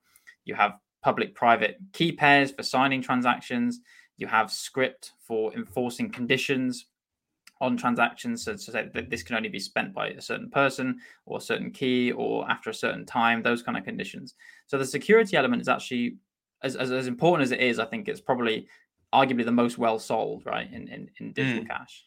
you 0.44 0.54
have 0.54 0.78
public 1.02 1.34
private 1.34 1.76
key 1.92 2.12
pairs 2.12 2.50
for 2.52 2.62
signing 2.62 3.02
transactions. 3.02 3.80
You 4.16 4.26
have 4.28 4.50
script 4.50 5.12
for 5.26 5.52
enforcing 5.54 6.10
conditions 6.10 6.86
on 7.60 7.76
transactions. 7.76 8.44
So 8.44 8.52
to 8.52 8.58
say 8.58 8.88
that 8.94 9.10
this 9.10 9.22
can 9.22 9.36
only 9.36 9.48
be 9.48 9.58
spent 9.58 9.92
by 9.92 10.08
a 10.08 10.20
certain 10.20 10.50
person 10.50 10.98
or 11.26 11.38
a 11.38 11.42
certain 11.42 11.70
key 11.70 12.12
or 12.12 12.50
after 12.50 12.70
a 12.70 12.74
certain 12.74 13.04
time, 13.04 13.42
those 13.42 13.62
kind 13.62 13.76
of 13.76 13.84
conditions. 13.84 14.34
So 14.66 14.78
the 14.78 14.86
security 14.86 15.36
element 15.36 15.60
is 15.62 15.68
actually 15.68 16.16
as, 16.62 16.76
as, 16.76 16.90
as 16.90 17.06
important 17.06 17.44
as 17.44 17.52
it 17.52 17.60
is, 17.60 17.78
I 17.78 17.86
think 17.86 18.08
it's 18.08 18.20
probably 18.20 18.66
arguably 19.14 19.44
the 19.44 19.52
most 19.52 19.78
well 19.78 19.98
sold, 19.98 20.44
right, 20.46 20.70
in, 20.72 20.88
in, 20.88 21.10
in 21.18 21.32
digital 21.32 21.64
mm. 21.64 21.68
cash. 21.68 22.04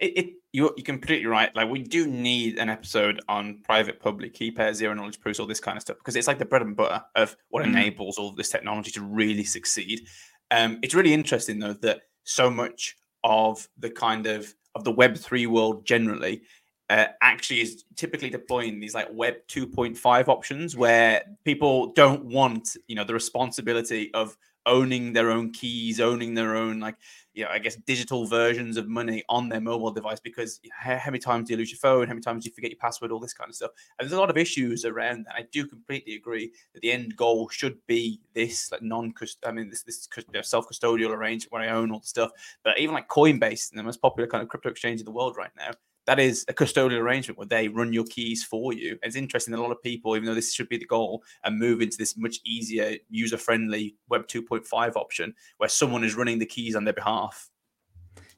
It, 0.00 0.18
it 0.18 0.26
you're, 0.52 0.72
you're 0.76 0.84
completely 0.84 1.26
right. 1.26 1.54
Like 1.54 1.68
we 1.68 1.82
do 1.82 2.06
need 2.06 2.58
an 2.58 2.68
episode 2.68 3.20
on 3.28 3.60
private 3.64 4.00
public 4.00 4.34
key 4.34 4.50
pairs, 4.50 4.76
zero 4.76 4.94
knowledge 4.94 5.20
proofs, 5.20 5.40
all 5.40 5.46
this 5.46 5.60
kind 5.60 5.76
of 5.76 5.82
stuff, 5.82 5.98
because 5.98 6.16
it's 6.16 6.28
like 6.28 6.38
the 6.38 6.44
bread 6.44 6.62
and 6.62 6.76
butter 6.76 7.02
of 7.14 7.36
what 7.48 7.64
mm. 7.64 7.68
enables 7.68 8.18
all 8.18 8.30
this 8.32 8.50
technology 8.50 8.90
to 8.92 9.02
really 9.02 9.44
succeed. 9.44 10.06
Um, 10.50 10.78
it's 10.82 10.94
really 10.94 11.12
interesting 11.12 11.58
though 11.58 11.72
that 11.74 12.02
so 12.24 12.50
much 12.50 12.96
of 13.24 13.68
the 13.78 13.90
kind 13.90 14.26
of 14.26 14.54
of 14.74 14.84
the 14.84 14.92
Web 14.92 15.16
three 15.16 15.46
world 15.46 15.86
generally 15.86 16.42
uh, 16.90 17.06
actually 17.22 17.60
is 17.60 17.84
typically 17.96 18.30
deploying 18.30 18.78
these 18.78 18.94
like 18.94 19.08
Web 19.12 19.36
2.5 19.48 20.28
options 20.28 20.76
where 20.76 21.22
people 21.44 21.92
don't 21.92 22.24
want 22.26 22.76
you 22.86 22.94
know 22.94 23.04
the 23.04 23.14
responsibility 23.14 24.12
of 24.14 24.36
owning 24.66 25.12
their 25.12 25.30
own 25.30 25.52
keys, 25.52 26.00
owning 26.00 26.34
their 26.34 26.56
own 26.56 26.80
like 26.80 26.96
you 27.34 27.44
know, 27.44 27.50
I 27.50 27.58
guess 27.58 27.74
digital 27.74 28.26
versions 28.26 28.76
of 28.76 28.88
money 28.88 29.24
on 29.28 29.48
their 29.48 29.60
mobile 29.60 29.90
device 29.90 30.20
because 30.20 30.60
how, 30.72 31.00
many 31.06 31.18
times 31.18 31.48
do 31.48 31.52
you 31.52 31.58
lose 31.58 31.70
your 31.70 31.78
phone? 31.78 32.06
How 32.06 32.12
many 32.12 32.22
times 32.22 32.44
do 32.44 32.48
you 32.48 32.54
forget 32.54 32.70
your 32.70 32.78
password? 32.78 33.10
All 33.10 33.18
this 33.18 33.34
kind 33.34 33.50
of 33.50 33.56
stuff. 33.56 33.72
And 33.98 34.06
there's 34.06 34.16
a 34.16 34.20
lot 34.20 34.30
of 34.30 34.36
issues 34.36 34.84
around 34.84 35.26
that. 35.26 35.34
I 35.34 35.46
do 35.50 35.66
completely 35.66 36.14
agree 36.14 36.52
that 36.72 36.80
the 36.80 36.92
end 36.92 37.16
goal 37.16 37.48
should 37.48 37.76
be 37.88 38.20
this 38.34 38.70
like 38.70 38.82
non 38.82 39.12
I 39.44 39.50
mean, 39.50 39.68
this 39.68 39.82
this 39.82 40.08
self 40.42 40.68
custodial 40.68 41.10
arrangement 41.10 41.52
where 41.52 41.62
I 41.62 41.70
own 41.70 41.90
all 41.90 42.00
the 42.00 42.06
stuff. 42.06 42.30
But 42.62 42.78
even 42.78 42.94
like 42.94 43.08
Coinbase, 43.08 43.72
the 43.72 43.82
most 43.82 44.00
popular 44.00 44.28
kind 44.28 44.42
of 44.42 44.48
crypto 44.48 44.68
exchange 44.68 45.00
in 45.00 45.04
the 45.04 45.12
world 45.12 45.36
right 45.36 45.52
now, 45.56 45.70
that 46.06 46.20
is 46.20 46.44
a 46.48 46.52
custodial 46.52 46.98
arrangement 46.98 47.38
where 47.38 47.46
they 47.46 47.68
run 47.68 47.92
your 47.92 48.04
keys 48.04 48.44
for 48.44 48.72
you. 48.72 48.98
It's 49.02 49.16
interesting 49.16 49.52
that 49.52 49.60
a 49.60 49.62
lot 49.62 49.72
of 49.72 49.82
people, 49.82 50.16
even 50.16 50.26
though 50.26 50.34
this 50.34 50.52
should 50.52 50.68
be 50.68 50.76
the 50.76 50.84
goal, 50.84 51.22
and 51.44 51.58
move 51.58 51.80
into 51.80 51.96
this 51.96 52.16
much 52.16 52.40
easier, 52.44 52.96
user 53.08 53.38
friendly 53.38 53.96
Web 54.08 54.26
2.5 54.26 54.96
option 54.96 55.34
where 55.58 55.68
someone 55.68 56.04
is 56.04 56.14
running 56.14 56.38
the 56.38 56.46
keys 56.46 56.76
on 56.76 56.84
their 56.84 56.94
behalf. 56.94 57.50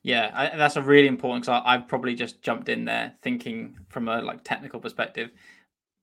Yeah, 0.02 0.30
I, 0.32 0.56
that's 0.56 0.76
a 0.76 0.82
really 0.82 1.08
important 1.08 1.48
I've 1.48 1.88
probably 1.88 2.14
just 2.14 2.40
jumped 2.40 2.68
in 2.68 2.84
there 2.84 3.14
thinking 3.22 3.76
from 3.88 4.06
a 4.06 4.22
like 4.22 4.44
technical 4.44 4.78
perspective. 4.78 5.30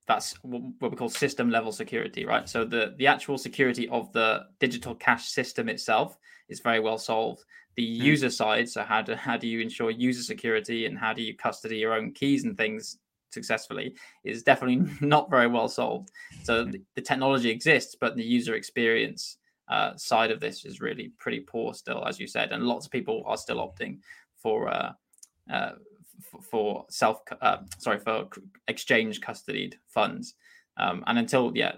That's 0.07 0.33
what 0.43 0.91
we 0.91 0.97
call 0.97 1.09
system 1.09 1.49
level 1.49 1.71
security, 1.71 2.25
right? 2.25 2.47
So 2.49 2.65
the 2.65 2.93
the 2.97 3.07
actual 3.07 3.37
security 3.37 3.87
of 3.89 4.11
the 4.11 4.47
digital 4.59 4.95
cash 4.95 5.29
system 5.29 5.69
itself 5.69 6.17
is 6.49 6.59
very 6.59 6.79
well 6.79 6.97
solved 6.97 7.43
the 7.75 7.99
mm. 7.99 8.03
user 8.03 8.29
side 8.29 8.69
so 8.69 8.83
how 8.83 9.01
do 9.01 9.15
how 9.15 9.37
do 9.37 9.47
you 9.47 9.59
ensure 9.59 9.89
user 9.89 10.23
security 10.23 10.85
and 10.85 10.97
how 10.97 11.13
do 11.13 11.21
you 11.21 11.35
custody 11.35 11.77
your 11.77 11.93
own 11.93 12.11
keys 12.11 12.43
and 12.43 12.57
things 12.57 12.97
successfully 13.31 13.95
is 14.23 14.43
definitely 14.43 14.87
not 15.05 15.29
very 15.29 15.47
well 15.47 15.67
solved 15.67 16.11
so 16.43 16.63
the, 16.63 16.81
the 16.95 17.01
technology 17.01 17.49
exists 17.49 17.95
but 17.99 18.15
the 18.15 18.23
user 18.23 18.55
experience 18.55 19.37
uh, 19.69 19.95
side 19.95 20.29
of 20.29 20.39
this 20.39 20.65
is 20.65 20.81
really 20.81 21.11
pretty 21.17 21.39
poor 21.39 21.73
still 21.73 22.05
as 22.05 22.19
you 22.19 22.27
said 22.27 22.51
and 22.51 22.63
lots 22.63 22.85
of 22.85 22.91
people 22.91 23.23
are 23.25 23.37
still 23.37 23.57
opting 23.57 23.97
for 24.35 24.69
uh, 24.69 24.91
uh, 25.51 25.71
for 26.41 26.85
self 26.89 27.19
uh, 27.41 27.57
sorry 27.77 27.99
for 27.99 28.27
exchange 28.67 29.21
custodied 29.21 29.75
funds 29.87 30.35
um, 30.77 31.03
and 31.07 31.19
until 31.19 31.51
yeah 31.55 31.73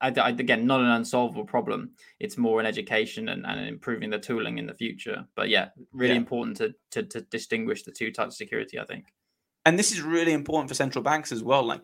I, 0.00 0.12
I, 0.16 0.30
again, 0.30 0.66
not 0.66 0.80
an 0.80 0.86
unsolvable 0.86 1.44
problem. 1.44 1.90
It's 2.20 2.38
more 2.38 2.58
an 2.60 2.66
education 2.66 3.28
and, 3.28 3.44
and 3.44 3.68
improving 3.68 4.10
the 4.10 4.18
tooling 4.18 4.58
in 4.58 4.66
the 4.66 4.74
future. 4.74 5.26
But 5.36 5.50
yeah, 5.50 5.68
really 5.92 6.14
yeah. 6.14 6.20
important 6.20 6.56
to, 6.58 6.74
to, 6.92 7.02
to 7.02 7.20
distinguish 7.22 7.82
the 7.82 7.92
two 7.92 8.10
types 8.10 8.34
of 8.34 8.38
security. 8.38 8.78
I 8.78 8.84
think. 8.84 9.04
And 9.66 9.78
this 9.78 9.92
is 9.92 10.00
really 10.00 10.32
important 10.32 10.68
for 10.68 10.74
central 10.74 11.04
banks 11.04 11.32
as 11.32 11.42
well. 11.42 11.64
Like, 11.64 11.82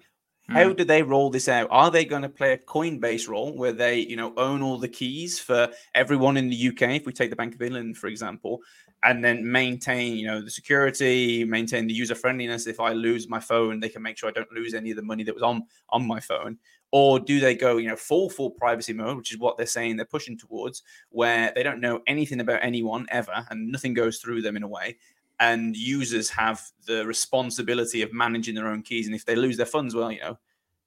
how 0.48 0.64
mm. 0.64 0.76
do 0.76 0.84
they 0.84 1.02
roll 1.02 1.30
this 1.30 1.48
out? 1.48 1.68
Are 1.70 1.90
they 1.90 2.04
going 2.04 2.22
to 2.22 2.28
play 2.28 2.52
a 2.52 2.58
Coinbase 2.58 3.28
role 3.28 3.56
where 3.56 3.72
they, 3.72 3.98
you 3.98 4.16
know, 4.16 4.32
own 4.36 4.62
all 4.62 4.78
the 4.78 4.88
keys 4.88 5.40
for 5.40 5.68
everyone 5.94 6.36
in 6.36 6.48
the 6.48 6.68
UK? 6.68 6.82
If 6.82 7.06
we 7.06 7.12
take 7.12 7.30
the 7.30 7.36
Bank 7.36 7.54
of 7.54 7.62
England, 7.62 7.96
for 7.96 8.06
example, 8.06 8.60
and 9.04 9.24
then 9.24 9.50
maintain, 9.50 10.16
you 10.16 10.26
know, 10.26 10.40
the 10.40 10.50
security, 10.50 11.44
maintain 11.44 11.86
the 11.86 11.94
user 11.94 12.14
friendliness. 12.14 12.66
If 12.66 12.80
I 12.80 12.92
lose 12.92 13.28
my 13.28 13.40
phone, 13.40 13.80
they 13.80 13.88
can 13.88 14.02
make 14.02 14.18
sure 14.18 14.28
I 14.28 14.32
don't 14.32 14.52
lose 14.52 14.74
any 14.74 14.90
of 14.90 14.96
the 14.96 15.02
money 15.02 15.24
that 15.24 15.34
was 15.34 15.42
on 15.42 15.64
on 15.90 16.06
my 16.06 16.20
phone 16.20 16.58
or 16.92 17.18
do 17.18 17.40
they 17.40 17.54
go 17.54 17.76
you 17.76 17.88
know 17.88 17.96
full 17.96 18.30
full 18.30 18.50
privacy 18.50 18.92
mode 18.92 19.16
which 19.16 19.32
is 19.32 19.38
what 19.38 19.56
they're 19.56 19.66
saying 19.66 19.96
they're 19.96 20.06
pushing 20.06 20.38
towards 20.38 20.82
where 21.10 21.52
they 21.54 21.62
don't 21.62 21.80
know 21.80 22.00
anything 22.06 22.40
about 22.40 22.60
anyone 22.62 23.06
ever 23.10 23.44
and 23.50 23.70
nothing 23.70 23.92
goes 23.92 24.18
through 24.18 24.40
them 24.40 24.56
in 24.56 24.62
a 24.62 24.68
way 24.68 24.96
and 25.40 25.76
users 25.76 26.30
have 26.30 26.62
the 26.86 27.06
responsibility 27.06 28.02
of 28.02 28.12
managing 28.12 28.54
their 28.54 28.68
own 28.68 28.82
keys 28.82 29.06
and 29.06 29.14
if 29.14 29.24
they 29.24 29.36
lose 29.36 29.56
their 29.56 29.66
funds 29.66 29.94
well 29.94 30.10
you 30.10 30.20
know 30.20 30.38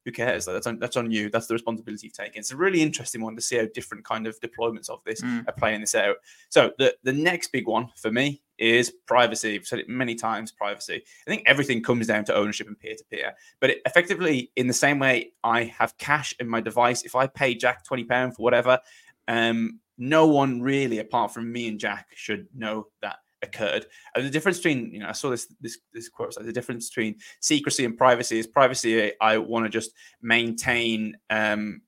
who 0.06 0.12
cares? 0.12 0.46
That's 0.46 0.68
on, 0.68 0.80
that's 0.80 0.98
on 0.98 1.12
you. 1.12 1.30
That's 1.30 1.48
the 1.48 1.54
responsibility 1.54 2.08
you've 2.08 2.14
taken. 2.14 2.40
It's 2.40 2.52
a 2.52 2.58
really 2.58 2.82
interesting 2.82 3.22
one 3.22 3.36
to 3.36 3.42
see 3.42 3.58
how 3.58 3.66
different 3.74 4.06
kind 4.06 4.28
of 4.28 4.40
deployments 4.40 4.90
of 4.90 5.02
this 5.06 5.22
mm. 5.22 5.48
are 5.48 5.54
playing 5.54 5.82
this 5.82 5.96
out. 5.96 6.16
So 6.50 6.72
the 6.78 6.96
the 7.04 7.14
next 7.14 7.52
big 7.52 7.68
one 7.68 7.90
for 7.96 8.12
me 8.12 8.42
is 8.58 8.94
privacy. 9.06 9.56
I've 9.56 9.68
said 9.68 9.80
it 9.80 9.90
many 9.90 10.16
times. 10.16 10.52
Privacy. 10.52 11.04
I 11.28 11.30
think 11.30 11.44
everything 11.46 11.84
comes 11.84 12.08
down 12.08 12.26
to 12.26 12.36
ownership 12.36 12.68
and 12.68 12.80
peer 12.80 12.96
to 12.96 13.04
peer. 13.06 13.34
But 13.60 13.72
it, 13.72 13.82
effectively, 13.86 14.52
in 14.56 14.68
the 14.68 14.74
same 14.74 15.00
way, 15.00 15.34
I 15.44 15.64
have 15.66 15.98
cash 15.98 16.34
in 16.40 16.48
my 16.48 16.62
device. 16.62 17.04
If 17.04 17.16
I 17.16 17.28
pay 17.28 17.54
Jack 17.54 17.84
twenty 17.84 18.04
pound 18.04 18.36
for 18.36 18.44
whatever, 18.44 18.80
um, 19.28 19.80
no 19.98 20.28
one 20.28 20.62
really, 20.62 21.00
apart 21.00 21.34
from 21.34 21.52
me 21.52 21.68
and 21.68 21.80
Jack, 21.80 22.08
should 22.16 22.48
know 22.56 22.88
that 23.02 23.18
occurred. 23.42 23.86
And 24.16 24.26
the 24.26 24.30
difference 24.30 24.58
between, 24.58 24.92
you 24.92 25.00
know, 25.00 25.10
I 25.10 25.14
saw 25.14 25.30
this 25.30 25.54
this 25.62 25.80
this 25.94 26.10
quote 26.10 26.36
like 26.36 26.46
the 26.46 26.54
difference 26.54 26.90
between 26.90 27.16
secrecy 27.40 27.86
and 27.86 27.98
privacy 27.98 28.40
is 28.40 28.48
privacy. 28.48 29.12
I 29.22 29.38
want 29.38 29.66
to 29.66 29.70
just 29.70 29.92
maintain 30.22 31.18
um, 31.30 31.82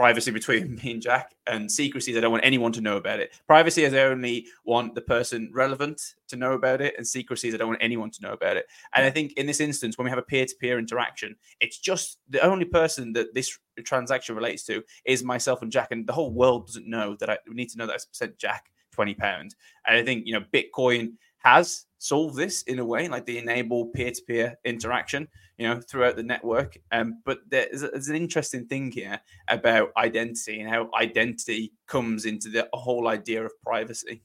privacy 0.00 0.30
between 0.30 0.76
me 0.82 0.92
and 0.92 1.02
Jack, 1.02 1.34
and 1.46 1.70
secrecy 1.70 2.12
is 2.12 2.18
I 2.18 2.20
don't 2.20 2.32
want 2.32 2.44
anyone 2.44 2.72
to 2.72 2.80
know 2.80 2.96
about 2.96 3.20
it. 3.20 3.38
Privacy 3.46 3.84
is 3.84 3.94
I 3.94 4.00
only 4.00 4.46
want 4.64 4.94
the 4.94 5.00
person 5.00 5.50
relevant 5.52 6.00
to 6.28 6.36
know 6.36 6.52
about 6.52 6.80
it, 6.80 6.94
and 6.96 7.06
secrecy 7.06 7.48
is 7.48 7.54
I 7.54 7.58
don't 7.58 7.68
want 7.68 7.82
anyone 7.82 8.10
to 8.10 8.22
know 8.22 8.32
about 8.32 8.56
it. 8.56 8.66
And 8.94 9.04
I 9.04 9.10
think 9.10 9.32
in 9.34 9.46
this 9.46 9.60
instance, 9.60 9.98
when 9.98 10.04
we 10.04 10.10
have 10.10 10.18
a 10.18 10.22
peer-to-peer 10.22 10.78
interaction, 10.78 11.36
it's 11.60 11.78
just 11.78 12.18
the 12.28 12.40
only 12.40 12.64
person 12.64 13.12
that 13.14 13.34
this 13.34 13.58
transaction 13.84 14.34
relates 14.34 14.64
to 14.64 14.82
is 15.04 15.22
myself 15.22 15.62
and 15.62 15.72
Jack, 15.72 15.88
and 15.90 16.06
the 16.06 16.12
whole 16.12 16.32
world 16.32 16.66
doesn't 16.66 16.88
know 16.88 17.16
that 17.20 17.30
I 17.30 17.38
need 17.48 17.70
to 17.70 17.78
know 17.78 17.86
that 17.86 17.96
I 17.96 17.98
sent 18.12 18.38
Jack 18.38 18.70
20 19.00 19.14
pounds. 19.14 19.56
And 19.86 19.96
I 19.96 20.04
think, 20.04 20.26
you 20.26 20.34
know, 20.34 20.44
Bitcoin 20.52 21.14
has 21.38 21.86
solved 21.96 22.36
this 22.36 22.60
in 22.64 22.80
a 22.80 22.84
way, 22.84 23.08
like 23.08 23.24
they 23.24 23.38
enable 23.38 23.86
peer-to-peer 23.86 24.58
interaction, 24.66 25.26
you 25.56 25.66
know, 25.66 25.80
throughout 25.80 26.16
the 26.16 26.22
network. 26.22 26.76
Um, 26.92 27.22
but 27.24 27.38
there's, 27.48 27.80
there's 27.80 28.08
an 28.08 28.16
interesting 28.16 28.66
thing 28.66 28.92
here 28.92 29.18
about 29.48 29.92
identity 29.96 30.60
and 30.60 30.68
how 30.68 30.90
identity 30.94 31.72
comes 31.86 32.26
into 32.26 32.50
the 32.50 32.68
whole 32.74 33.08
idea 33.08 33.42
of 33.42 33.52
privacy. 33.62 34.20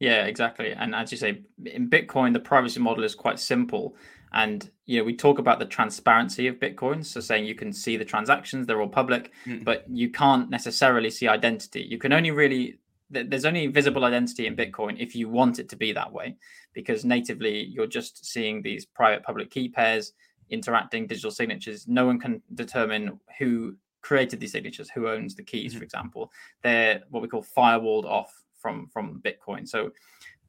Yeah, 0.00 0.24
exactly. 0.24 0.72
And 0.72 0.92
as 0.92 1.12
you 1.12 1.18
say, 1.18 1.42
in 1.64 1.88
Bitcoin, 1.88 2.32
the 2.32 2.40
privacy 2.40 2.80
model 2.80 3.04
is 3.04 3.14
quite 3.14 3.38
simple. 3.38 3.94
And 4.32 4.68
you 4.86 4.98
know, 4.98 5.04
we 5.04 5.14
talk 5.14 5.38
about 5.38 5.60
the 5.60 5.66
transparency 5.66 6.48
of 6.48 6.56
Bitcoin. 6.56 7.04
So 7.04 7.20
saying 7.20 7.46
you 7.46 7.54
can 7.54 7.72
see 7.72 7.96
the 7.96 8.04
transactions, 8.04 8.66
they're 8.66 8.80
all 8.80 8.88
public, 8.88 9.30
mm-hmm. 9.46 9.62
but 9.62 9.84
you 9.88 10.10
can't 10.10 10.50
necessarily 10.50 11.10
see 11.10 11.28
identity. 11.28 11.82
You 11.82 11.98
can 11.98 12.12
only 12.12 12.32
really 12.32 12.80
there's 13.10 13.44
only 13.44 13.66
visible 13.68 14.04
identity 14.04 14.46
in 14.46 14.56
Bitcoin 14.56 14.96
if 14.98 15.14
you 15.14 15.28
want 15.28 15.58
it 15.58 15.68
to 15.70 15.76
be 15.76 15.92
that 15.92 16.12
way, 16.12 16.36
because 16.74 17.04
natively 17.04 17.64
you're 17.64 17.86
just 17.86 18.26
seeing 18.26 18.60
these 18.62 18.84
private 18.84 19.22
public 19.22 19.50
key 19.50 19.68
pairs 19.68 20.12
interacting 20.50 21.06
digital 21.06 21.30
signatures. 21.30 21.88
No 21.88 22.06
one 22.06 22.18
can 22.18 22.42
determine 22.54 23.18
who 23.38 23.76
created 24.02 24.40
these 24.40 24.52
signatures, 24.52 24.90
who 24.90 25.08
owns 25.08 25.34
the 25.34 25.42
keys, 25.42 25.72
mm-hmm. 25.72 25.78
for 25.78 25.84
example. 25.84 26.32
They're 26.62 27.02
what 27.10 27.22
we 27.22 27.28
call 27.28 27.44
firewalled 27.56 28.04
off 28.04 28.32
from 28.60 28.88
from 28.88 29.22
Bitcoin. 29.24 29.66
So 29.66 29.90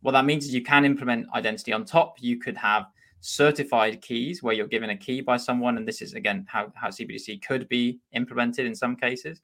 what 0.01 0.11
that 0.11 0.25
means 0.25 0.45
is 0.45 0.53
you 0.53 0.63
can 0.63 0.85
implement 0.85 1.27
identity 1.33 1.73
on 1.73 1.85
top. 1.85 2.15
You 2.19 2.39
could 2.39 2.57
have 2.57 2.85
certified 3.21 4.01
keys 4.01 4.41
where 4.41 4.53
you're 4.53 4.67
given 4.67 4.91
a 4.91 4.97
key 4.97 5.21
by 5.21 5.37
someone, 5.37 5.77
and 5.77 5.87
this 5.87 6.01
is 6.01 6.13
again 6.13 6.45
how 6.49 6.71
how 6.75 6.89
CBDC 6.89 7.41
could 7.41 7.67
be 7.69 7.99
implemented 8.13 8.65
in 8.65 8.75
some 8.75 8.95
cases 8.95 9.41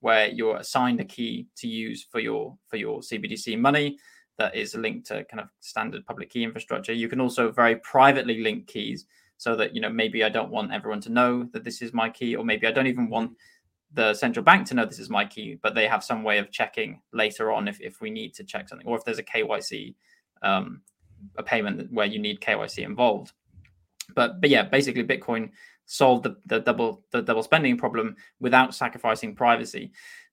where 0.00 0.28
you're 0.28 0.56
assigned 0.56 1.00
a 1.00 1.04
key 1.04 1.46
to 1.56 1.68
use 1.68 2.06
for 2.10 2.20
your 2.20 2.56
for 2.66 2.76
your 2.76 3.00
CBDC 3.00 3.58
money 3.58 3.98
that 4.38 4.54
is 4.54 4.74
linked 4.74 5.06
to 5.08 5.24
kind 5.24 5.40
of 5.40 5.48
standard 5.60 6.06
public 6.06 6.30
key 6.30 6.44
infrastructure. 6.44 6.92
You 6.92 7.08
can 7.08 7.20
also 7.20 7.50
very 7.50 7.76
privately 7.76 8.40
link 8.42 8.68
keys 8.68 9.06
so 9.36 9.56
that 9.56 9.74
you 9.74 9.80
know 9.80 9.90
maybe 9.90 10.24
I 10.24 10.28
don't 10.28 10.50
want 10.50 10.72
everyone 10.72 11.00
to 11.02 11.10
know 11.10 11.48
that 11.52 11.64
this 11.64 11.82
is 11.82 11.92
my 11.92 12.08
key, 12.08 12.36
or 12.36 12.44
maybe 12.44 12.66
I 12.66 12.72
don't 12.72 12.86
even 12.86 13.08
want 13.08 13.32
the 13.92 14.14
central 14.14 14.44
bank 14.44 14.66
to 14.68 14.74
know 14.74 14.84
this 14.84 14.98
is 14.98 15.10
my 15.10 15.24
key, 15.24 15.58
but 15.62 15.74
they 15.74 15.88
have 15.88 16.04
some 16.04 16.22
way 16.22 16.38
of 16.38 16.50
checking 16.50 17.00
later 17.12 17.50
on 17.50 17.68
if, 17.68 17.80
if 17.80 18.00
we 18.00 18.10
need 18.10 18.34
to 18.34 18.44
check 18.44 18.68
something, 18.68 18.86
or 18.86 18.96
if 18.96 19.04
there's 19.04 19.18
a 19.18 19.22
KYC 19.22 19.94
um, 20.42 20.82
a 21.36 21.42
payment 21.42 21.90
where 21.92 22.06
you 22.06 22.18
need 22.18 22.40
KYC 22.40 22.84
involved. 22.84 23.32
But 24.14 24.40
but 24.40 24.50
yeah, 24.50 24.62
basically 24.62 25.04
Bitcoin 25.04 25.50
solve 25.88 26.22
the, 26.22 26.36
the 26.46 26.60
double 26.60 27.02
the 27.12 27.22
double 27.22 27.42
spending 27.42 27.76
problem 27.76 28.14
without 28.40 28.74
sacrificing 28.74 29.34
privacy. 29.34 29.90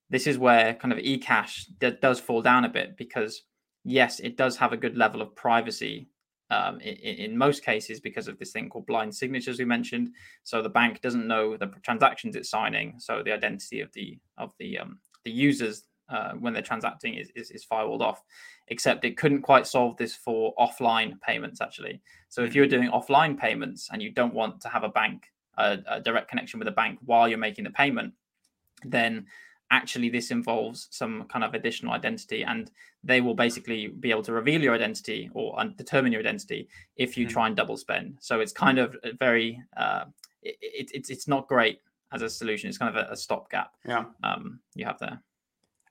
this 0.10 0.28
is 0.28 0.38
where 0.38 0.76
kind 0.76 0.92
of 0.92 1.00
eCash 1.00 1.66
d- 1.80 1.98
does 2.02 2.20
fall 2.20 2.42
down 2.42 2.66
a 2.66 2.70
bit 2.70 2.96
because 2.98 3.44
yes, 3.86 4.20
it 4.20 4.36
does 4.36 4.58
have 4.58 4.74
a 4.74 4.78
good 4.78 4.98
level 4.98 5.22
of 5.22 5.36
privacy 5.36 6.10
um, 6.52 6.80
in, 6.82 7.16
in, 7.16 7.38
most 7.38 7.64
cases 7.64 8.00
because 8.00 8.28
of 8.28 8.38
this 8.38 8.52
thing 8.52 8.70
called 8.70 8.86
blind 8.86 9.16
signatures 9.16 9.58
we 9.58 9.66
mentioned. 9.66 10.10
So 10.44 10.62
the 10.62 10.70
bank 10.70 11.02
doesn't 11.02 11.28
know 11.28 11.58
the 11.58 11.68
transactions 11.82 12.36
it's 12.36 12.50
signing, 12.50 13.00
so 13.00 13.24
the 13.24 13.32
identity 13.32 13.80
of 13.80 13.92
the 13.94 14.20
of 14.38 14.54
the 14.60 14.78
um, 14.78 15.00
the 15.24 15.32
users 15.32 15.86
uh, 16.10 16.34
when 16.34 16.54
they're 16.54 16.62
transacting 16.62 17.16
is, 17.16 17.32
is, 17.36 17.50
is 17.50 17.66
firewalled 17.66 18.02
off. 18.02 18.22
Except 18.68 19.06
it 19.06 19.18
couldn't 19.18 19.42
quite 19.42 19.66
solve 19.66 19.98
this 19.98 20.16
for 20.16 20.54
offline 20.60 21.20
payments 21.22 21.62
actually. 21.62 22.02
So 22.30 22.44
if 22.44 22.54
you're 22.54 22.66
mm-hmm. 22.66 22.82
doing 22.82 22.92
offline 22.92 23.38
payments 23.38 23.90
and 23.92 24.02
you 24.02 24.12
don't 24.12 24.34
want 24.34 24.62
to 24.62 24.70
have 24.70 24.84
a 24.84 24.90
bank 24.90 25.24
a, 25.58 25.80
a 25.88 26.02
direct 26.02 26.30
connection 26.30 26.60
with 26.60 26.68
a 26.68 26.72
bank 26.72 27.00
while 27.06 27.28
you're 27.28 27.38
making 27.38 27.64
the 27.64 27.70
payment, 27.72 28.14
then 28.84 29.26
actually 29.72 30.10
this 30.10 30.32
involves 30.32 30.88
some 30.92 31.24
kind 31.26 31.44
of 31.44 31.54
additional 31.54 31.94
identity 31.94 32.44
and 32.44 32.72
they 33.04 33.22
will 33.22 33.34
basically 33.34 33.88
be 33.88 34.12
able 34.12 34.22
to 34.24 34.32
reveal 34.32 34.62
your 34.62 34.74
identity 34.74 35.30
or 35.34 35.62
determine 35.76 36.12
your 36.12 36.22
identity 36.22 36.68
if 36.98 37.18
you 37.18 37.26
mm. 37.26 37.30
try 37.30 37.48
and 37.48 37.56
double 37.56 37.78
spend. 37.78 38.18
So 38.20 38.40
it's 38.40 38.54
kind 38.54 38.78
of 38.80 38.96
very 39.20 39.62
uh, 39.76 40.06
it, 40.42 40.56
it, 40.62 40.92
it's 40.94 41.10
it's 41.10 41.28
not 41.28 41.48
great 41.48 41.80
as 42.12 42.22
a 42.22 42.30
solution. 42.30 42.70
It's 42.70 42.78
kind 42.78 42.96
of 42.96 43.08
a, 43.08 43.12
a 43.12 43.18
stopgap 43.18 43.72
yeah. 43.88 44.06
um, 44.24 44.60
you 44.76 44.86
have 44.86 45.00
there. 45.00 45.22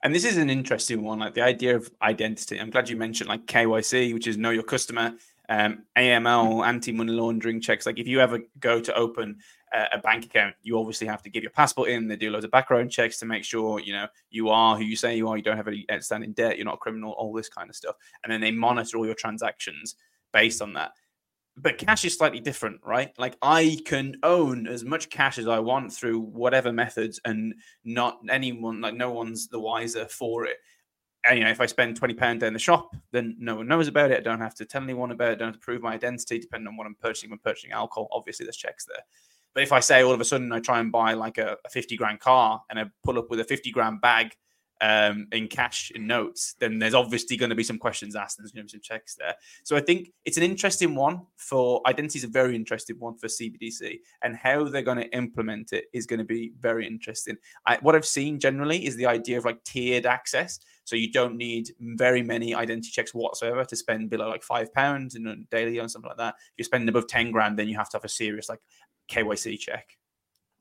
And 0.02 0.14
this 0.14 0.24
is 0.24 0.36
an 0.36 0.50
interesting 0.50 1.02
one 1.02 1.18
like 1.18 1.34
the 1.34 1.42
idea 1.42 1.76
of 1.76 1.90
identity. 2.02 2.60
I'm 2.60 2.70
glad 2.70 2.88
you 2.88 2.96
mentioned 2.96 3.28
like 3.28 3.46
kyc 3.46 4.14
which 4.14 4.26
is 4.26 4.36
know 4.36 4.50
your 4.50 4.62
customer 4.62 5.14
um, 5.48 5.82
AML, 5.96 6.66
anti 6.66 6.92
money 6.92 7.12
laundering 7.12 7.60
checks. 7.60 7.86
Like 7.86 7.98
if 7.98 8.06
you 8.06 8.20
ever 8.20 8.40
go 8.60 8.80
to 8.80 8.94
open 8.94 9.38
a, 9.72 9.86
a, 9.94 9.98
bank 9.98 10.24
account, 10.24 10.54
you 10.62 10.78
obviously 10.78 11.06
have 11.06 11.22
to 11.22 11.30
give 11.30 11.42
your 11.42 11.52
passport 11.52 11.90
in. 11.90 12.08
They 12.08 12.16
do 12.16 12.30
loads 12.30 12.44
of 12.44 12.50
background 12.50 12.90
checks 12.90 13.18
to 13.18 13.26
make 13.26 13.44
sure 13.44 13.80
you 13.80 13.92
know 13.92 14.06
you 14.30 14.48
are 14.48 14.76
who 14.76 14.84
you 14.84 14.96
say 14.96 15.16
you 15.16 15.28
are. 15.28 15.36
You 15.36 15.42
don't 15.42 15.56
have 15.56 15.68
any 15.68 15.84
outstanding 15.92 16.32
debt. 16.32 16.56
You're 16.56 16.64
not 16.64 16.74
a 16.74 16.78
criminal. 16.78 17.12
All 17.12 17.32
this 17.32 17.48
kind 17.48 17.68
of 17.68 17.76
stuff, 17.76 17.96
and 18.22 18.32
then 18.32 18.40
they 18.40 18.50
monitor 18.50 18.96
all 18.96 19.06
your 19.06 19.14
transactions 19.14 19.96
based 20.32 20.62
on 20.62 20.72
that. 20.74 20.92
But 21.56 21.78
cash 21.78 22.04
is 22.04 22.16
slightly 22.16 22.40
different, 22.40 22.80
right? 22.82 23.12
Like 23.16 23.36
I 23.40 23.78
can 23.84 24.16
own 24.24 24.66
as 24.66 24.82
much 24.82 25.08
cash 25.08 25.38
as 25.38 25.46
I 25.46 25.60
want 25.60 25.92
through 25.92 26.20
whatever 26.20 26.72
methods, 26.72 27.20
and 27.24 27.54
not 27.84 28.18
anyone, 28.30 28.80
like 28.80 28.94
no 28.94 29.12
one's 29.12 29.48
the 29.48 29.60
wiser 29.60 30.06
for 30.06 30.46
it 30.46 30.56
and, 31.28 31.38
you 31.38 31.44
know, 31.44 31.50
if 31.50 31.60
I 31.60 31.66
spend 31.66 31.96
twenty 31.96 32.14
pound 32.14 32.42
in 32.42 32.52
the 32.52 32.58
shop, 32.58 32.94
then 33.12 33.36
no 33.38 33.56
one 33.56 33.68
knows 33.68 33.88
about 33.88 34.10
it. 34.10 34.18
I 34.18 34.22
don't 34.22 34.40
have 34.40 34.54
to 34.56 34.64
tell 34.64 34.82
anyone 34.82 35.10
about 35.10 35.28
it. 35.28 35.32
I 35.32 35.34
don't 35.36 35.48
have 35.48 35.60
to 35.60 35.60
prove 35.60 35.82
my 35.82 35.94
identity, 35.94 36.38
depending 36.38 36.68
on 36.68 36.76
what 36.76 36.86
I'm 36.86 36.96
purchasing. 36.96 37.30
When 37.30 37.38
purchasing 37.38 37.72
alcohol, 37.72 38.08
obviously 38.12 38.44
there's 38.44 38.56
checks 38.56 38.84
there. 38.84 39.04
But 39.54 39.62
if 39.62 39.72
I 39.72 39.80
say 39.80 40.02
all 40.02 40.12
of 40.12 40.20
a 40.20 40.24
sudden 40.24 40.52
I 40.52 40.60
try 40.60 40.80
and 40.80 40.90
buy 40.90 41.14
like 41.14 41.38
a, 41.38 41.56
a 41.64 41.68
fifty 41.70 41.96
grand 41.96 42.20
car 42.20 42.62
and 42.68 42.78
I 42.78 42.84
pull 43.04 43.18
up 43.18 43.30
with 43.30 43.40
a 43.40 43.44
fifty 43.44 43.70
grand 43.70 44.00
bag 44.00 44.34
um, 44.80 45.28
in 45.32 45.48
cash 45.48 45.92
in 45.94 46.06
notes, 46.06 46.56
then 46.58 46.78
there's 46.78 46.94
obviously 46.94 47.36
going 47.36 47.50
to 47.50 47.56
be 47.56 47.62
some 47.62 47.78
questions 47.78 48.16
asked. 48.16 48.38
And 48.38 48.44
there's 48.44 48.52
going 48.52 48.66
to 48.66 48.72
be 48.72 48.76
some 48.76 48.82
checks 48.82 49.14
there. 49.14 49.34
So 49.62 49.76
I 49.76 49.80
think 49.80 50.10
it's 50.24 50.36
an 50.36 50.42
interesting 50.42 50.94
one 50.94 51.22
for 51.36 51.80
identity 51.86 52.18
is 52.18 52.24
a 52.24 52.28
very 52.28 52.54
interesting 52.54 52.96
one 52.98 53.16
for 53.16 53.28
CBDC, 53.28 54.00
and 54.22 54.36
how 54.36 54.64
they're 54.64 54.82
going 54.82 54.98
to 54.98 55.16
implement 55.16 55.72
it 55.72 55.86
is 55.92 56.06
going 56.06 56.18
to 56.18 56.24
be 56.24 56.52
very 56.58 56.86
interesting. 56.86 57.36
I, 57.66 57.78
what 57.80 57.94
I've 57.94 58.04
seen 58.04 58.38
generally 58.38 58.84
is 58.84 58.96
the 58.96 59.06
idea 59.06 59.38
of 59.38 59.44
like 59.44 59.62
tiered 59.64 60.04
access. 60.04 60.58
So 60.84 60.96
you 60.96 61.10
don't 61.10 61.36
need 61.36 61.70
very 61.80 62.22
many 62.22 62.54
identity 62.54 62.90
checks 62.90 63.14
whatsoever 63.14 63.64
to 63.64 63.76
spend 63.76 64.10
below 64.10 64.28
like 64.28 64.42
five 64.42 64.72
pounds 64.72 65.14
in 65.14 65.26
a 65.26 65.36
daily 65.50 65.78
or 65.78 65.88
something 65.88 66.08
like 66.08 66.18
that. 66.18 66.34
If 66.36 66.52
you're 66.58 66.64
spending 66.64 66.88
above 66.88 67.08
10 67.08 67.30
grand, 67.30 67.58
then 67.58 67.68
you 67.68 67.76
have 67.76 67.88
to 67.90 67.96
have 67.96 68.04
a 68.04 68.08
serious 68.08 68.48
like 68.48 68.60
KYC 69.10 69.58
check. 69.58 69.96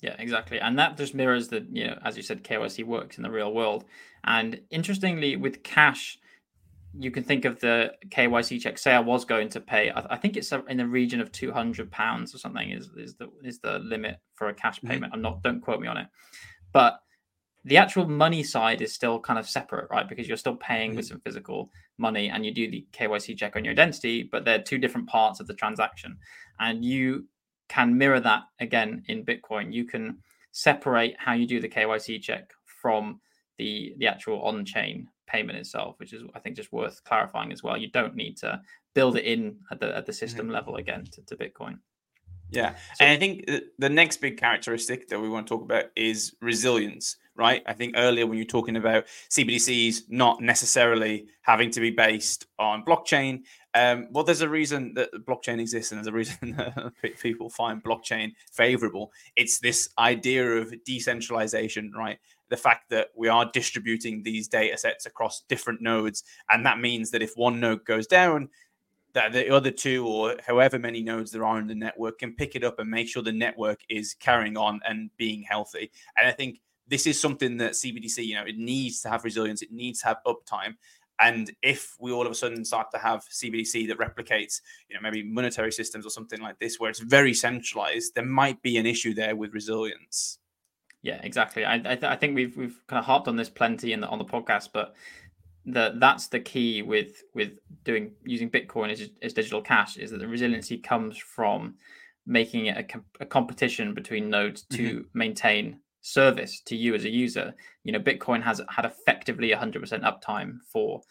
Yeah, 0.01 0.15
exactly. 0.19 0.59
And 0.59 0.77
that 0.79 0.97
just 0.97 1.13
mirrors 1.13 1.47
that, 1.49 1.65
you 1.71 1.87
know, 1.87 1.99
as 2.03 2.17
you 2.17 2.23
said, 2.23 2.43
KYC 2.43 2.85
works 2.85 3.17
in 3.17 3.23
the 3.23 3.31
real 3.31 3.53
world. 3.53 3.85
And 4.25 4.59
interestingly, 4.69 5.37
with 5.37 5.63
cash, 5.63 6.17
you 6.97 7.09
can 7.09 7.23
think 7.23 7.45
of 7.45 7.59
the 7.59 7.93
KYC 8.09 8.61
check. 8.61 8.77
Say 8.77 8.91
I 8.91 8.99
was 8.99 9.25
going 9.25 9.49
to 9.49 9.61
pay, 9.61 9.91
I, 9.95 10.17
think 10.17 10.37
it's 10.37 10.51
in 10.51 10.77
the 10.77 10.85
region 10.85 11.21
of 11.21 11.31
two 11.31 11.51
hundred 11.51 11.89
pounds 11.91 12.35
or 12.35 12.37
something 12.37 12.69
is 12.69 12.89
is 12.95 13.15
the 13.15 13.29
is 13.43 13.59
the 13.59 13.79
limit 13.79 14.17
for 14.35 14.49
a 14.49 14.53
cash 14.53 14.77
mm-hmm. 14.77 14.89
payment. 14.89 15.13
I'm 15.13 15.21
not, 15.21 15.41
don't 15.41 15.61
quote 15.61 15.79
me 15.79 15.87
on 15.87 15.97
it, 15.97 16.07
but 16.71 16.99
the 17.65 17.77
actual 17.77 18.07
money 18.07 18.43
side 18.43 18.81
is 18.81 18.93
still 18.93 19.19
kind 19.19 19.39
of 19.39 19.47
separate, 19.47 19.87
right? 19.89 20.07
Because 20.07 20.27
you're 20.27 20.37
still 20.37 20.55
paying 20.55 20.91
mm-hmm. 20.91 20.97
with 20.97 21.07
some 21.07 21.21
physical 21.21 21.69
money 21.97 22.29
and 22.29 22.45
you 22.45 22.53
do 22.53 22.69
the 22.69 22.85
KYC 22.91 23.37
check 23.37 23.55
on 23.55 23.63
your 23.63 23.71
identity, 23.71 24.27
but 24.31 24.43
they're 24.43 24.61
two 24.61 24.77
different 24.77 25.07
parts 25.07 25.39
of 25.39 25.47
the 25.47 25.53
transaction. 25.53 26.17
And 26.59 26.83
you 26.83 27.25
can 27.69 27.97
mirror 27.97 28.19
that 28.19 28.43
again 28.59 29.03
in 29.07 29.25
Bitcoin. 29.25 29.73
You 29.73 29.85
can 29.85 30.19
separate 30.51 31.15
how 31.17 31.33
you 31.33 31.47
do 31.47 31.59
the 31.59 31.69
KYC 31.69 32.21
check 32.21 32.51
from 32.65 33.19
the 33.57 33.93
the 33.97 34.07
actual 34.07 34.41
on-chain 34.43 35.07
payment 35.27 35.57
itself, 35.57 35.95
which 35.99 36.13
is 36.13 36.23
I 36.35 36.39
think 36.39 36.55
just 36.55 36.71
worth 36.73 37.03
clarifying 37.05 37.51
as 37.51 37.63
well. 37.63 37.77
You 37.77 37.89
don't 37.91 38.15
need 38.15 38.37
to 38.37 38.61
build 38.93 39.17
it 39.17 39.25
in 39.25 39.57
at 39.71 39.79
the 39.79 39.95
at 39.95 40.05
the 40.05 40.13
system 40.13 40.47
mm-hmm. 40.47 40.55
level 40.55 40.75
again 40.75 41.05
to, 41.13 41.21
to 41.23 41.35
Bitcoin. 41.35 41.79
Yeah. 42.49 42.75
So, 42.95 43.05
and 43.05 43.11
I 43.11 43.17
think 43.17 43.49
the 43.79 43.89
next 43.89 44.17
big 44.17 44.37
characteristic 44.37 45.07
that 45.07 45.19
we 45.19 45.29
want 45.29 45.47
to 45.47 45.55
talk 45.55 45.63
about 45.63 45.85
is 45.95 46.35
resilience, 46.41 47.17
right? 47.35 47.63
I 47.65 47.73
think 47.73 47.95
earlier 47.97 48.27
when 48.27 48.37
you're 48.37 48.45
talking 48.45 48.75
about 48.75 49.05
CBDCs 49.29 50.03
not 50.09 50.41
necessarily 50.41 51.27
having 51.41 51.71
to 51.71 51.79
be 51.79 51.91
based 51.91 52.45
on 52.59 52.83
blockchain, 52.85 53.43
um, 53.75 54.07
well, 54.11 54.23
there's 54.23 54.41
a 54.41 54.49
reason 54.49 54.93
that 54.93 55.11
blockchain 55.25 55.59
exists, 55.59 55.91
and 55.91 55.97
there's 55.97 56.07
a 56.07 56.11
reason 56.11 56.55
that 56.57 57.19
people 57.19 57.49
find 57.49 57.83
blockchain 57.83 58.33
favorable. 58.51 59.11
It's 59.35 59.59
this 59.59 59.89
idea 59.97 60.57
of 60.57 60.73
decentralization, 60.85 61.91
right? 61.97 62.19
The 62.49 62.57
fact 62.57 62.89
that 62.91 63.09
we 63.15 63.29
are 63.29 63.49
distributing 63.51 64.21
these 64.21 64.47
data 64.47 64.77
sets 64.77 65.07
across 65.07 65.41
different 65.49 65.81
nodes, 65.81 66.23
and 66.49 66.65
that 66.65 66.79
means 66.79 67.09
that 67.11 67.23
if 67.23 67.33
one 67.35 67.59
node 67.59 67.83
goes 67.85 68.05
down, 68.05 68.49
that 69.13 69.31
the 69.31 69.53
other 69.53 69.71
two 69.71 70.05
or 70.07 70.35
however 70.45 70.77
many 70.77 71.01
nodes 71.01 71.31
there 71.31 71.45
are 71.45 71.59
in 71.59 71.67
the 71.67 71.75
network 71.75 72.19
can 72.19 72.33
pick 72.33 72.55
it 72.55 72.63
up 72.63 72.79
and 72.79 72.89
make 72.89 73.07
sure 73.07 73.21
the 73.21 73.31
network 73.31 73.79
is 73.89 74.15
carrying 74.15 74.57
on 74.57 74.79
and 74.87 75.09
being 75.17 75.43
healthy. 75.43 75.91
And 76.17 76.27
I 76.27 76.31
think 76.31 76.59
this 76.87 77.07
is 77.07 77.19
something 77.19 77.57
that 77.57 77.73
CBDC, 77.73 78.25
you 78.25 78.35
know, 78.35 78.43
it 78.43 78.57
needs 78.57 79.01
to 79.01 79.09
have 79.09 79.23
resilience, 79.23 79.61
it 79.61 79.71
needs 79.71 80.01
to 80.01 80.07
have 80.07 80.17
uptime. 80.25 80.75
And 81.19 81.51
if 81.61 81.95
we 81.99 82.11
all 82.11 82.25
of 82.25 82.31
a 82.31 82.35
sudden 82.35 82.65
start 82.65 82.87
to 82.91 82.97
have 82.97 83.23
CBDC 83.29 83.87
that 83.87 83.99
replicates, 83.99 84.61
you 84.89 84.95
know, 84.95 85.01
maybe 85.01 85.23
monetary 85.23 85.71
systems 85.71 86.05
or 86.05 86.09
something 86.09 86.41
like 86.41 86.59
this, 86.59 86.79
where 86.79 86.89
it's 86.89 86.99
very 86.99 87.33
centralized, 87.33 88.15
there 88.15 88.25
might 88.25 88.61
be 88.61 88.77
an 88.77 88.85
issue 88.85 89.13
there 89.13 89.35
with 89.35 89.53
resilience. 89.53 90.39
Yeah, 91.03 91.19
exactly. 91.21 91.65
I 91.65 91.75
I, 91.75 91.95
th- 91.95 92.03
I 92.03 92.15
think 92.15 92.35
we've 92.35 92.55
we've 92.57 92.79
kind 92.87 92.99
of 92.99 93.05
harped 93.05 93.27
on 93.27 93.35
this 93.35 93.49
plenty 93.49 93.93
in 93.93 94.01
the, 94.01 94.07
on 94.07 94.17
the 94.17 94.25
podcast, 94.25 94.69
but 94.73 94.95
that 95.65 95.99
that's 95.99 96.27
the 96.27 96.39
key 96.39 96.81
with 96.81 97.23
with 97.33 97.51
doing 97.83 98.13
using 98.25 98.49
Bitcoin 98.49 98.91
as, 98.91 99.09
as 99.21 99.33
digital 99.33 99.61
cash 99.61 99.97
is 99.97 100.11
that 100.11 100.19
the 100.19 100.27
resiliency 100.27 100.77
comes 100.77 101.17
from 101.17 101.75
making 102.25 102.67
it 102.67 102.77
a, 102.77 102.83
com- 102.83 103.05
a 103.19 103.25
competition 103.25 103.93
between 103.93 104.29
nodes 104.29 104.63
to 104.63 104.99
mm-hmm. 104.99 105.17
maintain 105.17 105.79
service 106.03 106.59
to 106.59 106.75
you 106.75 106.93
as 106.93 107.05
a 107.05 107.09
user. 107.09 107.55
You 107.83 107.93
know, 107.93 107.99
Bitcoin 107.99 108.43
has 108.43 108.61
had 108.69 108.85
effectively 108.85 109.49
100% 109.49 110.03
uptime 110.03 110.57
for 110.71 111.01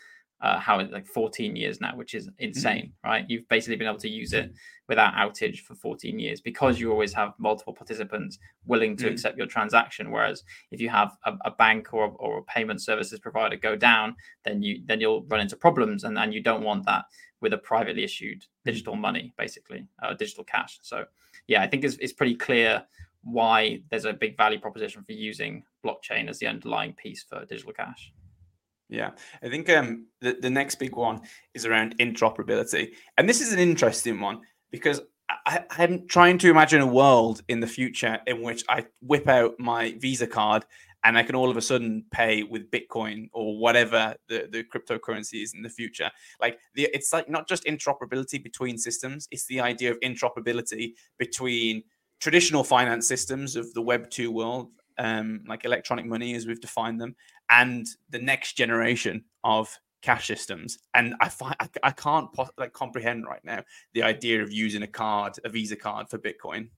uh, 0.43 0.59
how 0.59 0.81
like 0.91 1.07
14 1.07 1.55
years 1.55 1.81
now, 1.81 1.97
which 1.97 2.15
is 2.15 2.29
insane, 2.39 2.87
mm-hmm. 2.87 3.09
right? 3.09 3.25
You've 3.29 3.49
basically 3.49 3.77
been 3.77 3.87
able 3.87 3.99
to 3.99 4.09
use 4.09 4.33
it 4.33 4.53
without 4.89 5.15
outage 5.15 5.61
for 5.61 5.75
14 5.75 6.19
years 6.19 6.41
because 6.41 6.79
you 6.81 6.91
always 6.91 7.13
have 7.15 7.33
multiple 7.39 7.73
participants 7.73 8.39
willing 8.67 8.97
to 8.97 9.05
mm-hmm. 9.05 9.13
accept 9.15 9.39
your 9.39 9.47
transaction. 9.47 10.11
Whereas 10.11 10.43
if 10.73 10.81
you 10.81 10.89
have 10.89 11.17
a, 11.25 11.35
a, 11.45 11.51
bank 11.53 11.95
or, 11.95 12.09
or 12.19 12.39
a 12.39 12.43
payment 12.43 12.83
services 12.83 13.21
provider 13.21 13.57
go 13.57 13.77
down, 13.77 14.17
then 14.45 14.63
you 14.63 14.83
then 14.85 15.01
you'll 15.01 15.23
run 15.25 15.41
into 15.41 15.57
problems, 15.57 16.05
and, 16.05 16.19
and 16.19 16.35
you 16.35 16.43
don't 16.43 16.65
want 16.65 16.85
that 16.87 17.05
with 17.41 17.53
a 17.53 17.59
privately 17.59 18.03
issued 18.03 18.41
mm. 18.41 18.47
digital 18.65 18.97
money, 18.97 19.33
basically, 19.39 19.87
uh, 20.03 20.13
digital 20.13 20.45
cash. 20.45 20.81
So 20.83 21.05
yeah, 21.47 21.63
I 21.63 21.69
think 21.69 21.85
it's, 21.85 21.97
it's 21.97 22.13
pretty 22.13 22.35
clear 22.35 22.83
why 23.23 23.81
there's 23.91 24.05
a 24.05 24.13
big 24.13 24.37
value 24.37 24.59
proposition 24.59 25.03
for 25.05 25.13
using 25.13 25.63
blockchain 25.85 26.29
as 26.29 26.39
the 26.39 26.47
underlying 26.47 26.93
piece 26.95 27.23
for 27.23 27.45
digital 27.45 27.73
cash. 27.73 28.13
Yeah, 28.89 29.13
I 29.43 29.49
think 29.49 29.71
um, 29.71 30.07
the, 30.21 30.37
the 30.41 30.51
next 30.51 30.75
big 30.75 30.95
one 30.97 31.23
is 31.55 31.65
around 31.65 31.97
interoperability. 31.99 32.93
And 33.17 33.29
this 33.29 33.41
is 33.41 33.53
an 33.53 33.59
interesting 33.59 34.21
one 34.21 34.41
because 34.71 35.01
I, 35.47 35.65
I'm 35.71 36.07
trying 36.07 36.39
to 36.39 36.51
imagine 36.51 36.83
a 36.83 36.87
world 36.87 37.43
in 37.49 37.61
the 37.61 37.67
future 37.67 38.19
in 38.27 38.43
which 38.43 38.65
I 38.69 38.87
whip 39.01 39.29
out 39.29 39.55
my 39.59 39.95
Visa 39.99 40.27
card 40.27 40.65
and 41.05 41.19
I 41.19 41.23
can 41.23 41.35
all 41.35 41.51
of 41.51 41.57
a 41.57 41.63
sudden 41.63 42.05
pay 42.11 42.43
with 42.43 42.71
Bitcoin 42.71 43.29
or 43.33 43.59
whatever 43.59 44.15
the, 44.29 44.49
the 44.51 44.65
cryptocurrency 44.65 45.43
is 45.43 45.55
in 45.55 45.63
the 45.63 45.69
future. 45.69 46.11
Like 46.41 46.59
the, 46.75 46.89
it's 46.93 47.13
like 47.13 47.29
not 47.29 47.49
just 47.49 47.65
interoperability 47.65 48.43
between 48.43 48.79
systems; 48.79 49.27
it's 49.31 49.47
the 49.47 49.61
idea 49.61 49.91
of 49.91 50.01
interoperability 50.01 50.93
between 51.19 51.83
traditional 52.23 52.63
finance 52.63 53.09
systems 53.09 53.57
of 53.57 53.75
the 53.75 53.83
Web 53.83 54.09
two 54.09 54.31
world, 54.31 54.71
um, 54.97 55.43
like 55.49 55.65
electronic 55.65 56.07
money 56.07 56.37
as 56.37 56.47
we've 56.47 56.61
defined 56.61 57.01
them, 57.01 57.17
and 57.51 57.85
the 58.11 58.21
next 58.21 58.53
generation 58.57 59.25
of 59.43 59.77
cash 60.03 60.29
systems. 60.29 60.79
And 60.95 61.15
I 61.21 61.29
find 61.29 61.57
I, 61.59 61.69
I 61.83 61.91
can't 61.91 62.29
like 62.57 62.73
comprehend 62.73 63.27
right 63.27 63.45
now 63.45 63.65
the 63.93 64.05
idea 64.05 64.41
of 64.41 64.53
using 64.53 64.83
a 64.83 64.87
card, 64.87 65.35
a 65.45 65.49
Visa 65.49 65.75
card 65.75 66.09
for 66.09 66.19
Bitcoin. 66.19 66.69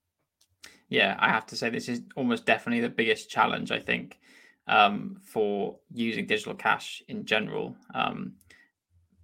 Yeah, 0.89 1.15
I 1.19 1.29
have 1.29 1.45
to 1.47 1.57
say 1.57 1.69
this 1.69 1.91
is 1.91 2.01
almost 2.17 2.47
definitely 2.47 2.81
the 2.81 2.89
biggest 2.89 3.29
challenge. 3.29 3.71
I 3.71 3.81
think 3.81 4.19
um, 4.67 5.21
for 5.23 5.77
using 5.93 6.27
digital 6.27 6.55
cash 6.55 7.03
in 7.09 7.27
general, 7.27 7.77
um, 7.95 8.33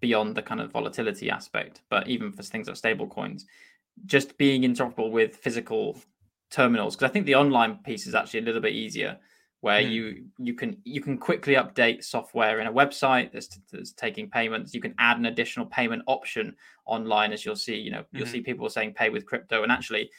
beyond 0.00 0.34
the 0.34 0.42
kind 0.42 0.60
of 0.60 0.70
volatility 0.70 1.30
aspect, 1.30 1.80
but 1.88 2.08
even 2.08 2.30
for 2.32 2.42
things 2.42 2.68
like 2.68 2.76
stable 2.76 3.06
coins, 3.06 3.46
just 4.06 4.36
being 4.38 4.62
interoperable 4.62 5.10
with 5.10 5.36
physical 5.36 5.98
terminals. 6.50 6.96
Because 6.96 7.10
I 7.10 7.12
think 7.12 7.26
the 7.26 7.34
online 7.34 7.76
piece 7.78 8.06
is 8.06 8.14
actually 8.14 8.40
a 8.40 8.44
little 8.44 8.60
bit 8.60 8.74
easier 8.74 9.18
where 9.60 9.82
mm. 9.82 9.90
you 9.90 10.24
you 10.38 10.54
can 10.54 10.76
you 10.84 11.00
can 11.00 11.18
quickly 11.18 11.54
update 11.54 12.02
software 12.02 12.60
in 12.60 12.66
a 12.66 12.72
website 12.72 13.32
that's, 13.32 13.58
that's, 13.72 13.92
taking 13.92 14.28
payments 14.30 14.74
you 14.74 14.80
can 14.80 14.94
add 14.98 15.18
an 15.18 15.26
additional 15.26 15.66
payment 15.66 16.02
option 16.06 16.54
online 16.86 17.32
as 17.32 17.44
you'll 17.44 17.56
see 17.56 17.76
you 17.76 17.90
know 17.90 18.04
you'll 18.12 18.24
mm-hmm. 18.24 18.32
see 18.32 18.40
people 18.40 18.68
saying 18.68 18.92
pay 18.94 19.10
with 19.10 19.26
crypto 19.26 19.62
and 19.62 19.70
actually 19.70 20.10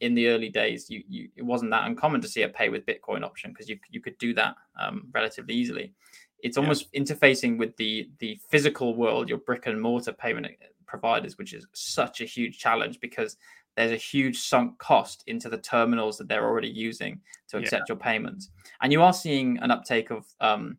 in 0.00 0.14
the 0.14 0.28
early 0.28 0.48
days 0.48 0.90
you, 0.90 1.02
you 1.08 1.28
it 1.36 1.42
wasn't 1.42 1.70
that 1.70 1.86
uncommon 1.86 2.20
to 2.20 2.28
see 2.28 2.42
a 2.42 2.48
pay 2.48 2.68
with 2.68 2.86
bitcoin 2.86 3.22
option 3.22 3.52
because 3.52 3.68
you, 3.68 3.78
you 3.90 4.00
could 4.00 4.16
do 4.18 4.34
that 4.34 4.56
um, 4.78 5.06
relatively 5.12 5.54
easily 5.54 5.92
it's 6.42 6.56
almost 6.56 6.88
yeah. 6.92 7.00
interfacing 7.00 7.58
with 7.58 7.76
the 7.76 8.08
the 8.18 8.38
physical 8.48 8.94
world 8.94 9.28
your 9.28 9.38
brick 9.38 9.66
and 9.66 9.80
mortar 9.80 10.12
payment 10.12 10.46
providers 10.86 11.38
which 11.38 11.52
is 11.52 11.66
such 11.72 12.20
a 12.20 12.24
huge 12.24 12.58
challenge 12.58 12.98
because 13.00 13.36
there's 13.76 13.92
a 13.92 13.96
huge 13.96 14.38
sunk 14.38 14.78
cost 14.78 15.24
into 15.26 15.48
the 15.48 15.58
terminals 15.58 16.18
that 16.18 16.28
they're 16.28 16.46
already 16.46 16.68
using 16.68 17.20
to 17.48 17.58
accept 17.58 17.84
yeah. 17.88 17.94
your 17.94 17.96
payments. 17.96 18.50
And 18.82 18.92
you 18.92 19.02
are 19.02 19.12
seeing 19.12 19.58
an 19.58 19.70
uptake 19.70 20.10
of 20.10 20.26
um, 20.40 20.76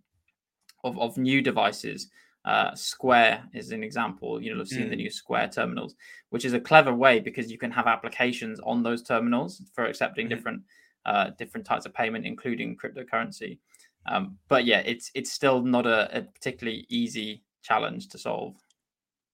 of, 0.84 0.99
of 0.99 1.18
new 1.18 1.41
devices. 1.41 2.09
Uh, 2.43 2.74
Square 2.74 3.43
is 3.53 3.72
an 3.72 3.84
example. 3.84 4.41
You 4.41 4.53
know, 4.53 4.62
I've 4.62 4.68
seen 4.68 4.88
mm. 4.88 4.89
the 4.89 4.95
new 4.95 5.12
Square 5.12 5.49
terminals, 5.49 5.95
which 6.30 6.43
is 6.43 6.53
a 6.53 6.59
clever 6.59 6.93
way 6.93 7.20
because 7.20 7.51
you 7.51 7.57
can 7.57 7.72
have 7.72 7.86
applications 7.86 8.59
on 8.62 8.82
those 8.82 9.03
terminals 9.03 9.62
for 9.74 9.86
accepting 9.86 10.26
mm. 10.26 10.30
different 10.30 10.62
uh, 11.05 11.32
different 11.38 11.66
types 11.66 11.86
of 11.86 11.93
payment, 11.93 12.26
including 12.26 12.78
cryptocurrency. 12.78 13.57
Um, 14.06 14.38
but 14.47 14.66
yeah, 14.66 14.80
it's 14.80 15.12
it's 15.14 15.32
still 15.32 15.62
not 15.62 15.86
a, 15.86 16.18
a 16.18 16.22
particularly 16.24 16.86
easy 16.89 17.43
challenge 17.62 18.10
to 18.10 18.18
solve. 18.18 18.56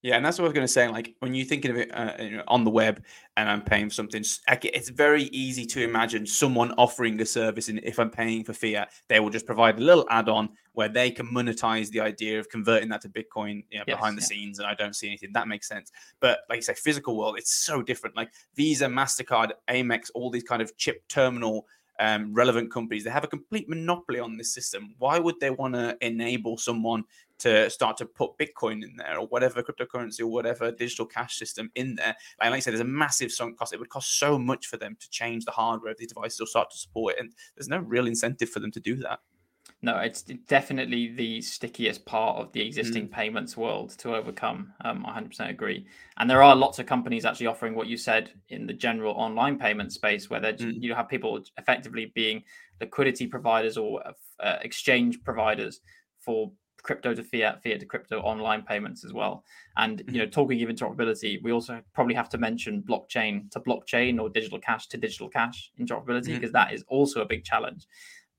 Yeah, 0.04 0.16
and 0.16 0.24
that's 0.24 0.38
what 0.38 0.46
I 0.46 0.48
was 0.50 0.54
going 0.54 0.64
to 0.64 0.72
say. 0.72 0.88
Like 0.88 1.16
when 1.20 1.34
you're 1.34 1.46
thinking 1.46 1.72
of 1.72 1.78
it 1.78 1.94
uh, 1.94 2.44
on 2.48 2.64
the 2.64 2.70
web, 2.70 3.04
and 3.36 3.50
I'm 3.50 3.64
paying 3.64 3.90
for 3.90 3.96
something, 3.96 4.24
it's 4.48 4.90
very 4.90 5.24
easy 5.24 5.66
to 5.66 5.84
imagine 5.84 6.26
someone 6.26 6.72
offering 6.78 7.20
a 7.20 7.26
service. 7.26 7.68
And 7.68 7.80
if 7.84 8.00
I'm 8.00 8.12
paying 8.12 8.44
for 8.44 8.54
fiat, 8.54 8.92
they 9.10 9.20
will 9.20 9.32
just 9.32 9.48
provide 9.48 9.80
a 9.80 9.82
little 9.82 10.06
add-on 10.10 10.50
where 10.74 10.88
they 10.88 11.10
can 11.10 11.28
monetize 11.28 11.90
the 11.90 12.00
idea 12.00 12.40
of 12.40 12.48
converting 12.48 12.90
that 12.90 13.02
to 13.02 13.10
Bitcoin 13.10 13.64
you 13.70 13.80
know, 13.80 13.86
yes, 13.88 13.98
behind 13.98 14.18
the 14.18 14.22
yeah. 14.22 14.28
scenes. 14.28 14.60
And 14.60 14.68
I 14.68 14.76
don't 14.76 14.96
see 14.96 15.08
anything 15.08 15.32
that 15.34 15.48
makes 15.48 15.68
sense. 15.68 15.92
But 16.20 16.40
like 16.48 16.58
you 16.58 16.62
say, 16.62 16.76
physical 16.76 17.18
world, 17.18 17.36
it's 17.38 17.54
so 17.54 17.82
different. 17.82 18.16
Like 18.16 18.32
Visa, 18.56 18.86
Mastercard, 18.86 19.52
Amex, 19.68 20.12
all 20.14 20.30
these 20.30 20.44
kind 20.44 20.62
of 20.62 20.78
chip 20.78 21.02
terminal 21.10 21.66
um, 22.00 22.34
relevant 22.34 22.72
companies. 22.72 23.04
They 23.04 23.10
have 23.10 23.24
a 23.24 23.28
complete 23.28 23.68
monopoly 23.68 24.20
on 24.20 24.38
this 24.38 24.54
system. 24.54 24.96
Why 24.98 25.20
would 25.20 25.40
they 25.40 25.50
want 25.50 25.74
to 25.74 25.98
enable 26.02 26.58
someone 26.58 27.04
to 27.40 27.70
start 27.70 27.98
to 27.98 28.06
put 28.06 28.38
Bitcoin 28.38 28.84
in 28.84 28.96
there 28.98 29.20
or 29.20 29.28
whatever 29.28 29.64
cryptocurrency 29.64 30.22
or 30.22 30.28
whatever 30.28 30.72
digital 30.72 31.06
cash 31.06 31.38
system 31.38 31.72
in 31.76 31.96
there? 31.96 32.16
Like, 32.40 32.52
like 32.52 32.58
I 32.58 32.60
said, 32.60 32.74
there's 32.74 32.82
a 32.82 32.86
massive 32.86 33.32
sunk 33.32 33.58
cost. 33.58 33.74
It 33.74 33.80
would 33.80 33.90
cost 33.90 34.20
so 34.20 34.38
much 34.38 34.68
for 34.68 34.78
them 34.78 34.98
to 35.00 35.10
change 35.10 35.46
the 35.46 35.52
hardware 35.52 35.92
of 35.92 35.98
these 35.98 36.10
devices 36.10 36.40
or 36.40 36.48
start 36.48 36.70
to 36.72 36.78
support 36.78 37.16
it. 37.16 37.20
And 37.20 37.34
there's 37.56 37.70
no 37.70 37.80
real 37.80 38.08
incentive 38.08 38.50
for 38.50 38.60
them 38.60 38.72
to 38.72 38.80
do 38.80 38.96
that 38.98 39.20
no, 39.84 40.00
it's 40.00 40.24
definitely 40.24 41.14
the 41.14 41.40
stickiest 41.40 42.04
part 42.06 42.38
of 42.38 42.52
the 42.52 42.66
existing 42.66 43.08
mm. 43.08 43.12
payments 43.12 43.56
world 43.56 43.92
to 44.00 44.16
overcome. 44.16 44.74
Um, 44.84 45.06
I 45.06 45.20
100% 45.20 45.50
agree. 45.50 45.86
And 46.18 46.28
there 46.28 46.42
are 46.42 46.56
lots 46.56 46.80
of 46.80 46.88
companies 46.88 47.26
actually 47.26 47.46
offering 47.46 47.76
what 47.76 47.86
you 47.86 47.96
said 47.96 48.32
in 48.50 48.66
the 48.66 48.74
general 48.74 49.14
online 49.14 49.60
payment 49.60 49.94
space, 49.94 50.32
where 50.32 50.42
mm. 50.42 50.82
you 50.82 50.96
have 50.96 51.08
people 51.08 51.44
effectively 51.58 52.12
being 52.16 52.44
liquidity 52.82 53.28
providers 53.28 53.78
or 53.78 54.02
uh, 54.40 54.58
exchange 54.62 55.24
providers 55.24 55.82
for 56.20 56.52
crypto 56.82 57.14
to 57.14 57.24
fiat, 57.24 57.62
fiat 57.62 57.80
to 57.80 57.86
crypto 57.86 58.20
online 58.22 58.64
payments 58.64 59.06
as 59.06 59.14
well. 59.14 59.44
And 59.76 60.02
you 60.08 60.20
know, 60.20 60.24
mm-hmm. 60.24 60.32
talking 60.32 60.64
of 60.64 60.70
interoperability, 60.70 61.42
we 61.44 61.52
also 61.52 61.82
probably 61.94 62.16
have 62.16 62.30
to 62.30 62.40
mention 62.40 62.82
blockchain 62.82 63.52
to 63.52 63.60
blockchain 63.60 64.20
or 64.20 64.30
digital 64.30 64.60
cash 64.60 64.88
to 64.88 64.98
digital 64.98 65.30
cash 65.30 65.72
interoperability 65.80 66.34
because 66.34 66.52
mm. 66.52 66.74
is 66.74 66.84
also 66.88 67.22
a 67.22 67.26
big 67.26 67.44
challenge. 67.44 67.86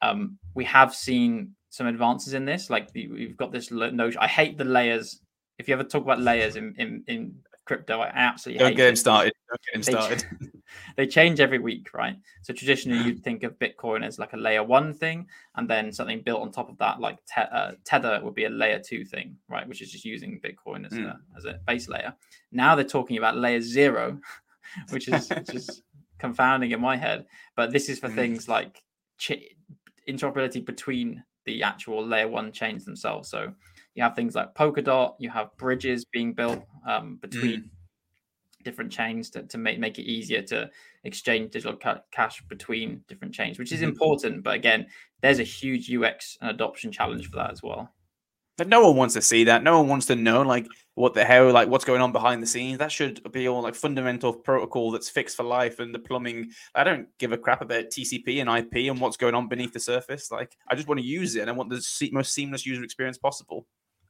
Um, 0.03 0.39
we 0.55 0.65
have 0.65 0.95
seen 0.95 1.55
some 1.71 1.87
advances 1.87 2.35
in 2.35 2.45
this. 2.45 2.71
Like 2.71 2.93
the, 2.93 3.09
we've 3.09 3.37
got 3.37 3.53
this 3.53 3.71
notion. 3.71 4.19
I 4.21 4.29
hate 4.29 4.59
the 4.59 4.65
layers. 4.65 5.21
If 5.59 5.69
you 5.69 5.75
ever 5.75 5.85
talk 5.85 6.03
about 6.03 6.21
layers 6.21 6.57
in 6.57 6.75
in, 6.79 7.05
in 7.07 7.35
crypto, 7.69 8.01
I 8.01 8.11
absolutely 8.15 8.65
don't 8.65 8.77
get 8.77 8.89
him 8.89 8.97
started. 8.97 9.33
Don't 9.49 9.61
get 9.65 9.75
him 9.75 9.83
they 9.83 9.93
started. 9.93 10.19
Ch- 10.21 10.57
they 10.97 11.07
change 11.07 11.41
every 11.41 11.59
week, 11.59 11.91
right? 11.95 12.17
So 12.43 12.53
traditionally, 12.53 13.05
you'd 13.05 13.23
think 13.23 13.43
of 13.45 13.59
Bitcoin 13.59 14.05
as 14.05 14.19
like 14.19 14.33
a 14.33 14.37
layer 14.37 14.65
one 14.65 14.95
thing, 14.95 15.27
and 15.57 15.69
then 15.69 15.93
something 15.93 16.23
built 16.23 16.43
on 16.43 16.51
top 16.51 16.69
of 16.71 16.79
that, 16.79 17.01
like 17.01 17.19
te- 17.27 17.53
uh, 17.53 17.73
Tether, 17.85 18.21
would 18.23 18.35
be 18.35 18.45
a 18.45 18.51
layer 18.51 18.81
two 18.81 19.05
thing, 19.05 19.37
right? 19.49 19.69
Which 19.69 19.83
is 19.83 19.93
just 19.93 20.05
using 20.05 20.41
Bitcoin 20.41 20.87
as 20.87 20.93
mm. 20.93 21.07
a 21.07 21.21
as 21.37 21.45
a 21.45 21.61
base 21.67 21.89
layer. 21.89 22.15
Now 22.51 22.75
they're 22.75 22.85
talking 22.85 23.19
about 23.19 23.37
layer 23.37 23.61
zero, 23.61 24.19
which 24.91 25.09
is 25.09 25.29
just 25.51 25.83
confounding 26.19 26.73
in 26.73 26.81
my 26.81 26.97
head. 26.97 27.27
But 27.55 27.73
this 27.73 27.89
is 27.89 27.99
for 27.99 28.09
mm. 28.09 28.15
things 28.15 28.49
like 28.49 28.83
ch- 29.19 29.55
interoperability 30.09 30.65
between 30.65 31.23
the 31.45 31.63
actual 31.63 32.05
layer 32.05 32.29
one 32.29 32.53
chains 32.53 32.85
themselves. 32.85 33.29
So 33.31 33.53
you 33.95 34.03
have 34.03 34.15
things 34.15 34.35
like 34.35 34.55
Polkadot, 34.55 35.15
you 35.19 35.31
have 35.31 35.57
bridges 35.57 36.05
being 36.05 36.33
built 36.35 36.63
um, 36.87 37.19
between 37.21 37.61
mm. 37.61 37.69
different 38.65 38.93
chains 38.93 39.31
to, 39.31 39.43
to 39.45 39.59
make, 39.59 39.79
make 39.79 39.99
it 39.99 40.03
easier 40.03 40.43
to 40.43 40.71
exchange 41.05 41.53
digital 41.53 41.77
ca- 41.77 42.03
cash 42.13 42.43
between 42.49 43.03
different 43.09 43.35
chains, 43.35 43.59
which 43.59 43.73
is 43.73 43.81
mm-hmm. 43.81 43.91
important. 43.91 44.43
But 44.43 44.55
again, 44.55 44.87
there's 45.23 45.41
a 45.41 45.45
huge 45.45 45.93
UX 45.93 46.37
and 46.41 46.51
adoption 46.51 46.93
challenge 46.93 47.29
for 47.29 47.37
that 47.37 47.51
as 47.51 47.63
well. 47.63 47.91
But 48.59 48.69
no 48.69 48.89
one 48.89 48.97
wants 48.97 49.15
to 49.15 49.23
see 49.23 49.45
that. 49.45 49.63
No 49.63 49.79
one 49.79 49.89
wants 49.89 50.07
to 50.07 50.17
know 50.17 50.43
like 50.43 50.67
what 50.95 51.15
the 51.15 51.25
hell, 51.25 51.53
like 51.53 51.69
what's 51.69 51.85
going 51.85 52.03
on 52.03 52.11
behind 52.11 52.43
the 52.43 52.47
scenes. 52.47 52.79
That 52.79 52.91
should 52.91 53.23
be 53.33 53.49
all 53.49 53.63
like 53.63 53.77
fundamental 53.77 54.33
protocol 54.33 54.91
that's 54.91 55.09
fixed 55.09 55.37
for 55.37 55.45
life 55.45 55.79
and 55.79 55.95
the 55.95 56.01
plumbing. 56.01 56.51
I 56.75 56.83
don't 56.83 57.07
give 57.19 57.31
a 57.31 57.39
crap 57.39 57.63
about 57.63 57.85
TCP 57.85 58.41
and 58.41 58.51
IP 58.51 58.91
and 58.91 59.01
what's 59.01 59.17
going 59.17 59.37
on 59.37 59.49
beneath 59.49 59.73
the 59.73 59.79
surface. 59.79 60.33
Like 60.33 60.57
I 60.67 60.75
just 60.75 60.89
want 60.89 60.99
to 60.99 61.07
use 61.07 61.37
it 61.37 61.43
and 61.43 61.51
I 61.51 61.53
want 61.53 61.71
the 61.71 62.11
most 62.13 62.35
seamless 62.35 62.67
user 62.67 62.83
experience 62.83 63.17
possible. 63.17 63.65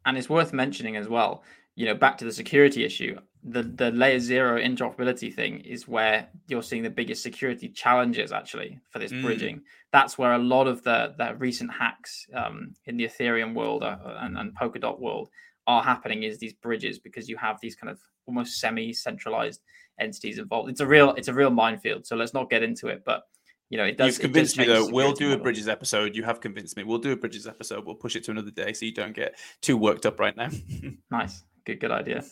And 0.07 0.17
it's 0.17 0.31
worth 0.31 0.55
mentioning 0.55 0.97
as 0.97 1.09
well, 1.09 1.45
you 1.77 1.85
know, 1.85 1.95
back 1.95 2.17
to 2.19 2.25
the 2.25 2.33
security 2.33 2.85
issue, 2.85 3.19
the 3.45 3.63
the 3.63 3.91
layer 3.91 4.21
zero 4.21 4.61
interoperability 4.61 5.33
thing 5.33 5.61
is 5.61 5.87
where 5.87 6.29
you're 6.49 6.63
seeing 6.63 6.83
the 6.83 6.91
biggest 6.91 7.23
security 7.23 7.69
challenges 7.69 8.33
actually 8.33 8.79
for 8.91 8.99
this 8.99 9.13
mm. 9.13 9.23
bridging. 9.23 9.63
That's 9.93 10.19
where 10.19 10.33
a 10.33 10.39
lot 10.39 10.67
of 10.67 10.83
the 10.83 11.15
the 11.17 11.35
recent 11.37 11.73
hacks 11.73 12.27
um, 12.35 12.75
in 12.87 12.97
the 12.97 13.05
Ethereum 13.05 13.55
world 13.55 13.83
uh, 13.83 13.97
and, 14.21 14.37
and 14.37 14.57
Polkadot 14.57 14.99
world 14.99 15.31
are 15.67 15.83
happening 15.83 16.23
is 16.23 16.39
these 16.39 16.55
bridges 16.55 16.99
because 16.99 17.29
you 17.29 17.37
have 17.37 17.61
these 17.61 17.77
kind 17.77 17.91
of 17.91 18.01
almost 18.27 18.59
semi-centralized 18.59 19.61
entities 20.01 20.39
involved. 20.39 20.71
It's 20.71 20.81
a 20.81 20.87
real 20.87 21.11
it's 21.11 21.29
a 21.29 21.35
real 21.35 21.51
minefield. 21.51 22.07
So 22.07 22.17
let's 22.17 22.35
not 22.35 22.51
get 22.51 22.63
into 22.63 22.89
it, 22.89 23.03
but 23.05 23.23
you 23.71 23.77
know, 23.77 23.85
it 23.85 23.99
does. 23.99 24.15
You've 24.15 24.21
convinced 24.23 24.57
does 24.57 24.67
me 24.67 24.73
though. 24.73 24.89
We'll 24.91 25.13
do 25.13 25.29
model. 25.29 25.41
a 25.41 25.43
bridges 25.43 25.69
episode. 25.69 26.17
You 26.17 26.25
have 26.25 26.41
convinced 26.41 26.77
me. 26.77 26.85
We'll 26.85 26.99
do 26.99 27.13
a 27.13 27.17
bridges 27.17 27.47
episode. 27.47 27.85
We'll 27.85 27.97
push 27.97 28.17
it 28.17 28.25
to 28.25 28.31
another 28.31 28.51
day 28.51 28.73
so 28.73 28.87
you 28.87 28.95
don't 28.95 29.15
get 29.15 29.39
too 29.61 29.77
worked 29.77 30.07
up 30.07 30.19
right 30.19 30.37
now. 30.37 30.49
nice, 31.11 31.45
good, 31.65 31.81
good 31.81 31.91
idea. 31.91 32.25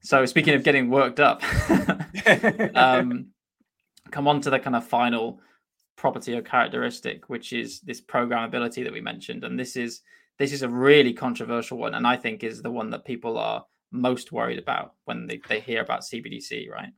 So 0.00 0.24
speaking 0.26 0.54
of 0.54 0.62
getting 0.62 0.90
worked 0.90 1.20
up, 1.20 1.42
um, 2.74 3.28
come 4.10 4.28
on 4.28 4.40
to 4.42 4.50
the 4.50 4.58
kind 4.58 4.76
of 4.76 4.86
final 4.86 5.40
property 5.96 6.34
or 6.34 6.42
characteristic, 6.42 7.28
which 7.28 7.52
is 7.52 7.80
this 7.80 8.00
programmability 8.00 8.84
that 8.84 8.92
we 8.92 9.00
mentioned, 9.00 9.44
and 9.44 9.58
this 9.58 9.76
is 9.76 10.02
this 10.38 10.52
is 10.52 10.62
a 10.62 10.68
really 10.68 11.12
controversial 11.12 11.78
one, 11.78 11.94
and 11.94 12.06
I 12.06 12.16
think 12.16 12.44
is 12.44 12.62
the 12.62 12.70
one 12.70 12.90
that 12.90 13.04
people 13.04 13.38
are 13.38 13.64
most 13.90 14.32
worried 14.32 14.58
about 14.58 14.94
when 15.04 15.26
they, 15.26 15.40
they 15.48 15.60
hear 15.60 15.80
about 15.82 16.02
CBDC, 16.02 16.70
right? 16.70 16.92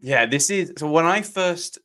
Yeah, 0.00 0.26
this 0.26 0.50
is 0.50 0.74
so 0.76 0.90
when 0.90 1.06
I 1.06 1.22
first 1.22 1.78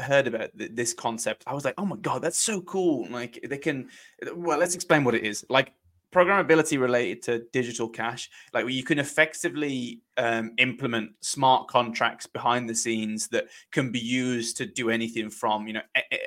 heard 0.00 0.26
about 0.26 0.56
th- 0.56 0.70
this 0.72 0.94
concept, 0.94 1.44
I 1.46 1.54
was 1.54 1.64
like, 1.64 1.74
oh 1.76 1.84
my 1.84 1.96
god, 1.96 2.22
that's 2.22 2.38
so 2.38 2.62
cool! 2.62 3.06
Like 3.10 3.38
they 3.46 3.58
can. 3.58 3.88
Well, 4.34 4.58
let's 4.58 4.74
explain 4.74 5.04
what 5.04 5.14
it 5.14 5.24
is. 5.24 5.44
Like 5.50 5.72
programmability 6.12 6.80
related 6.80 7.22
to 7.22 7.44
digital 7.52 7.88
cash 7.88 8.30
like 8.54 8.66
you 8.68 8.82
can 8.82 8.98
effectively 8.98 10.00
um, 10.16 10.52
implement 10.58 11.10
smart 11.20 11.68
contracts 11.68 12.26
behind 12.26 12.68
the 12.68 12.74
scenes 12.74 13.28
that 13.28 13.44
can 13.72 13.92
be 13.92 13.98
used 13.98 14.56
to 14.56 14.66
do 14.66 14.90
anything 14.90 15.28
from 15.30 15.66
you 15.66 15.74
know 15.74 15.82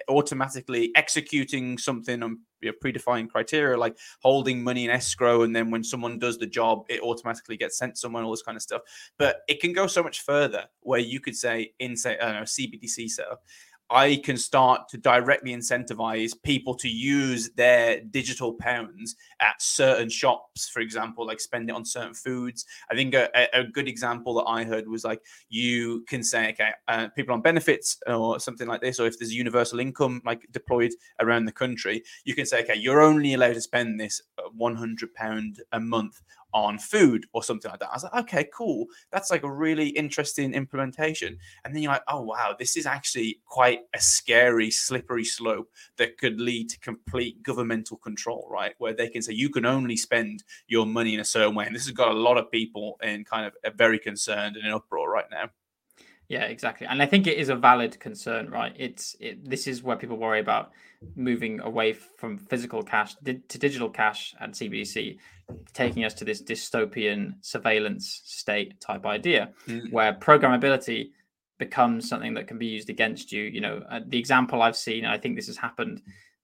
automatically 0.07 0.91
executing 0.95 1.77
something 1.77 2.21
on 2.21 2.39
you 2.61 2.71
know, 2.71 2.77
predefined 2.83 3.29
criteria 3.29 3.77
like 3.77 3.97
holding 4.21 4.63
money 4.63 4.85
in 4.85 4.91
escrow 4.91 5.41
and 5.41 5.55
then 5.55 5.71
when 5.71 5.83
someone 5.83 6.19
does 6.19 6.37
the 6.37 6.45
job 6.45 6.85
it 6.89 7.01
automatically 7.01 7.57
gets 7.57 7.77
sent 7.77 7.97
someone 7.97 8.23
all 8.23 8.31
this 8.31 8.43
kind 8.43 8.55
of 8.55 8.61
stuff. 8.61 8.81
But 9.17 9.37
it 9.47 9.59
can 9.59 9.73
go 9.73 9.87
so 9.87 10.03
much 10.03 10.21
further 10.21 10.65
where 10.81 10.99
you 10.99 11.19
could 11.19 11.35
say 11.35 11.73
in 11.79 11.95
say 11.95 12.17
i 12.19 12.25
don't 12.25 12.35
know 12.35 12.41
cbdc 12.41 13.09
setup 13.09 13.41
I 13.91 14.21
can 14.23 14.37
start 14.37 14.87
to 14.89 14.97
directly 14.97 15.53
incentivize 15.53 16.31
people 16.41 16.75
to 16.75 16.87
use 16.87 17.49
their 17.51 17.99
digital 17.99 18.53
pounds 18.53 19.15
at 19.41 19.61
certain 19.61 20.09
shops, 20.09 20.69
for 20.69 20.79
example, 20.79 21.27
like 21.27 21.41
spend 21.41 21.69
it 21.69 21.75
on 21.75 21.83
certain 21.83 22.13
foods. 22.13 22.65
I 22.89 22.95
think 22.95 23.13
a, 23.13 23.29
a 23.53 23.65
good 23.65 23.89
example 23.89 24.33
that 24.35 24.45
I 24.45 24.63
heard 24.63 24.87
was 24.87 25.03
like 25.03 25.21
you 25.49 26.05
can 26.07 26.23
say, 26.23 26.51
okay, 26.51 26.71
uh, 26.87 27.09
people 27.09 27.33
on 27.33 27.41
benefits 27.41 27.97
or 28.07 28.39
something 28.39 28.67
like 28.67 28.81
this, 28.81 28.99
or 28.99 29.07
if 29.07 29.19
there's 29.19 29.31
a 29.31 29.35
universal 29.35 29.79
income 29.79 30.21
like 30.25 30.47
deployed 30.51 30.91
around 31.19 31.45
the 31.45 31.51
country, 31.51 32.01
you 32.23 32.33
can 32.33 32.45
say, 32.45 32.61
okay, 32.63 32.75
you're 32.75 33.01
only 33.01 33.33
allowed 33.33 33.55
to 33.55 33.61
spend 33.61 33.99
this 33.99 34.21
100 34.55 35.13
pound 35.13 35.61
a 35.73 35.79
month 35.79 36.21
on 36.53 36.77
food 36.77 37.25
or 37.33 37.43
something 37.43 37.69
like 37.69 37.79
that. 37.79 37.89
I 37.89 37.95
was 37.95 38.03
like, 38.03 38.15
okay, 38.15 38.49
cool. 38.53 38.85
That's 39.11 39.31
like 39.31 39.43
a 39.43 39.51
really 39.51 39.89
interesting 39.89 40.53
implementation. 40.53 41.37
And 41.63 41.75
then 41.75 41.83
you're 41.83 41.91
like, 41.91 42.03
oh, 42.07 42.21
wow, 42.21 42.55
this 42.57 42.77
is 42.77 42.85
actually 42.85 43.39
quite 43.45 43.81
a 43.93 44.01
scary, 44.01 44.71
slippery 44.71 45.25
slope 45.25 45.69
that 45.97 46.17
could 46.17 46.39
lead 46.39 46.69
to 46.69 46.79
complete 46.79 47.41
governmental 47.43 47.97
control, 47.97 48.47
right? 48.51 48.73
Where 48.77 48.93
they 48.93 49.09
can 49.09 49.21
say 49.21 49.33
you 49.33 49.49
can 49.49 49.65
only 49.65 49.97
spend 49.97 50.43
your 50.67 50.85
money 50.85 51.13
in 51.13 51.19
a 51.19 51.25
certain 51.25 51.55
way. 51.55 51.65
And 51.65 51.75
this 51.75 51.85
has 51.85 51.93
got 51.93 52.09
a 52.09 52.17
lot 52.17 52.37
of 52.37 52.51
people 52.51 52.97
in 53.01 53.23
kind 53.25 53.45
of 53.45 53.53
uh, 53.65 53.71
very 53.75 53.99
concerned 53.99 54.55
and 54.55 54.65
in 54.65 54.73
uproar 54.73 55.09
right 55.09 55.25
now. 55.31 55.49
Yeah, 56.31 56.45
exactly. 56.45 56.87
And 56.87 57.01
I 57.01 57.07
think 57.07 57.27
it 57.27 57.37
is 57.37 57.49
a 57.49 57.57
valid 57.57 57.99
concern, 57.99 58.49
right? 58.49 58.73
It's 58.77 59.17
it, 59.19 59.49
this 59.49 59.67
is 59.67 59.83
where 59.83 59.97
people 59.97 60.15
worry 60.15 60.39
about 60.39 60.71
moving 61.17 61.59
away 61.59 61.91
from 61.91 62.37
physical 62.37 62.83
cash 62.83 63.15
to 63.25 63.33
digital 63.33 63.89
cash 63.89 64.33
and 64.39 64.53
CBDC, 64.53 65.17
taking 65.73 66.05
us 66.05 66.13
to 66.13 66.23
this 66.23 66.41
dystopian 66.41 67.33
surveillance 67.41 68.21
state 68.23 68.79
type 68.79 69.05
idea, 69.05 69.49
mm. 69.67 69.91
where 69.91 70.13
programmability 70.13 71.09
becomes 71.59 72.07
something 72.07 72.33
that 72.35 72.47
can 72.47 72.57
be 72.57 72.67
used 72.67 72.89
against 72.89 73.33
you. 73.33 73.43
You 73.43 73.59
know, 73.59 73.83
uh, 73.89 73.99
the 74.07 74.17
example 74.17 74.61
I've 74.61 74.77
seen, 74.77 75.03
I 75.03 75.17
think 75.17 75.35
this 75.35 75.47
has 75.47 75.57
happened 75.57 76.01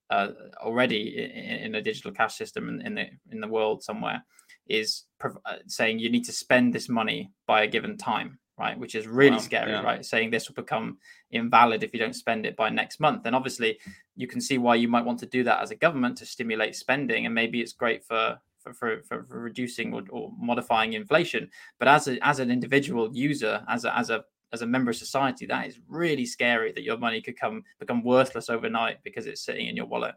uh, 0.09 0.31
already 0.59 1.17
in, 1.17 1.59
in, 1.67 1.75
a 1.75 1.81
digital 1.81 2.11
cash 2.11 2.35
system 2.35 2.67
in, 2.67 2.85
in, 2.85 2.95
the 2.95 3.05
in 3.31 3.39
the 3.39 3.47
world 3.47 3.83
somewhere, 3.83 4.25
is 4.67 5.05
prov- 5.17 5.39
uh, 5.45 5.59
saying 5.65 5.99
you 5.99 6.09
need 6.09 6.25
to 6.25 6.33
spend 6.33 6.73
this 6.73 6.89
money 6.89 7.31
by 7.45 7.63
a 7.63 7.67
given 7.67 7.97
time 7.97 8.39
right? 8.57 8.77
Which 8.77 8.95
is 8.95 9.07
really 9.07 9.31
wow, 9.31 9.37
scary, 9.37 9.71
yeah. 9.71 9.81
right? 9.81 10.05
Saying 10.05 10.31
this 10.31 10.47
will 10.47 10.55
become 10.55 10.97
invalid 11.31 11.83
if 11.83 11.93
you 11.93 11.99
don't 11.99 12.15
spend 12.15 12.45
it 12.45 12.55
by 12.55 12.69
next 12.69 12.99
month. 12.99 13.25
And 13.25 13.35
obviously, 13.35 13.79
you 14.15 14.27
can 14.27 14.41
see 14.41 14.57
why 14.57 14.75
you 14.75 14.87
might 14.87 15.05
want 15.05 15.19
to 15.19 15.25
do 15.25 15.43
that 15.43 15.61
as 15.61 15.71
a 15.71 15.75
government 15.75 16.17
to 16.17 16.25
stimulate 16.25 16.75
spending, 16.75 17.25
and 17.25 17.35
maybe 17.35 17.61
it's 17.61 17.73
great 17.73 18.03
for 18.03 18.39
for, 18.73 19.01
for, 19.07 19.23
for, 19.23 19.39
reducing 19.39 19.93
or, 19.93 20.03
or, 20.09 20.29
modifying 20.37 20.91
inflation. 20.91 21.49
But 21.79 21.87
as 21.87 22.09
a, 22.09 22.17
as 22.27 22.39
an 22.39 22.51
individual 22.51 23.15
user, 23.15 23.63
as 23.69 23.85
a, 23.85 23.97
as 23.97 24.09
a 24.09 24.25
as 24.53 24.61
a 24.61 24.65
member 24.65 24.91
of 24.91 24.97
society, 24.97 25.45
that 25.45 25.67
is 25.67 25.79
really 25.87 26.25
scary 26.25 26.71
that 26.71 26.83
your 26.83 26.97
money 26.97 27.21
could 27.21 27.39
come 27.39 27.63
become 27.79 28.03
worthless 28.03 28.49
overnight 28.49 29.03
because 29.03 29.27
it's 29.27 29.41
sitting 29.41 29.67
in 29.67 29.75
your 29.75 29.85
wallet. 29.85 30.15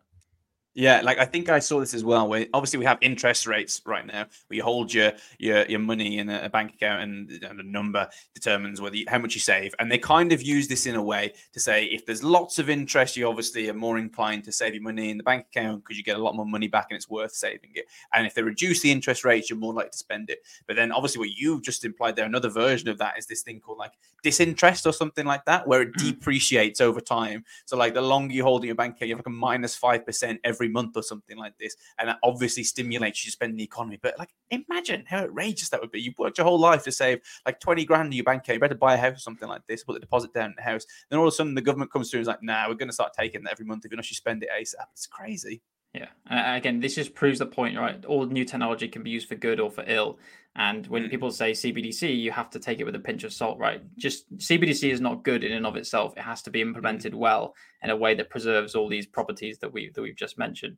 Yeah, 0.75 1.01
like 1.01 1.19
I 1.19 1.25
think 1.25 1.49
I 1.49 1.59
saw 1.59 1.81
this 1.81 1.95
as 1.95 2.05
well. 2.05 2.29
Where 2.29 2.47
obviously 2.55 2.79
we 2.79 2.85
have 2.85 2.99
interest 3.01 3.47
rates 3.47 3.83
right 3.87 4.07
now, 4.07 4.27
where 4.47 4.57
you 4.57 4.63
hold 4.63 4.95
your 4.95 5.13
your, 5.39 5.67
your 5.67 5.81
money 5.81 6.19
in 6.19 6.29
a, 6.29 6.49
bank 6.49 6.75
account, 6.75 7.03
and, 7.03 7.31
and 7.43 7.59
the 7.59 7.65
number 7.65 8.09
determines 8.35 8.81
whether 8.81 8.97
you, 8.97 9.05
how 9.09 9.19
much 9.19 9.35
you 9.35 9.41
save. 9.41 9.75
And 9.81 9.91
they 9.91 9.99
kind 9.99 10.33
of 10.33 10.43
use 10.43 10.69
this 10.69 10.87
in 10.87 10.95
a 10.95 11.03
way 11.03 11.33
to 11.55 11.61
say 11.61 11.87
if 11.87 12.07
there's 12.07 12.23
lots 12.23 12.61
of 12.61 12.71
interest, 12.71 13.17
you 13.17 13.29
obviously 13.29 13.69
are 13.69 13.75
more 13.75 13.99
inclined 13.99 14.45
to 14.45 14.53
save 14.53 14.75
your 14.75 14.83
money 14.83 15.11
in 15.11 15.17
the 15.17 15.25
bank 15.25 15.47
account 15.47 15.83
because 15.83 15.99
you 15.99 16.05
get 16.05 16.17
a 16.17 16.23
lot 16.23 16.37
more 16.37 16.47
money 16.47 16.69
back, 16.69 16.87
and 16.91 16.97
it's 16.97 17.11
worth 17.11 17.33
saving 17.33 17.71
it. 17.75 17.87
And 18.15 18.25
if 18.25 18.35
they 18.35 18.43
reduce 18.43 18.81
the 18.81 18.93
interest 18.93 19.25
rates, 19.25 19.51
you're 19.51 19.59
more 19.59 19.75
likely 19.75 19.91
to 19.91 19.99
spend 19.99 20.31
it. 20.31 20.39
But 20.69 20.77
then 20.77 20.93
obviously 20.93 21.19
what 21.19 21.31
you've 21.31 21.63
just 21.63 21.85
implied 21.85 22.15
there, 22.15 22.27
another 22.27 22.49
version 22.49 22.89
of 22.89 22.99
that 22.99 23.19
is 23.19 23.27
this 23.27 23.43
thing 23.43 23.59
called 23.59 23.79
like 23.79 23.93
disinterest 24.23 24.87
or 24.87 24.93
something 24.93 25.27
like 25.27 25.45
that, 25.47 25.67
where 25.67 25.83
it 25.83 25.95
mm. 25.95 26.13
depreciates 26.13 26.81
over 26.81 27.01
time. 27.01 27.45
So 27.65 27.77
like 27.77 27.95
the 27.95 28.03
longer 28.03 28.35
you 28.35 28.45
hold 28.45 28.63
in 28.63 28.67
your 28.67 28.77
bank 28.77 28.97
account, 28.97 29.09
you 29.09 29.17
have 29.17 29.27
like 29.27 29.27
a 29.27 29.31
minus 29.31 29.75
five 29.75 30.07
percent 30.07 30.39
every 30.45 30.60
every 30.61 30.73
month 30.73 30.97
or 30.97 31.03
something 31.03 31.39
like 31.39 31.57
this. 31.59 31.77
And 31.99 32.09
that 32.09 32.19
obviously 32.23 32.63
stimulates 32.65 33.25
you 33.25 33.29
to 33.29 33.33
spend 33.33 33.59
the 33.59 33.63
economy. 33.63 33.99
But 34.01 34.19
like, 34.19 34.35
imagine 34.51 35.05
how 35.07 35.19
outrageous 35.19 35.71
that 35.71 35.81
would 35.81 35.91
be. 35.91 36.01
You've 36.01 36.19
worked 36.19 36.39
your 36.39 36.47
whole 36.47 36.59
life 36.59 36.85
to 36.85 36.93
save 36.93 37.21
like 37.47 37.61
20 37.61 37.85
grand 37.85 38.07
in 38.07 38.13
your 38.13 38.25
bank 38.25 38.43
account. 38.43 38.57
You 38.57 38.61
better 38.61 38.75
buy 38.75 38.95
a 38.95 38.99
house 38.99 39.17
or 39.17 39.21
something 39.21 39.49
like 39.49 39.67
this, 39.67 39.85
put 39.85 39.95
the 39.95 40.01
deposit 40.01 40.35
down 40.35 40.51
in 40.51 40.55
the 40.57 40.63
house. 40.63 40.85
Then 41.09 41.19
all 41.19 41.27
of 41.27 41.33
a 41.33 41.37
sudden 41.37 41.55
the 41.55 41.63
government 41.63 41.93
comes 41.93 42.11
through 42.11 42.19
and 42.19 42.25
is 42.25 42.29
like, 42.29 42.43
nah, 42.43 42.69
we're 42.69 42.75
going 42.75 42.89
to 42.89 42.95
start 42.95 43.13
taking 43.19 43.43
that 43.45 43.53
every 43.53 43.65
month 43.65 43.85
if 43.85 43.91
you 43.91 43.97
not 43.97 44.11
you 44.11 44.17
spend 44.17 44.43
it 44.43 44.51
ASAP. 44.55 44.87
It's 44.93 45.07
crazy. 45.07 45.63
Yeah. 45.95 46.07
And 46.29 46.57
again, 46.57 46.81
this 46.81 46.95
just 46.95 47.15
proves 47.15 47.41
the 47.41 47.47
point, 47.47 47.77
right? 47.77 48.05
All 48.05 48.25
new 48.25 48.45
technology 48.45 48.87
can 48.87 49.03
be 49.03 49.11
used 49.11 49.29
for 49.29 49.35
good 49.35 49.59
or 49.59 49.71
for 49.71 49.83
ill. 49.89 50.19
And 50.57 50.87
when 50.89 51.05
mm. 51.05 51.11
people 51.11 51.31
say 51.31 51.53
CBDC, 51.53 52.21
you 52.21 52.33
have 52.33 52.51
to 52.51 52.59
take 52.59 52.81
it 52.81 52.85
with 52.85 52.97
a 52.97 53.01
pinch 53.01 53.25
of 53.25 53.33
salt, 53.33 53.59
right? 53.59 53.83
Just 53.97 54.31
CBDC 54.37 54.91
is 54.91 55.01
not 55.01 55.23
good 55.23 55.45
in 55.45 55.53
and 55.53 55.67
of 55.67 55.77
itself. 55.77 56.15
It 56.17 56.23
has 56.23 56.43
to 56.43 56.51
be 56.51 56.61
implemented 56.61 57.15
well 57.15 57.55
in 57.83 57.91
a 57.91 57.97
way 57.97 58.15
that 58.15 58.31
preserves 58.31 58.75
all 58.75 58.89
these 58.89 59.07
properties 59.07 59.59
that 59.59 59.73
we 59.73 59.91
that 59.95 60.03
we've 60.03 60.17
just 60.17 60.39
mentioned. 60.39 60.77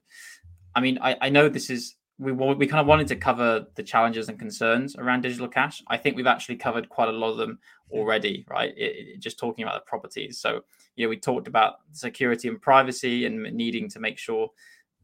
I 0.75 0.81
mean, 0.81 0.99
I, 1.01 1.17
I 1.21 1.29
know 1.31 1.49
this 1.49 1.71
is 1.71 1.97
we 2.19 2.33
we 2.33 2.67
kind 2.67 2.81
of 2.81 2.87
wanted 2.87 3.09
to 3.09 3.17
cover 3.17 3.67
the 3.75 3.83
challenges 3.83 4.29
and 4.29 4.39
concerns 4.39 4.95
around 4.97 5.23
digital 5.23 5.49
cash. 5.49 5.83
I 5.89 5.97
think 5.97 6.17
we've 6.17 6.27
actually 6.27 6.57
covered 6.57 6.89
quite 6.89 7.09
a 7.09 7.13
lot 7.13 7.31
of 7.31 7.39
them 7.39 7.59
already, 7.91 8.45
right? 8.49 8.73
It, 8.77 8.97
it, 8.97 9.21
just 9.21 9.39
talking 9.39 9.65
about 9.65 9.75
the 9.75 9.89
properties. 9.89 10.39
So, 10.39 10.61
you 10.97 11.07
know, 11.07 11.11
we 11.11 11.17
talked 11.17 11.49
about 11.49 11.77
security 11.93 12.49
and 12.49 12.61
privacy 12.61 13.25
and 13.27 13.43
needing 13.55 13.89
to 13.91 14.01
make 14.01 14.19
sure 14.19 14.51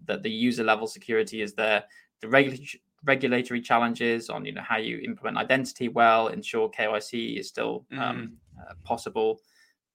that 0.07 0.23
the 0.23 0.31
user 0.31 0.62
level 0.62 0.87
security 0.87 1.43
is 1.43 1.55
there. 1.55 1.85
The 2.21 2.29
regulatory 2.29 2.83
regulatory 3.05 3.61
challenges 3.61 4.29
on 4.29 4.45
you 4.45 4.53
know 4.53 4.63
how 4.63 4.77
you 4.77 4.99
implement 4.99 5.37
identity 5.37 5.89
well, 5.89 6.29
ensure 6.29 6.71
KYC 6.71 7.39
is 7.39 7.49
still 7.49 7.87
mm. 7.93 7.99
um, 7.99 8.37
uh, 8.61 8.75
possible. 8.85 9.41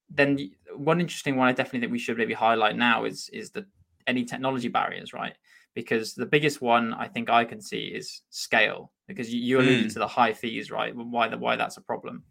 Then 0.09 0.51
one 0.75 1.01
interesting 1.01 1.35
one 1.35 1.47
I 1.47 1.53
definitely 1.53 1.81
think 1.81 1.91
we 1.91 1.99
should 1.99 2.17
maybe 2.17 2.33
highlight 2.33 2.75
now 2.75 3.05
is 3.05 3.29
is 3.33 3.51
the 3.51 3.65
any 4.07 4.25
technology 4.25 4.67
barriers, 4.67 5.13
right? 5.13 5.35
Because 5.73 6.13
the 6.13 6.25
biggest 6.25 6.61
one 6.61 6.93
I 6.93 7.07
think 7.07 7.29
I 7.29 7.45
can 7.45 7.61
see 7.61 7.85
is 7.85 8.21
scale, 8.29 8.91
because 9.07 9.33
you, 9.33 9.41
you 9.41 9.59
alluded 9.59 9.85
mm. 9.85 9.93
to 9.93 9.99
the 9.99 10.07
high 10.07 10.33
fees, 10.33 10.69
right? 10.69 10.95
Why 10.95 11.27
the 11.27 11.37
why 11.37 11.55
that's 11.55 11.77
a 11.77 11.81
problem. 11.81 12.23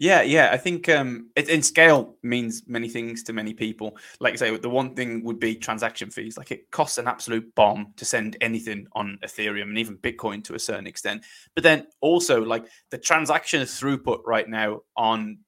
Yeah, 0.00 0.22
yeah. 0.22 0.50
I 0.52 0.56
think 0.56 0.88
um, 0.88 1.28
it, 1.34 1.48
in 1.48 1.60
scale 1.60 2.14
means 2.22 2.62
many 2.68 2.88
things 2.88 3.24
to 3.24 3.32
many 3.32 3.52
people. 3.52 3.96
Like 4.20 4.32
I 4.32 4.36
say, 4.36 4.56
the 4.56 4.70
one 4.70 4.94
thing 4.94 5.24
would 5.24 5.40
be 5.40 5.56
transaction 5.56 6.10
fees. 6.10 6.38
Like 6.38 6.52
it 6.52 6.70
costs 6.70 6.98
an 6.98 7.08
absolute 7.08 7.52
bomb 7.56 7.94
to 7.96 8.04
send 8.04 8.36
anything 8.40 8.86
on 8.92 9.18
Ethereum 9.24 9.62
and 9.62 9.78
even 9.78 9.98
Bitcoin 9.98 10.44
to 10.44 10.54
a 10.54 10.58
certain 10.58 10.86
extent. 10.86 11.24
But 11.56 11.64
then 11.64 11.88
also, 12.00 12.40
like 12.40 12.66
the 12.92 12.98
transaction 12.98 13.62
throughput 13.62 14.20
right 14.24 14.48
now 14.48 14.82
on 14.96 15.38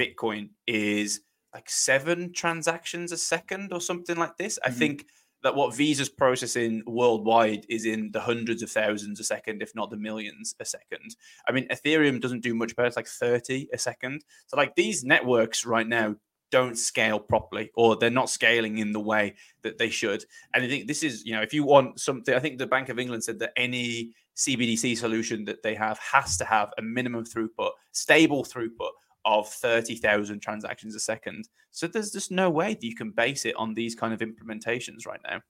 Bitcoin 0.00 0.50
is 0.66 1.20
like 1.52 1.68
seven 1.68 2.32
transactions 2.32 3.12
a 3.12 3.18
second 3.18 3.74
or 3.74 3.80
something 3.80 4.16
like 4.16 4.38
this. 4.38 4.58
Mm-hmm. 4.58 4.72
I 4.72 4.74
think 4.74 5.06
that 5.42 5.54
what 5.54 5.74
Visa's 5.74 6.08
processing 6.08 6.82
worldwide 6.86 7.64
is 7.68 7.86
in 7.86 8.10
the 8.12 8.20
hundreds 8.20 8.62
of 8.62 8.70
thousands 8.70 9.20
a 9.20 9.24
second, 9.24 9.62
if 9.62 9.74
not 9.74 9.90
the 9.90 9.96
millions 9.96 10.54
a 10.60 10.64
second. 10.64 11.16
I 11.46 11.52
mean, 11.52 11.68
Ethereum 11.68 12.20
doesn't 12.20 12.42
do 12.42 12.54
much 12.54 12.74
better; 12.74 12.88
it's 12.88 12.96
like 12.96 13.06
thirty 13.06 13.68
a 13.72 13.78
second. 13.78 14.24
So, 14.46 14.56
like 14.56 14.74
these 14.74 15.04
networks 15.04 15.64
right 15.64 15.86
now 15.86 16.16
don't 16.50 16.78
scale 16.78 17.18
properly, 17.18 17.70
or 17.74 17.96
they're 17.96 18.10
not 18.10 18.30
scaling 18.30 18.78
in 18.78 18.92
the 18.92 19.00
way 19.00 19.34
that 19.62 19.78
they 19.78 19.90
should. 19.90 20.24
And 20.54 20.64
I 20.64 20.68
think 20.68 20.86
this 20.86 21.02
is, 21.02 21.24
you 21.24 21.34
know, 21.34 21.42
if 21.42 21.52
you 21.52 21.64
want 21.64 22.00
something, 22.00 22.34
I 22.34 22.40
think 22.40 22.58
the 22.58 22.66
Bank 22.66 22.88
of 22.88 22.98
England 22.98 23.24
said 23.24 23.38
that 23.40 23.52
any 23.56 24.12
CBDC 24.36 24.96
solution 24.96 25.44
that 25.44 25.62
they 25.62 25.74
have 25.74 25.98
has 25.98 26.36
to 26.38 26.44
have 26.44 26.72
a 26.78 26.82
minimum 26.82 27.24
throughput, 27.24 27.70
stable 27.92 28.44
throughput 28.44 28.90
of 29.28 29.48
30,000 29.48 30.40
transactions 30.40 30.94
a 30.94 31.00
second. 31.00 31.48
So 31.70 31.86
there's 31.86 32.10
just 32.10 32.30
no 32.30 32.48
way 32.48 32.74
that 32.74 32.82
you 32.82 32.94
can 32.94 33.10
base 33.10 33.44
it 33.44 33.54
on 33.56 33.74
these 33.74 33.94
kind 33.94 34.14
of 34.14 34.20
implementations 34.20 35.06
right 35.06 35.20
now. 35.28 35.42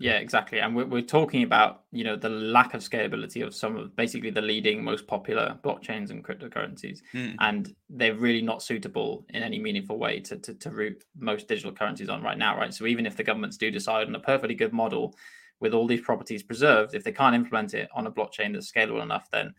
Yeah, 0.00 0.18
exactly. 0.18 0.60
And 0.60 0.76
we're, 0.76 0.86
we're 0.86 1.02
talking 1.02 1.42
about, 1.42 1.82
you 1.90 2.04
know, 2.04 2.14
the 2.14 2.28
lack 2.28 2.74
of 2.74 2.82
scalability 2.82 3.44
of 3.44 3.52
some 3.54 3.76
of 3.76 3.96
basically 3.96 4.30
the 4.30 4.40
leading 4.40 4.82
most 4.82 5.08
popular 5.08 5.58
blockchains 5.64 6.10
and 6.10 6.24
cryptocurrencies. 6.24 7.00
Mm. 7.14 7.34
And 7.40 7.74
they're 7.90 8.14
really 8.14 8.42
not 8.42 8.62
suitable 8.62 9.26
in 9.30 9.42
any 9.42 9.58
meaningful 9.58 9.98
way 9.98 10.20
to, 10.20 10.36
to, 10.36 10.54
to 10.54 10.70
route 10.70 11.02
most 11.18 11.48
digital 11.48 11.72
currencies 11.72 12.08
on 12.08 12.22
right 12.22 12.38
now, 12.38 12.56
right? 12.56 12.72
So 12.72 12.86
even 12.86 13.06
if 13.06 13.16
the 13.16 13.24
governments 13.24 13.56
do 13.56 13.72
decide 13.72 14.06
on 14.06 14.14
a 14.14 14.20
perfectly 14.20 14.54
good 14.54 14.72
model 14.72 15.16
with 15.60 15.74
all 15.74 15.88
these 15.88 16.00
properties 16.00 16.44
preserved, 16.44 16.94
if 16.94 17.02
they 17.02 17.12
can't 17.12 17.34
implement 17.34 17.74
it 17.74 17.88
on 17.92 18.06
a 18.06 18.12
blockchain 18.12 18.52
that's 18.52 18.70
scalable 18.70 19.02
enough, 19.02 19.28
then 19.32 19.52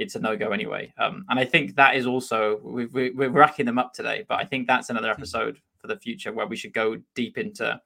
it's 0.00 0.14
a 0.14 0.18
no 0.18 0.34
go 0.34 0.50
anyway. 0.50 0.92
Um, 0.98 1.26
and 1.28 1.38
I 1.38 1.44
think 1.44 1.76
that 1.76 1.94
is 1.94 2.06
also 2.06 2.58
we 2.62 2.84
are 3.26 3.30
racking 3.30 3.66
them 3.66 3.78
up 3.78 3.92
today, 3.92 4.24
but 4.26 4.40
I 4.40 4.44
think 4.44 4.66
that's 4.66 4.88
another 4.88 5.08
hmm. 5.08 5.20
episode 5.20 5.60
for 5.78 5.86
the 5.86 5.98
future 5.98 6.32
where 6.32 6.46
we 6.46 6.56
should 6.56 6.72
go 6.72 6.96
deep 7.14 7.38
into 7.38 7.80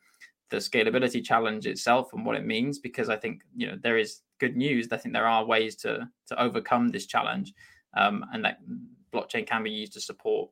the 0.50 0.56
scalability 0.58 1.24
challenge 1.24 1.66
itself 1.66 2.12
and 2.12 2.24
what 2.24 2.36
it 2.36 2.46
means 2.46 2.78
because 2.78 3.08
I 3.08 3.16
think 3.16 3.42
you 3.56 3.66
know 3.66 3.78
there 3.82 3.98
is 3.98 4.20
good 4.38 4.56
news. 4.56 4.88
I 4.92 4.96
think 4.96 5.12
there 5.12 5.26
are 5.26 5.44
ways 5.44 5.74
to 5.76 6.08
to 6.28 6.42
overcome 6.42 6.88
this 6.88 7.06
challenge, 7.06 7.52
um, 7.96 8.24
and 8.32 8.44
that 8.44 8.58
blockchain 9.12 9.46
can 9.46 9.64
be 9.64 9.70
used 9.70 9.94
to 9.94 10.00
support 10.00 10.50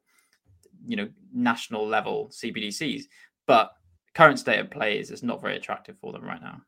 you 0.85 0.97
know 0.97 1.09
national 1.33 1.87
level 1.87 2.29
CBDCs. 2.33 3.05
But 3.47 3.73
current 4.15 4.41
state 4.41 4.59
of 4.59 4.71
play 4.71 4.99
is 4.99 5.11
it's 5.11 5.23
not 5.23 5.41
very 5.41 5.57
attractive 5.57 5.97
for 6.01 6.13
them 6.13 6.25
right 6.25 6.43
now. 6.43 6.61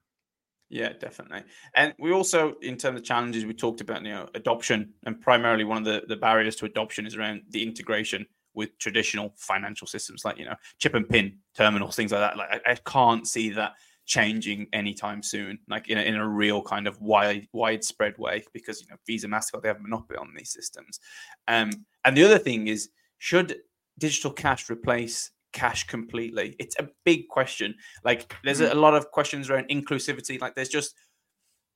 Yeah, 0.71 0.93
definitely. 0.99 1.43
And 1.75 1.95
we 1.99 2.12
also, 2.12 2.55
in 2.62 2.77
terms 2.77 2.99
of 2.99 3.05
challenges, 3.05 3.45
we 3.45 3.55
talked 3.55 3.81
about 3.81 4.03
you 4.03 4.11
know 4.11 4.29
adoption, 4.35 4.93
and 5.05 5.21
primarily 5.21 5.65
one 5.65 5.79
of 5.79 5.85
the, 5.85 6.03
the 6.09 6.17
barriers 6.17 6.57
to 6.57 6.67
adoption 6.67 7.07
is 7.07 7.17
around 7.17 7.43
the 7.51 7.62
integration 7.62 8.27
with 8.55 8.77
traditional 8.79 9.35
financial 9.37 9.87
systems 9.87 10.25
like 10.25 10.39
you 10.39 10.45
know 10.45 10.55
chip 10.79 10.95
and 10.95 11.09
pin 11.09 11.37
terminals, 11.57 11.97
things 11.97 12.12
like 12.12 12.21
that. 12.21 12.37
Like 12.37 12.62
I, 12.67 12.73
I 12.73 12.75
can't 12.87 13.27
see 13.27 13.51
that 13.51 13.73
changing 14.07 14.67
anytime 14.73 15.23
soon, 15.23 15.59
like 15.69 15.89
in 15.89 15.99
a, 15.99 16.03
in 16.03 16.15
a 16.15 16.29
real 16.29 16.62
kind 16.62 16.87
of 16.87 17.01
wide 17.01 17.47
widespread 17.53 18.17
way, 18.19 18.45
because 18.53 18.81
you 18.81 18.87
know 18.89 18.97
Visa, 19.07 19.29
Mastercard, 19.29 19.62
they 19.62 19.69
have 19.69 19.79
a 19.79 19.83
monopoly 19.83 20.19
on 20.19 20.33
these 20.37 20.51
systems. 20.51 20.99
Um, 21.47 21.71
and 22.05 22.17
the 22.17 22.25
other 22.25 22.39
thing 22.39 22.69
is, 22.69 22.91
should 23.19 23.57
digital 23.99 24.33
cash 24.33 24.71
replace 24.71 25.31
cash 25.55 25.87
completely? 25.87 26.55
It's 26.59 26.77
a 26.79 26.89
big 27.05 27.29
question. 27.29 27.75
Like 28.05 28.35
there's 28.45 28.61
a, 28.61 28.69
Mm. 28.69 28.73
a 28.73 28.75
lot 28.75 28.95
of 28.95 29.11
questions 29.11 29.49
around 29.49 29.69
inclusivity. 29.71 30.39
Like 30.39 30.55
there's 30.55 30.69
just 30.69 30.95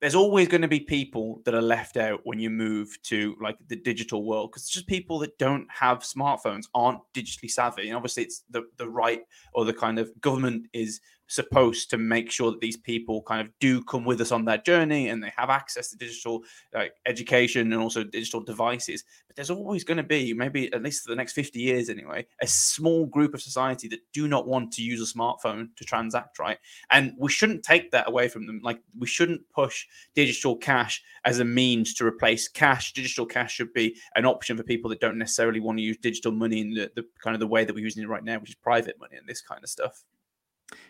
there's 0.01 0.15
always 0.15 0.47
going 0.47 0.63
to 0.63 0.69
be 0.69 0.79
people 0.81 1.43
that 1.45 1.55
are 1.55 1.63
left 1.63 1.97
out 1.97 2.21
when 2.25 2.39
you 2.39 2.51
move 2.51 2.97
to 3.03 3.35
like 3.41 3.57
the 3.67 3.75
digital 3.75 4.25
world 4.25 4.51
because 4.51 4.63
it's 4.63 4.71
just 4.73 4.87
people 4.87 5.19
that 5.19 5.37
don't 5.39 5.67
have 5.71 6.01
smartphones 6.01 6.67
aren't 6.73 7.01
digitally 7.15 7.51
savvy 7.51 7.89
and 7.89 7.97
obviously 7.97 8.23
it's 8.23 8.45
the 8.51 8.63
the 8.77 8.89
right 8.89 9.23
or 9.55 9.65
the 9.65 9.73
kind 9.75 9.99
of 9.99 10.09
government 10.21 10.67
is 10.73 11.01
supposed 11.29 11.91
to 11.91 11.99
make 11.99 12.31
sure 12.31 12.51
that 12.51 12.61
these 12.61 12.77
people 12.77 13.23
kind 13.23 13.41
of 13.41 13.53
do 13.61 13.83
come 13.85 14.05
with 14.05 14.21
us 14.21 14.33
on 14.33 14.45
their 14.45 14.59
journey 14.59 15.09
and 15.09 15.23
they 15.23 15.33
have 15.37 15.51
access 15.51 15.91
to 15.91 15.97
digital 15.97 16.43
like 16.75 16.95
education 17.07 17.73
and 17.73 17.81
also 17.81 18.03
digital 18.03 18.41
devices. 18.41 19.05
But 19.27 19.37
there's 19.37 19.51
always 19.51 19.85
going 19.85 19.99
to 19.99 20.03
be 20.03 20.33
maybe 20.33 20.73
at 20.73 20.83
least 20.83 21.05
for 21.05 21.11
the 21.11 21.17
next 21.17 21.35
50 21.35 21.61
years 21.61 21.89
anyway 21.89 22.27
a 22.41 22.47
small 22.47 23.07
group 23.07 23.35
of 23.35 23.43
society 23.43 23.89
that 23.89 24.01
do 24.13 24.27
not 24.27 24.49
want 24.49 24.73
to 24.73 24.83
use 24.83 25.01
a 25.01 25.17
smartphone 25.17 25.69
to 25.77 25.85
transact 25.85 26.39
right? 26.39 26.59
And 26.91 27.13
we 27.19 27.31
shouldn't 27.31 27.63
take 27.63 27.91
that 27.91 28.09
away 28.09 28.29
from 28.29 28.47
them. 28.47 28.61
Like 28.63 28.81
we 28.99 29.07
shouldn't 29.07 29.43
push 29.55 29.87
digital 30.15 30.57
cash 30.57 31.03
as 31.25 31.41
a 31.41 31.45
means 31.45 31.95
to 31.95 32.07
replace 32.07 32.49
cash. 32.49 32.93
Digital 32.95 33.27
cash 33.27 33.53
should 33.55 33.73
be 33.75 33.97
an 34.15 34.25
option 34.25 34.57
for 34.57 34.63
people 34.63 34.89
that 34.91 35.01
don't 35.01 35.19
necessarily 35.19 35.61
want 35.61 35.79
to 35.79 35.83
use 35.83 35.99
digital 35.99 36.33
money 36.33 36.61
in 36.61 36.75
the, 36.75 36.91
the 36.95 37.05
kind 37.23 37.35
of 37.35 37.41
the 37.41 37.47
way 37.47 37.65
that 37.65 37.75
we're 37.75 37.85
using 37.85 38.03
it 38.03 38.09
right 38.09 38.25
now 38.25 38.39
which 38.39 38.51
is 38.51 38.57
private 38.57 38.99
money 38.99 39.17
and 39.17 39.29
this 39.29 39.43
kind 39.43 39.63
of 39.63 39.69
stuff 39.69 40.05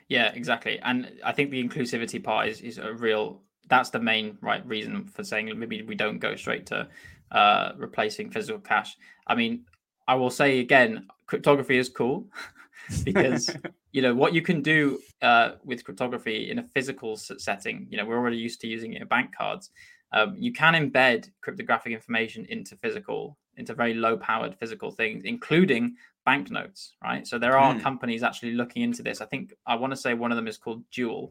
Yeah, 0.08 0.32
exactly. 0.34 0.78
And 0.80 1.12
I 1.24 1.32
think 1.32 1.50
the 1.50 1.62
inclusivity 1.62 2.22
part 2.22 2.48
is, 2.48 2.60
is 2.60 2.78
a 2.78 2.92
real 2.92 3.42
that's 3.68 3.90
the 3.90 4.00
main 4.00 4.38
right 4.40 4.66
reason 4.66 5.04
for 5.04 5.22
saying 5.22 5.52
maybe 5.58 5.82
we 5.82 5.94
don't 5.94 6.18
go 6.18 6.34
straight 6.34 6.66
to 6.66 6.88
uh, 7.30 7.72
replacing 7.76 8.30
physical 8.30 8.60
cash. 8.60 8.96
I 9.26 9.34
mean, 9.34 9.64
I 10.06 10.14
will 10.14 10.30
say 10.30 10.60
again, 10.60 11.06
cryptography 11.26 11.76
is 11.76 11.88
cool 11.88 12.26
because 13.04 13.50
you 13.92 14.02
know 14.02 14.14
what 14.14 14.32
you 14.32 14.42
can 14.42 14.62
do 14.62 14.98
uh, 15.22 15.52
with 15.64 15.84
cryptography 15.84 16.50
in 16.50 16.58
a 16.58 16.62
physical 16.62 17.16
setting. 17.16 17.86
You 17.90 17.98
know, 17.98 18.06
we're 18.06 18.18
already 18.18 18.38
used 18.38 18.60
to 18.62 18.66
using 18.66 18.94
it 18.94 19.02
in 19.02 19.08
bank 19.08 19.34
cards. 19.36 19.70
Um, 20.12 20.36
you 20.38 20.52
can 20.52 20.72
embed 20.72 21.30
cryptographic 21.42 21.92
information 21.92 22.46
into 22.48 22.76
physical, 22.76 23.36
into 23.56 23.74
very 23.74 23.92
low-powered 23.92 24.54
physical 24.54 24.90
things, 24.90 25.24
including 25.24 25.96
banknotes. 26.30 26.80
Right. 27.08 27.24
So 27.30 27.34
there 27.38 27.56
are 27.62 27.72
Hmm. 27.74 27.80
companies 27.88 28.22
actually 28.22 28.54
looking 28.60 28.82
into 28.88 29.02
this. 29.02 29.20
I 29.20 29.26
think 29.32 29.44
I 29.72 29.74
want 29.80 29.92
to 29.94 30.00
say 30.04 30.10
one 30.14 30.32
of 30.32 30.36
them 30.36 30.48
is 30.48 30.58
called 30.64 30.80
Jewel, 30.96 31.24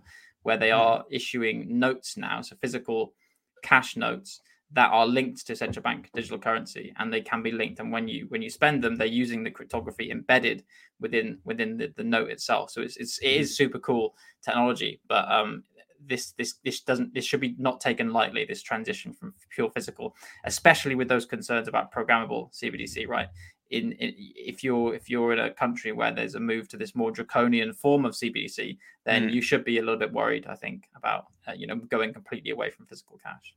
where 0.46 0.58
they 0.64 0.72
Hmm. 0.72 0.84
are 0.84 1.06
issuing 1.20 1.58
notes 1.86 2.10
now, 2.18 2.38
so 2.42 2.56
physical 2.64 3.00
cash 3.64 3.96
notes 3.98 4.32
that 4.72 4.90
are 4.98 5.08
linked 5.18 5.40
to 5.48 5.56
central 5.56 5.84
bank 5.88 6.10
digital 6.14 6.38
currency 6.48 6.86
and 6.98 7.08
they 7.14 7.22
can 7.22 7.42
be 7.42 7.52
linked 7.62 7.80
and 7.80 7.90
when 7.96 8.06
you 8.14 8.22
when 8.32 8.42
you 8.46 8.50
spend 8.50 8.84
them 8.84 8.96
they're 8.98 9.22
using 9.24 9.42
the 9.44 9.56
cryptography 9.58 10.12
embedded 10.12 10.60
within 11.04 11.28
within 11.50 11.78
the, 11.80 11.88
the 11.96 12.04
note 12.04 12.30
itself 12.36 12.66
so 12.70 12.82
it's, 12.86 12.98
it's 12.98 13.18
it 13.20 13.34
is 13.42 13.56
super 13.62 13.80
cool 13.80 14.06
technology 14.48 15.00
but 15.08 15.24
um 15.38 15.64
this 16.06 16.24
this 16.40 16.52
this 16.66 16.82
doesn't 16.90 17.14
this 17.14 17.26
should 17.28 17.40
be 17.48 17.56
not 17.58 17.80
taken 17.80 18.12
lightly 18.20 18.44
this 18.46 18.62
transition 18.62 19.14
from 19.14 19.34
pure 19.56 19.72
physical 19.72 20.08
especially 20.44 20.96
with 20.96 21.08
those 21.08 21.26
concerns 21.26 21.68
about 21.70 21.94
programmable 21.98 22.44
cbdc 22.60 23.08
right 23.08 23.30
in, 23.70 23.92
in 23.94 24.14
if 24.18 24.64
you're 24.64 24.96
if 24.96 25.10
you're 25.10 25.34
in 25.34 25.40
a 25.40 25.52
country 25.52 25.92
where 25.92 26.14
there's 26.14 26.36
a 26.36 26.40
move 26.40 26.68
to 26.70 26.78
this 26.78 26.96
more 26.96 27.12
draconian 27.12 27.74
form 27.74 28.06
of 28.06 28.14
cbdc 28.14 28.78
then 29.06 29.28
Mm. 29.28 29.34
you 29.34 29.42
should 29.42 29.64
be 29.64 29.78
a 29.78 29.82
little 29.82 30.00
bit 30.00 30.12
worried 30.14 30.46
i 30.48 30.56
think 30.56 30.84
about 30.96 31.26
uh, 31.48 31.54
you 31.54 31.68
know 31.68 31.76
going 31.76 32.14
completely 32.14 32.52
away 32.52 32.70
from 32.70 32.86
physical 32.86 33.18
cash 33.24 33.56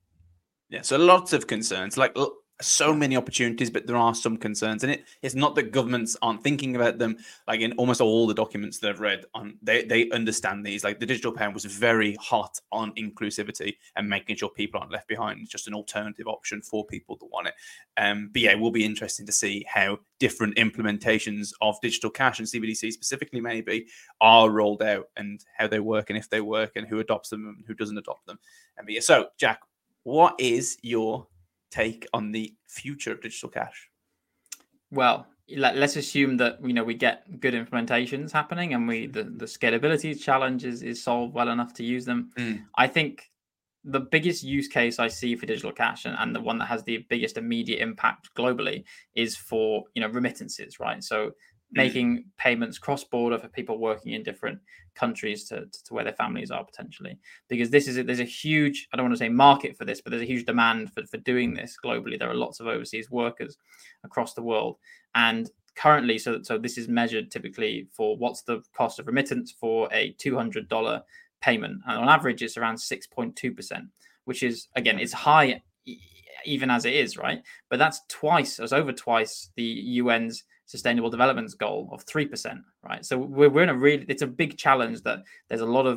Yeah, 0.70 0.82
so 0.82 0.96
lots 0.98 1.32
of 1.32 1.46
concerns, 1.46 1.96
like 1.96 2.12
so 2.60 2.94
many 2.94 3.16
opportunities, 3.16 3.70
but 3.70 3.86
there 3.86 3.96
are 3.96 4.14
some 4.14 4.36
concerns, 4.36 4.82
and 4.82 4.92
it, 4.92 5.04
it's 5.22 5.34
not 5.34 5.54
that 5.54 5.72
governments 5.72 6.16
aren't 6.22 6.42
thinking 6.42 6.76
about 6.76 6.98
them. 6.98 7.16
Like 7.46 7.60
in 7.60 7.72
almost 7.72 8.00
all 8.00 8.26
the 8.26 8.34
documents 8.34 8.78
that 8.78 8.90
I've 8.90 9.00
read, 9.00 9.24
on 9.34 9.56
they 9.62 9.84
they 9.84 10.10
understand 10.10 10.64
these. 10.64 10.84
Like 10.84 11.00
the 11.00 11.06
digital 11.06 11.32
pound 11.32 11.54
was 11.54 11.64
very 11.64 12.14
hot 12.16 12.60
on 12.72 12.92
inclusivity 12.92 13.76
and 13.96 14.08
making 14.08 14.36
sure 14.36 14.50
people 14.50 14.80
aren't 14.80 14.92
left 14.92 15.08
behind. 15.08 15.40
It's 15.40 15.50
just 15.50 15.68
an 15.68 15.74
alternative 15.74 16.26
option 16.26 16.62
for 16.62 16.84
people 16.84 17.16
that 17.16 17.26
want 17.26 17.48
it. 17.48 17.54
Um, 17.96 18.30
but 18.32 18.42
yeah, 18.42 18.52
it 18.52 18.60
will 18.60 18.70
be 18.70 18.84
interesting 18.84 19.26
to 19.26 19.32
see 19.32 19.64
how 19.68 19.98
different 20.18 20.56
implementations 20.56 21.52
of 21.60 21.80
digital 21.80 22.10
cash 22.10 22.38
and 22.38 22.48
CBDC 22.48 22.92
specifically 22.92 23.40
maybe 23.40 23.86
are 24.20 24.50
rolled 24.50 24.82
out 24.82 25.06
and 25.16 25.44
how 25.56 25.66
they 25.66 25.80
work 25.80 26.10
and 26.10 26.18
if 26.18 26.28
they 26.28 26.40
work 26.40 26.72
and 26.76 26.86
who 26.86 27.00
adopts 27.00 27.30
them 27.30 27.46
and 27.46 27.64
who 27.66 27.74
doesn't 27.74 27.98
adopt 27.98 28.26
them. 28.26 28.38
And 28.76 28.86
but 28.86 28.94
yeah, 28.94 29.00
so 29.00 29.28
Jack, 29.38 29.60
what 30.02 30.34
is 30.38 30.78
your 30.82 31.26
take 31.70 32.06
on 32.12 32.32
the 32.32 32.54
future 32.66 33.12
of 33.12 33.20
digital 33.20 33.48
cash? 33.48 33.88
Well, 34.90 35.26
let, 35.56 35.76
let's 35.76 35.96
assume 35.96 36.36
that 36.38 36.58
you 36.64 36.72
know 36.72 36.84
we 36.84 36.94
get 36.94 37.40
good 37.40 37.54
implementations 37.54 38.32
happening, 38.32 38.74
and 38.74 38.86
we 38.86 39.06
the, 39.06 39.24
the 39.24 39.46
scalability 39.46 40.20
challenge 40.20 40.64
is, 40.64 40.82
is 40.82 41.02
solved 41.02 41.34
well 41.34 41.48
enough 41.48 41.74
to 41.74 41.84
use 41.84 42.04
them. 42.04 42.30
Mm. 42.38 42.64
I 42.76 42.86
think 42.86 43.30
the 43.84 44.00
biggest 44.00 44.42
use 44.42 44.68
case 44.68 44.98
I 44.98 45.08
see 45.08 45.34
for 45.36 45.46
digital 45.46 45.72
cash, 45.72 46.04
and, 46.04 46.16
and 46.18 46.34
the 46.34 46.40
one 46.40 46.58
that 46.58 46.66
has 46.66 46.82
the 46.82 47.06
biggest 47.08 47.36
immediate 47.36 47.80
impact 47.80 48.30
globally, 48.36 48.84
is 49.14 49.36
for 49.36 49.84
you 49.94 50.02
know 50.02 50.08
remittances, 50.08 50.78
right? 50.78 51.02
So 51.02 51.32
Mm. 51.72 51.76
making 51.76 52.24
payments 52.36 52.78
cross 52.78 53.04
border 53.04 53.38
for 53.38 53.46
people 53.46 53.78
working 53.78 54.12
in 54.12 54.24
different 54.24 54.58
countries 54.96 55.44
to, 55.44 55.66
to 55.84 55.94
where 55.94 56.02
their 56.02 56.12
families 56.14 56.50
are 56.50 56.64
potentially. 56.64 57.16
Because 57.48 57.70
this 57.70 57.86
is 57.86 57.96
a, 57.96 58.02
there's 58.02 58.18
a 58.18 58.24
huge 58.24 58.88
i 58.92 58.96
don't 58.96 59.06
want 59.06 59.14
to 59.14 59.24
say 59.24 59.28
market 59.28 59.76
for 59.76 59.84
this 59.84 60.00
but 60.00 60.10
there's 60.10 60.22
a 60.22 60.26
huge 60.26 60.46
demand 60.46 60.92
for, 60.92 61.06
for 61.06 61.18
doing 61.18 61.54
this 61.54 61.76
globally. 61.82 62.18
There 62.18 62.28
are 62.28 62.34
lots 62.34 62.58
of 62.58 62.66
overseas 62.66 63.08
workers 63.08 63.56
across 64.02 64.34
the 64.34 64.42
world. 64.42 64.78
And 65.14 65.48
currently 65.76 66.18
so 66.18 66.42
so 66.42 66.58
this 66.58 66.76
is 66.76 66.88
measured 66.88 67.30
typically 67.30 67.86
for 67.92 68.16
what's 68.16 68.42
the 68.42 68.62
cost 68.74 68.98
of 68.98 69.06
remittance 69.06 69.52
for 69.52 69.88
a 69.92 70.12
$200 70.14 71.02
payment. 71.40 71.80
And 71.86 71.98
on 71.98 72.08
average 72.08 72.42
it's 72.42 72.56
around 72.56 72.76
6.2% 72.76 73.88
which 74.24 74.42
is 74.42 74.66
again 74.74 74.98
it's 74.98 75.12
high 75.12 75.62
even 76.44 76.68
as 76.68 76.84
it 76.84 76.94
is 76.94 77.16
right? 77.16 77.42
But 77.68 77.78
that's 77.78 78.00
twice 78.08 78.58
as 78.58 78.72
over 78.72 78.92
twice 78.92 79.50
the 79.54 80.00
un's 80.04 80.42
sustainable 80.74 81.10
development 81.10 81.52
goal 81.58 81.88
of 81.94 82.04
3% 82.06 82.60
right? 82.88 83.04
So 83.04 83.18
we're, 83.18 83.50
we're 83.52 83.64
in 83.68 83.68
a 83.76 83.80
really 83.86 84.04
it's 84.08 84.22
a 84.22 84.26
big 84.42 84.56
challenge 84.64 84.98
that 85.02 85.18
there's 85.48 85.66
a 85.68 85.72
lot 85.78 85.86
of 85.86 85.96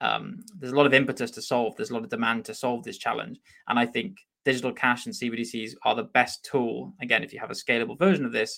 um, 0.00 0.24
there's 0.58 0.72
a 0.72 0.76
lot 0.76 0.86
of 0.86 0.94
impetus 0.94 1.30
to 1.32 1.42
solve 1.42 1.76
there's 1.76 1.90
a 1.90 1.94
lot 1.94 2.04
of 2.04 2.10
demand 2.10 2.44
to 2.46 2.54
solve 2.54 2.82
this 2.84 2.98
challenge. 3.06 3.36
And 3.68 3.78
i 3.78 3.86
think 3.94 4.10
digital 4.44 4.72
cash 4.72 5.06
and 5.06 5.14
cbdc's 5.14 5.74
are 5.86 5.94
the 5.94 6.10
best 6.18 6.44
tool 6.50 6.76
again 7.00 7.22
if 7.22 7.32
you 7.32 7.40
have 7.40 7.50
a 7.50 7.60
scalable 7.64 7.98
version 7.98 8.24
of 8.26 8.32
this 8.32 8.52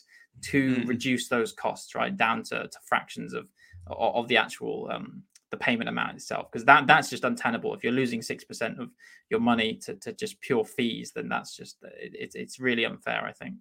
to 0.50 0.60
Mm. 0.76 0.88
reduce 0.94 1.24
those 1.28 1.52
costs 1.64 1.94
right 1.94 2.14
down 2.24 2.42
to, 2.50 2.56
to 2.74 2.78
fractions 2.90 3.32
of 3.40 3.44
of 3.88 4.26
the 4.28 4.36
actual 4.36 4.76
um, 4.94 5.22
the 5.52 5.56
payment 5.56 5.88
amount 5.88 6.16
itself. 6.16 6.44
Because 6.50 6.64
that 6.70 6.86
that's 6.86 7.08
just 7.14 7.24
untenable. 7.24 7.72
If 7.74 7.84
you're 7.84 7.92
losing 8.02 8.20
6% 8.20 8.78
of 8.80 8.88
your 9.30 9.40
money 9.40 9.70
to, 9.84 9.94
to 10.04 10.12
just 10.12 10.40
pure 10.40 10.64
fees 10.64 11.12
then 11.14 11.28
that's 11.28 11.52
just 11.60 11.76
it, 11.82 12.12
it's 12.24 12.34
it's 12.42 12.60
really 12.60 12.84
unfair 12.84 13.22
i 13.24 13.32
think 13.32 13.54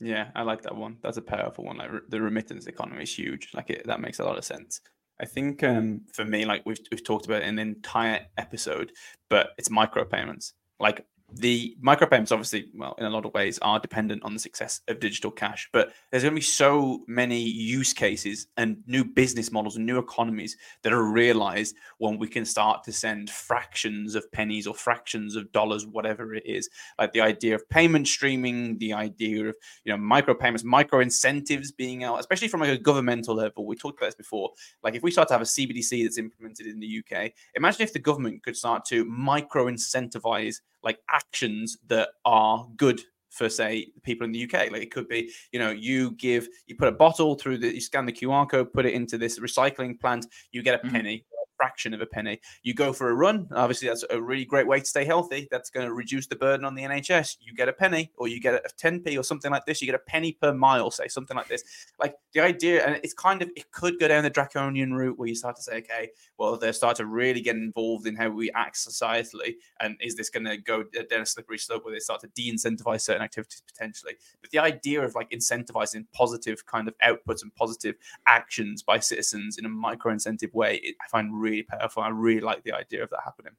Yeah, 0.00 0.28
I 0.34 0.42
like 0.42 0.62
that 0.62 0.76
one. 0.76 0.98
That's 1.02 1.16
a 1.16 1.22
powerful 1.22 1.64
one. 1.64 1.78
Like 1.78 1.90
the 2.08 2.20
remittance 2.20 2.66
economy 2.66 3.04
is 3.04 3.16
huge. 3.16 3.50
Like 3.54 3.70
it, 3.70 3.86
that 3.86 4.00
makes 4.00 4.18
a 4.18 4.24
lot 4.24 4.38
of 4.38 4.44
sense. 4.44 4.80
I 5.18 5.24
think 5.24 5.62
um, 5.62 6.02
for 6.12 6.24
me, 6.24 6.44
like 6.44 6.62
we've 6.66 6.78
we've 6.90 7.04
talked 7.04 7.24
about 7.24 7.42
the 7.42 7.62
entire 7.62 8.26
episode, 8.36 8.92
but 9.30 9.50
it's 9.56 9.70
micropayments. 9.70 10.52
Like 10.78 11.06
the 11.32 11.76
micropayments, 11.84 12.30
obviously, 12.30 12.68
well, 12.74 12.94
in 12.98 13.04
a 13.04 13.10
lot 13.10 13.26
of 13.26 13.34
ways, 13.34 13.58
are 13.60 13.80
dependent 13.80 14.22
on 14.22 14.32
the 14.32 14.38
success 14.38 14.80
of 14.86 15.00
digital 15.00 15.30
cash. 15.30 15.68
But 15.72 15.92
there's 16.10 16.22
going 16.22 16.34
to 16.34 16.38
be 16.38 16.42
so 16.42 17.02
many 17.08 17.40
use 17.40 17.92
cases 17.92 18.46
and 18.56 18.78
new 18.86 19.04
business 19.04 19.50
models 19.50 19.76
and 19.76 19.84
new 19.84 19.98
economies 19.98 20.56
that 20.82 20.92
are 20.92 21.02
realized 21.02 21.74
when 21.98 22.18
we 22.18 22.28
can 22.28 22.44
start 22.44 22.84
to 22.84 22.92
send 22.92 23.28
fractions 23.28 24.14
of 24.14 24.30
pennies 24.30 24.68
or 24.68 24.74
fractions 24.74 25.34
of 25.34 25.50
dollars, 25.50 25.84
whatever 25.84 26.32
it 26.34 26.44
is. 26.46 26.70
Like 26.98 27.12
the 27.12 27.22
idea 27.22 27.56
of 27.56 27.68
payment 27.68 28.06
streaming, 28.06 28.78
the 28.78 28.92
idea 28.92 29.48
of 29.48 29.56
you 29.84 29.92
know 29.92 29.98
micropayments, 29.98 30.64
micro 30.64 31.00
incentives 31.00 31.72
being 31.72 32.04
out, 32.04 32.20
especially 32.20 32.48
from 32.48 32.60
like 32.60 32.70
a 32.70 32.78
governmental 32.78 33.34
level. 33.34 33.66
We 33.66 33.74
talked 33.74 33.98
about 33.98 34.08
this 34.08 34.14
before. 34.14 34.50
Like 34.84 34.94
if 34.94 35.02
we 35.02 35.10
start 35.10 35.28
to 35.28 35.34
have 35.34 35.42
a 35.42 35.44
CBDC 35.44 36.04
that's 36.04 36.18
implemented 36.18 36.66
in 36.66 36.78
the 36.78 37.02
UK, 37.02 37.32
imagine 37.54 37.82
if 37.82 37.92
the 37.92 37.98
government 37.98 38.44
could 38.44 38.56
start 38.56 38.84
to 38.86 39.04
micro 39.06 39.66
incentivize 39.66 40.60
like 40.86 41.00
actions 41.10 41.76
that 41.88 42.08
are 42.24 42.66
good 42.76 43.00
for 43.30 43.48
say 43.50 43.88
people 44.02 44.24
in 44.24 44.32
the 44.32 44.44
UK. 44.44 44.70
Like 44.70 44.82
it 44.82 44.90
could 44.90 45.08
be, 45.08 45.30
you 45.52 45.58
know, 45.58 45.70
you 45.70 46.12
give 46.12 46.48
you 46.68 46.76
put 46.76 46.88
a 46.88 46.92
bottle 46.92 47.34
through 47.34 47.58
the 47.58 47.74
you 47.74 47.80
scan 47.80 48.06
the 48.06 48.12
QR 48.12 48.48
code, 48.48 48.72
put 48.72 48.86
it 48.86 48.94
into 48.94 49.18
this 49.18 49.38
recycling 49.38 50.00
plant, 50.00 50.24
you 50.52 50.62
get 50.62 50.80
a 50.80 50.86
Mhm. 50.86 50.92
penny, 50.92 51.24
fraction 51.56 51.94
of 51.94 52.00
a 52.00 52.06
penny. 52.06 52.40
You 52.62 52.74
go 52.74 52.92
for 52.92 53.10
a 53.10 53.14
run, 53.14 53.48
obviously 53.54 53.88
that's 53.88 54.04
a 54.10 54.20
really 54.20 54.44
great 54.44 54.66
way 54.66 54.80
to 54.80 54.86
stay 54.86 55.04
healthy. 55.04 55.48
That's 55.50 55.70
going 55.70 55.86
to 55.86 55.92
reduce 55.92 56.26
the 56.26 56.36
burden 56.36 56.64
on 56.64 56.74
the 56.74 56.82
NHS. 56.82 57.38
You 57.40 57.54
get 57.54 57.68
a 57.68 57.72
penny, 57.72 58.10
or 58.16 58.28
you 58.28 58.40
get 58.40 58.54
a 58.54 58.68
10p, 58.80 59.18
or 59.18 59.22
something 59.22 59.50
like 59.50 59.64
this. 59.66 59.80
You 59.80 59.86
get 59.86 59.94
a 59.94 60.10
penny 60.10 60.32
per 60.32 60.52
mile, 60.52 60.90
say 60.90 61.08
something 61.08 61.36
like 61.36 61.48
this. 61.48 61.64
Like 61.98 62.16
the 62.32 62.40
idea, 62.40 62.84
and 62.86 63.00
it's 63.02 63.14
kind 63.14 63.42
of 63.42 63.50
it 63.56 63.70
could 63.72 63.98
go 63.98 64.08
down 64.08 64.24
the 64.24 64.30
draconian 64.30 64.92
route 64.94 65.18
where 65.18 65.28
you 65.28 65.34
start 65.34 65.56
to 65.56 65.62
say, 65.62 65.78
okay, 65.78 66.10
well 66.38 66.56
they 66.56 66.72
start 66.72 66.96
to 66.96 67.06
really 67.06 67.40
get 67.40 67.56
involved 67.56 68.06
in 68.06 68.16
how 68.16 68.28
we 68.28 68.50
act 68.52 68.76
societally, 68.76 69.54
and 69.80 69.96
is 70.00 70.16
this 70.16 70.30
going 70.30 70.44
to 70.44 70.56
go 70.56 70.84
down 71.10 71.20
a 71.20 71.26
slippery 71.26 71.58
slope 71.58 71.84
where 71.84 71.94
they 71.94 72.00
start 72.00 72.20
to 72.20 72.28
de-incentivize 72.34 73.02
certain 73.02 73.22
activities 73.22 73.62
potentially? 73.66 74.14
But 74.40 74.50
the 74.50 74.58
idea 74.58 75.02
of 75.02 75.14
like 75.14 75.30
incentivizing 75.30 76.06
positive 76.12 76.66
kind 76.66 76.88
of 76.88 76.94
outputs 76.98 77.42
and 77.42 77.54
positive 77.54 77.94
actions 78.26 78.82
by 78.82 78.98
citizens 78.98 79.58
in 79.58 79.64
a 79.64 79.68
micro 79.68 80.12
incentive 80.12 80.52
way, 80.54 80.94
I 81.00 81.08
find 81.08 81.40
really 81.40 81.45
powerful. 81.62 82.02
I 82.02 82.08
really 82.08 82.40
like 82.40 82.62
the 82.64 82.72
idea 82.72 83.02
of 83.02 83.10
that 83.10 83.20
happening. 83.24 83.52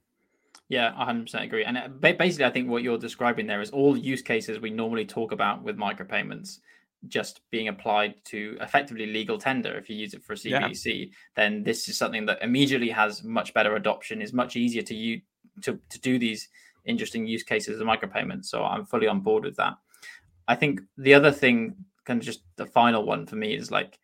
Yeah, 0.68 0.92
100% 0.92 1.42
agree. 1.42 1.64
And 1.64 1.78
uh, 1.78 1.88
basically, 1.88 2.44
I 2.44 2.50
think 2.50 2.68
what 2.68 2.82
you're 2.82 2.98
describing 2.98 3.46
there 3.46 3.62
is 3.62 3.70
all 3.70 3.96
use 3.96 4.20
cases 4.20 4.60
we 4.60 4.70
normally 4.70 5.06
talk 5.06 5.32
about 5.32 5.62
with 5.62 5.78
micropayments 5.78 6.58
just 7.06 7.40
being 7.50 7.68
applied 7.68 8.14
to 8.24 8.58
effectively 8.60 9.06
legal 9.06 9.38
tender. 9.38 9.78
If 9.78 9.88
you 9.88 9.96
use 9.96 10.14
it 10.14 10.24
for 10.24 10.32
a 10.32 10.36
CBDC, 10.36 11.08
yeah. 11.08 11.14
then 11.36 11.62
this 11.62 11.88
is 11.88 11.96
something 11.96 12.26
that 12.26 12.42
immediately 12.42 12.90
has 12.90 13.22
much 13.22 13.54
better 13.54 13.76
adoption, 13.76 14.20
is 14.20 14.32
much 14.32 14.56
easier 14.56 14.82
to 14.82 14.94
you 14.94 15.20
to, 15.62 15.78
to 15.88 16.00
do 16.00 16.18
these 16.18 16.48
interesting 16.84 17.26
use 17.26 17.42
cases 17.42 17.80
of 17.80 17.86
micropayments. 17.86 18.46
So 18.46 18.64
I'm 18.64 18.84
fully 18.84 19.06
on 19.06 19.20
board 19.20 19.44
with 19.44 19.56
that. 19.56 19.74
I 20.48 20.54
think 20.54 20.80
the 20.96 21.14
other 21.14 21.30
thing, 21.30 21.76
kind 22.04 22.20
of 22.20 22.26
just 22.26 22.42
the 22.56 22.66
final 22.66 23.04
one 23.04 23.26
for 23.26 23.36
me, 23.36 23.54
is 23.54 23.70
like 23.70 23.98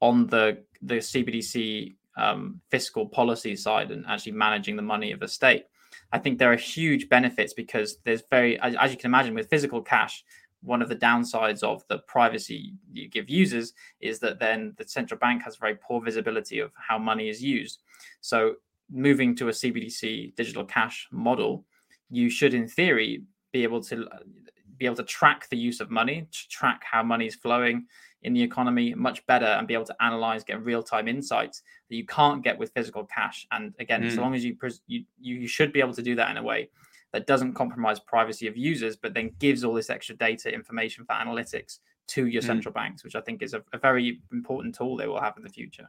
on 0.00 0.26
the 0.26 0.62
the 0.82 0.96
CBDC 0.96 1.96
um, 2.18 2.60
fiscal 2.70 3.06
policy 3.06 3.56
side 3.56 3.90
and 3.90 4.04
actually 4.06 4.32
managing 4.32 4.76
the 4.76 4.82
money 4.82 5.12
of 5.12 5.22
a 5.22 5.28
state. 5.28 5.64
I 6.12 6.18
think 6.18 6.38
there 6.38 6.52
are 6.52 6.56
huge 6.56 7.08
benefits 7.08 7.54
because 7.54 7.98
there's 8.04 8.22
very, 8.30 8.58
as 8.60 8.90
you 8.90 8.98
can 8.98 9.10
imagine, 9.10 9.34
with 9.34 9.48
physical 9.48 9.82
cash, 9.82 10.24
one 10.62 10.82
of 10.82 10.88
the 10.88 10.96
downsides 10.96 11.62
of 11.62 11.82
the 11.88 11.98
privacy 12.00 12.74
you 12.90 13.08
give 13.08 13.30
users 13.30 13.74
is 14.00 14.18
that 14.20 14.40
then 14.40 14.74
the 14.76 14.88
central 14.88 15.18
bank 15.18 15.42
has 15.42 15.56
very 15.56 15.76
poor 15.76 16.02
visibility 16.02 16.58
of 16.58 16.72
how 16.74 16.98
money 16.98 17.28
is 17.28 17.42
used. 17.42 17.82
So 18.20 18.54
moving 18.90 19.36
to 19.36 19.48
a 19.48 19.52
CBDC 19.52 20.34
digital 20.34 20.64
cash 20.64 21.06
model, 21.12 21.64
you 22.10 22.28
should, 22.30 22.54
in 22.54 22.66
theory, 22.66 23.22
be 23.52 23.62
able 23.62 23.82
to 23.84 24.08
be 24.78 24.86
able 24.86 24.96
to 24.96 25.02
track 25.02 25.48
the 25.48 25.56
use 25.56 25.80
of 25.80 25.90
money, 25.90 26.28
to 26.30 26.48
track 26.48 26.82
how 26.88 27.02
money 27.02 27.26
is 27.26 27.34
flowing 27.34 27.86
in 28.22 28.32
the 28.32 28.42
economy 28.42 28.94
much 28.94 29.24
better, 29.26 29.46
and 29.46 29.68
be 29.68 29.74
able 29.74 29.84
to 29.84 29.96
analyze, 30.00 30.44
get 30.44 30.64
real 30.64 30.82
time 30.82 31.08
insights 31.08 31.62
that 31.88 31.96
you 31.96 32.04
can't 32.04 32.42
get 32.42 32.58
with 32.58 32.72
physical 32.72 33.04
cash. 33.04 33.46
And 33.50 33.74
again, 33.78 34.02
mm. 34.02 34.14
so 34.14 34.20
long 34.20 34.34
as 34.34 34.44
you, 34.44 34.56
you 34.86 35.04
you 35.20 35.46
should 35.46 35.72
be 35.72 35.80
able 35.80 35.94
to 35.94 36.02
do 36.02 36.14
that 36.16 36.30
in 36.30 36.36
a 36.36 36.42
way 36.42 36.70
that 37.12 37.26
doesn't 37.26 37.54
compromise 37.54 38.00
privacy 38.00 38.46
of 38.46 38.56
users, 38.56 38.96
but 38.96 39.14
then 39.14 39.32
gives 39.38 39.64
all 39.64 39.74
this 39.74 39.90
extra 39.90 40.14
data 40.16 40.52
information 40.52 41.04
for 41.04 41.14
analytics 41.14 41.78
to 42.08 42.26
your 42.26 42.42
mm. 42.42 42.46
central 42.46 42.72
banks, 42.72 43.04
which 43.04 43.14
I 43.14 43.20
think 43.20 43.42
is 43.42 43.54
a, 43.54 43.62
a 43.72 43.78
very 43.78 44.20
important 44.32 44.74
tool 44.74 44.96
they 44.96 45.06
will 45.06 45.20
have 45.20 45.36
in 45.36 45.42
the 45.42 45.48
future. 45.48 45.88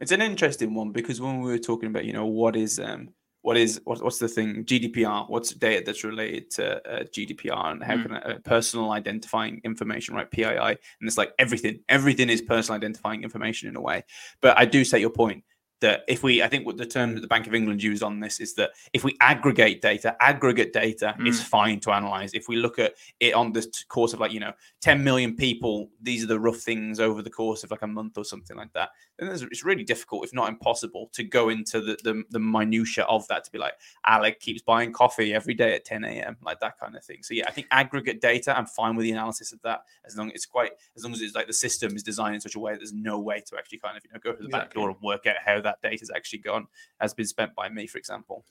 It's 0.00 0.12
an 0.12 0.22
interesting 0.22 0.74
one 0.74 0.92
because 0.92 1.20
when 1.20 1.40
we 1.40 1.50
were 1.50 1.58
talking 1.58 1.88
about, 1.88 2.04
you 2.04 2.12
know, 2.12 2.26
what 2.26 2.56
is 2.56 2.78
um, 2.78 3.10
what 3.48 3.56
is 3.56 3.80
what, 3.84 4.02
what's 4.02 4.18
the 4.18 4.28
thing 4.28 4.62
GDPR? 4.66 5.30
What's 5.30 5.54
data 5.54 5.82
that's 5.86 6.04
related 6.04 6.50
to 6.50 6.86
uh, 6.86 7.04
GDPR 7.04 7.72
and 7.72 7.82
how 7.82 7.94
mm. 7.94 8.02
can 8.02 8.12
uh, 8.12 8.38
personal 8.44 8.90
identifying 8.90 9.62
information, 9.64 10.14
right? 10.14 10.30
PII, 10.30 10.44
and 10.44 10.76
it's 11.00 11.16
like 11.16 11.32
everything. 11.38 11.80
Everything 11.88 12.28
is 12.28 12.42
personal 12.42 12.76
identifying 12.76 13.22
information 13.22 13.70
in 13.70 13.76
a 13.76 13.80
way. 13.80 14.04
But 14.42 14.58
I 14.58 14.66
do 14.66 14.84
say 14.84 14.98
your 14.98 15.08
point 15.08 15.44
that 15.80 16.02
if 16.08 16.22
we, 16.22 16.42
I 16.42 16.48
think 16.48 16.66
what 16.66 16.76
the 16.76 16.86
term 16.86 17.14
that 17.14 17.20
the 17.20 17.28
Bank 17.28 17.46
of 17.46 17.54
England 17.54 17.82
used 17.82 18.02
on 18.02 18.20
this 18.20 18.40
is 18.40 18.54
that 18.54 18.70
if 18.92 19.04
we 19.04 19.16
aggregate 19.20 19.80
data, 19.80 20.16
aggregate 20.20 20.72
data 20.72 21.14
mm. 21.18 21.28
is 21.28 21.42
fine 21.42 21.80
to 21.80 21.92
analyze. 21.92 22.34
If 22.34 22.48
we 22.48 22.56
look 22.56 22.78
at 22.78 22.94
it 23.20 23.34
on 23.34 23.52
the 23.52 23.66
course 23.88 24.12
of 24.12 24.20
like, 24.20 24.32
you 24.32 24.40
know, 24.40 24.52
10 24.80 25.02
million 25.04 25.36
people, 25.36 25.90
these 26.00 26.24
are 26.24 26.26
the 26.26 26.40
rough 26.40 26.56
things 26.56 26.98
over 26.98 27.22
the 27.22 27.30
course 27.30 27.62
of 27.62 27.70
like 27.70 27.82
a 27.82 27.86
month 27.86 28.18
or 28.18 28.24
something 28.24 28.56
like 28.56 28.72
that, 28.72 28.90
then 29.18 29.28
it's 29.30 29.64
really 29.64 29.84
difficult, 29.84 30.24
if 30.24 30.34
not 30.34 30.48
impossible, 30.48 31.10
to 31.12 31.22
go 31.24 31.48
into 31.48 31.80
the, 31.80 31.96
the, 32.02 32.22
the 32.30 32.38
minutia 32.38 33.04
of 33.04 33.26
that 33.28 33.44
to 33.44 33.52
be 33.52 33.58
like, 33.58 33.74
Alec 34.06 34.40
keeps 34.40 34.62
buying 34.62 34.92
coffee 34.92 35.34
every 35.34 35.54
day 35.54 35.74
at 35.74 35.84
10 35.84 36.04
a.m., 36.04 36.36
like 36.42 36.60
that 36.60 36.78
kind 36.78 36.96
of 36.96 37.04
thing. 37.04 37.22
So 37.22 37.34
yeah, 37.34 37.44
I 37.46 37.52
think 37.52 37.68
aggregate 37.70 38.20
data, 38.20 38.56
I'm 38.56 38.66
fine 38.66 38.96
with 38.96 39.04
the 39.04 39.12
analysis 39.12 39.52
of 39.52 39.60
that 39.62 39.82
as 40.04 40.16
long 40.16 40.28
as 40.28 40.34
it's 40.34 40.46
quite, 40.46 40.72
as 40.96 41.04
long 41.04 41.12
as 41.12 41.20
it's 41.20 41.34
like 41.34 41.46
the 41.46 41.52
system 41.52 41.94
is 41.94 42.02
designed 42.02 42.34
in 42.34 42.40
such 42.40 42.56
a 42.56 42.58
way 42.58 42.72
that 42.72 42.78
there's 42.78 42.92
no 42.92 43.18
way 43.20 43.42
to 43.46 43.56
actually 43.56 43.78
kind 43.78 43.96
of, 43.96 44.04
you 44.04 44.10
know, 44.12 44.20
go 44.22 44.32
to 44.32 44.38
the 44.38 44.46
exactly. 44.46 44.66
back 44.66 44.74
door 44.74 44.90
and 44.90 44.98
work 45.02 45.26
out 45.26 45.36
how 45.44 45.60
that 45.60 45.67
that 45.68 45.82
data 45.82 46.00
has 46.00 46.10
actually 46.14 46.40
gone 46.40 46.66
has 47.00 47.14
been 47.14 47.26
spent 47.26 47.54
by 47.54 47.68
me, 47.68 47.86
for 47.86 47.98
example. 47.98 48.44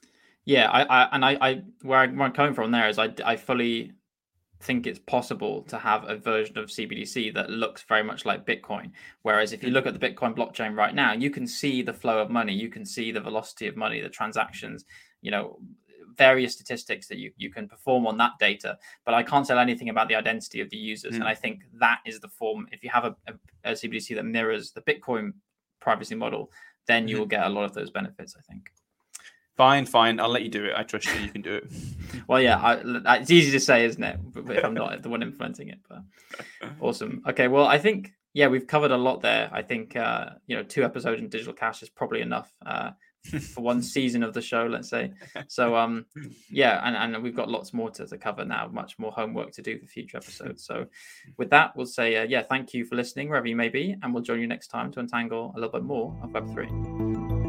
Yeah, 0.45 0.69
I, 0.69 0.83
I 0.83 1.09
and 1.11 1.25
I, 1.25 1.37
I 1.41 1.61
where, 1.81 1.99
I, 1.99 2.03
I'm 2.03 2.31
coming 2.31 2.53
from 2.53 2.71
there 2.71 2.87
is 2.87 2.99
I, 2.99 3.13
I 3.25 3.35
fully 3.35 3.93
think 4.61 4.87
it's 4.87 4.99
possible 4.99 5.61
to 5.63 5.77
have 5.77 6.09
a 6.09 6.15
version 6.15 6.57
of 6.57 6.69
CBDC 6.69 7.33
that 7.35 7.49
looks 7.49 7.83
very 7.83 8.03
much 8.03 8.25
like 8.25 8.45
Bitcoin. 8.45 8.91
Whereas 9.21 9.53
if 9.53 9.63
you 9.63 9.69
look 9.69 9.85
at 9.85 9.99
the 9.99 10.07
Bitcoin 10.07 10.35
blockchain 10.35 10.75
right 10.75 10.95
now, 10.95 11.13
you 11.13 11.29
can 11.29 11.45
see 11.45 11.81
the 11.81 11.93
flow 11.93 12.19
of 12.19 12.29
money, 12.29 12.53
you 12.53 12.69
can 12.69 12.85
see 12.85 13.11
the 13.11 13.21
velocity 13.21 13.67
of 13.67 13.75
money, 13.75 14.01
the 14.01 14.09
transactions, 14.09 14.85
you 15.21 15.31
know, 15.31 15.59
various 16.17 16.53
statistics 16.53 17.07
that 17.07 17.17
you, 17.17 17.31
you 17.37 17.51
can 17.51 17.67
perform 17.67 18.07
on 18.07 18.17
that 18.17 18.31
data. 18.39 18.77
But 19.05 19.13
I 19.13 19.23
can't 19.23 19.45
tell 19.45 19.59
anything 19.59 19.89
about 19.89 20.07
the 20.07 20.15
identity 20.15 20.61
of 20.61 20.69
the 20.69 20.77
users. 20.77 21.13
Mm. 21.13 21.17
And 21.17 21.23
I 21.25 21.35
think 21.35 21.61
that 21.79 21.99
is 22.05 22.19
the 22.19 22.29
form. 22.29 22.67
If 22.71 22.83
you 22.83 22.89
have 22.89 23.05
a, 23.05 23.15
a, 23.27 23.71
a 23.71 23.71
CBDC 23.73 24.15
that 24.15 24.25
mirrors 24.25 24.71
the 24.71 24.81
Bitcoin 24.81 25.33
privacy 25.79 26.15
model, 26.15 26.51
then 26.87 27.07
you 27.07 27.15
mm-hmm. 27.15 27.19
will 27.21 27.27
get 27.27 27.45
a 27.45 27.49
lot 27.49 27.65
of 27.65 27.73
those 27.73 27.89
benefits. 27.89 28.35
I 28.37 28.41
think. 28.51 28.71
Fine, 29.57 29.87
fine. 29.87 30.19
I'll 30.19 30.29
let 30.29 30.43
you 30.43 30.49
do 30.49 30.65
it. 30.65 30.73
I 30.75 30.83
trust 30.83 31.07
you. 31.07 31.19
You 31.19 31.31
can 31.31 31.41
do 31.41 31.55
it. 31.55 31.71
well, 32.27 32.39
yeah, 32.39 32.59
I, 32.59 33.17
it's 33.17 33.31
easy 33.31 33.51
to 33.51 33.59
say, 33.59 33.85
isn't 33.85 34.03
it? 34.03 34.19
If 34.35 34.63
I'm 34.63 34.75
not 34.75 35.01
the 35.01 35.09
one 35.09 35.23
implementing 35.23 35.69
it, 35.69 35.79
but 35.89 36.03
awesome. 36.79 37.23
Okay, 37.27 37.47
well, 37.47 37.65
I 37.65 37.79
think 37.79 38.13
yeah, 38.33 38.47
we've 38.47 38.67
covered 38.67 38.91
a 38.91 38.97
lot 38.97 39.21
there. 39.21 39.49
I 39.51 39.63
think 39.63 39.95
uh, 39.95 40.29
you 40.45 40.55
know, 40.55 40.63
two 40.63 40.83
episodes 40.83 41.19
in 41.19 41.27
digital 41.27 41.53
cash 41.53 41.81
is 41.81 41.89
probably 41.89 42.21
enough 42.21 42.53
uh, 42.63 42.91
for 43.53 43.61
one 43.61 43.81
season 43.81 44.23
of 44.23 44.33
the 44.33 44.41
show, 44.41 44.65
let's 44.65 44.89
say. 44.89 45.11
So 45.47 45.75
um 45.75 46.05
yeah, 46.49 46.81
and, 46.83 47.15
and 47.15 47.23
we've 47.23 47.35
got 47.35 47.49
lots 47.49 47.73
more 47.73 47.89
to, 47.91 48.07
to 48.07 48.17
cover 48.17 48.45
now, 48.45 48.67
much 48.71 48.97
more 48.99 49.11
homework 49.11 49.51
to 49.53 49.61
do 49.61 49.79
for 49.79 49.85
future 49.85 50.17
episodes. 50.17 50.65
So 50.65 50.85
with 51.37 51.49
that, 51.51 51.75
we'll 51.75 51.85
say 51.85 52.17
uh, 52.17 52.23
yeah, 52.23 52.43
thank 52.43 52.73
you 52.73 52.85
for 52.85 52.95
listening 52.95 53.29
wherever 53.29 53.47
you 53.47 53.55
may 53.55 53.69
be, 53.69 53.95
and 54.01 54.13
we'll 54.13 54.23
join 54.23 54.39
you 54.39 54.47
next 54.47 54.67
time 54.67 54.91
to 54.93 54.99
untangle 54.99 55.53
a 55.55 55.59
little 55.59 55.71
bit 55.71 55.83
more 55.83 56.15
of 56.23 56.31
Web3. 56.31 57.46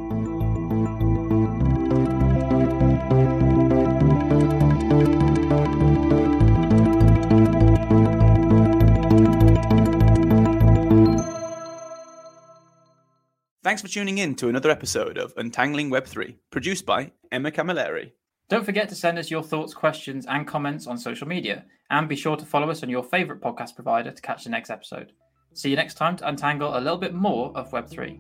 Thanks 13.69 13.83
for 13.83 13.89
tuning 13.89 14.17
in 14.17 14.35
to 14.37 14.49
another 14.49 14.71
episode 14.71 15.19
of 15.19 15.35
Untangling 15.37 15.91
Web3, 15.91 16.37
produced 16.51 16.87
by 16.87 17.13
Emma 17.31 17.51
Camilleri. 17.51 18.13
Don't 18.49 18.65
forget 18.65 18.89
to 18.89 18.95
send 18.95 19.19
us 19.19 19.31
your 19.31 19.43
thoughts, 19.43 19.75
questions, 19.75 20.25
and 20.25 20.47
comments 20.47 20.87
on 20.87 20.97
social 20.97 21.29
media, 21.29 21.67
and 21.91 22.09
be 22.09 22.17
sure 22.17 22.35
to 22.35 22.47
follow 22.47 22.71
us 22.71 22.83
on 22.83 22.89
your 22.89 23.05
favorite 23.05 23.43
podcast 23.43 23.75
provider 23.75 24.11
to 24.11 24.23
catch 24.23 24.45
the 24.45 24.49
next 24.49 24.71
episode. 24.71 25.13
See 25.53 25.69
you 25.69 25.77
next 25.77 25.97
time 25.97 26.17
to 26.17 26.27
untangle 26.27 26.79
a 26.79 26.81
little 26.81 26.97
bit 26.97 27.13
more 27.13 27.55
of 27.55 27.71
Web3. 27.71 28.19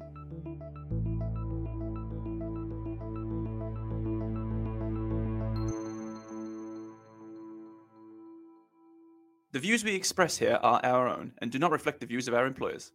The 9.52 9.60
views 9.60 9.82
we 9.82 9.94
express 9.94 10.36
here 10.36 10.58
are 10.62 10.84
our 10.84 11.08
own 11.08 11.32
and 11.38 11.50
do 11.50 11.58
not 11.58 11.70
reflect 11.70 12.00
the 12.00 12.06
views 12.06 12.28
of 12.28 12.34
our 12.34 12.44
employers. 12.44 12.92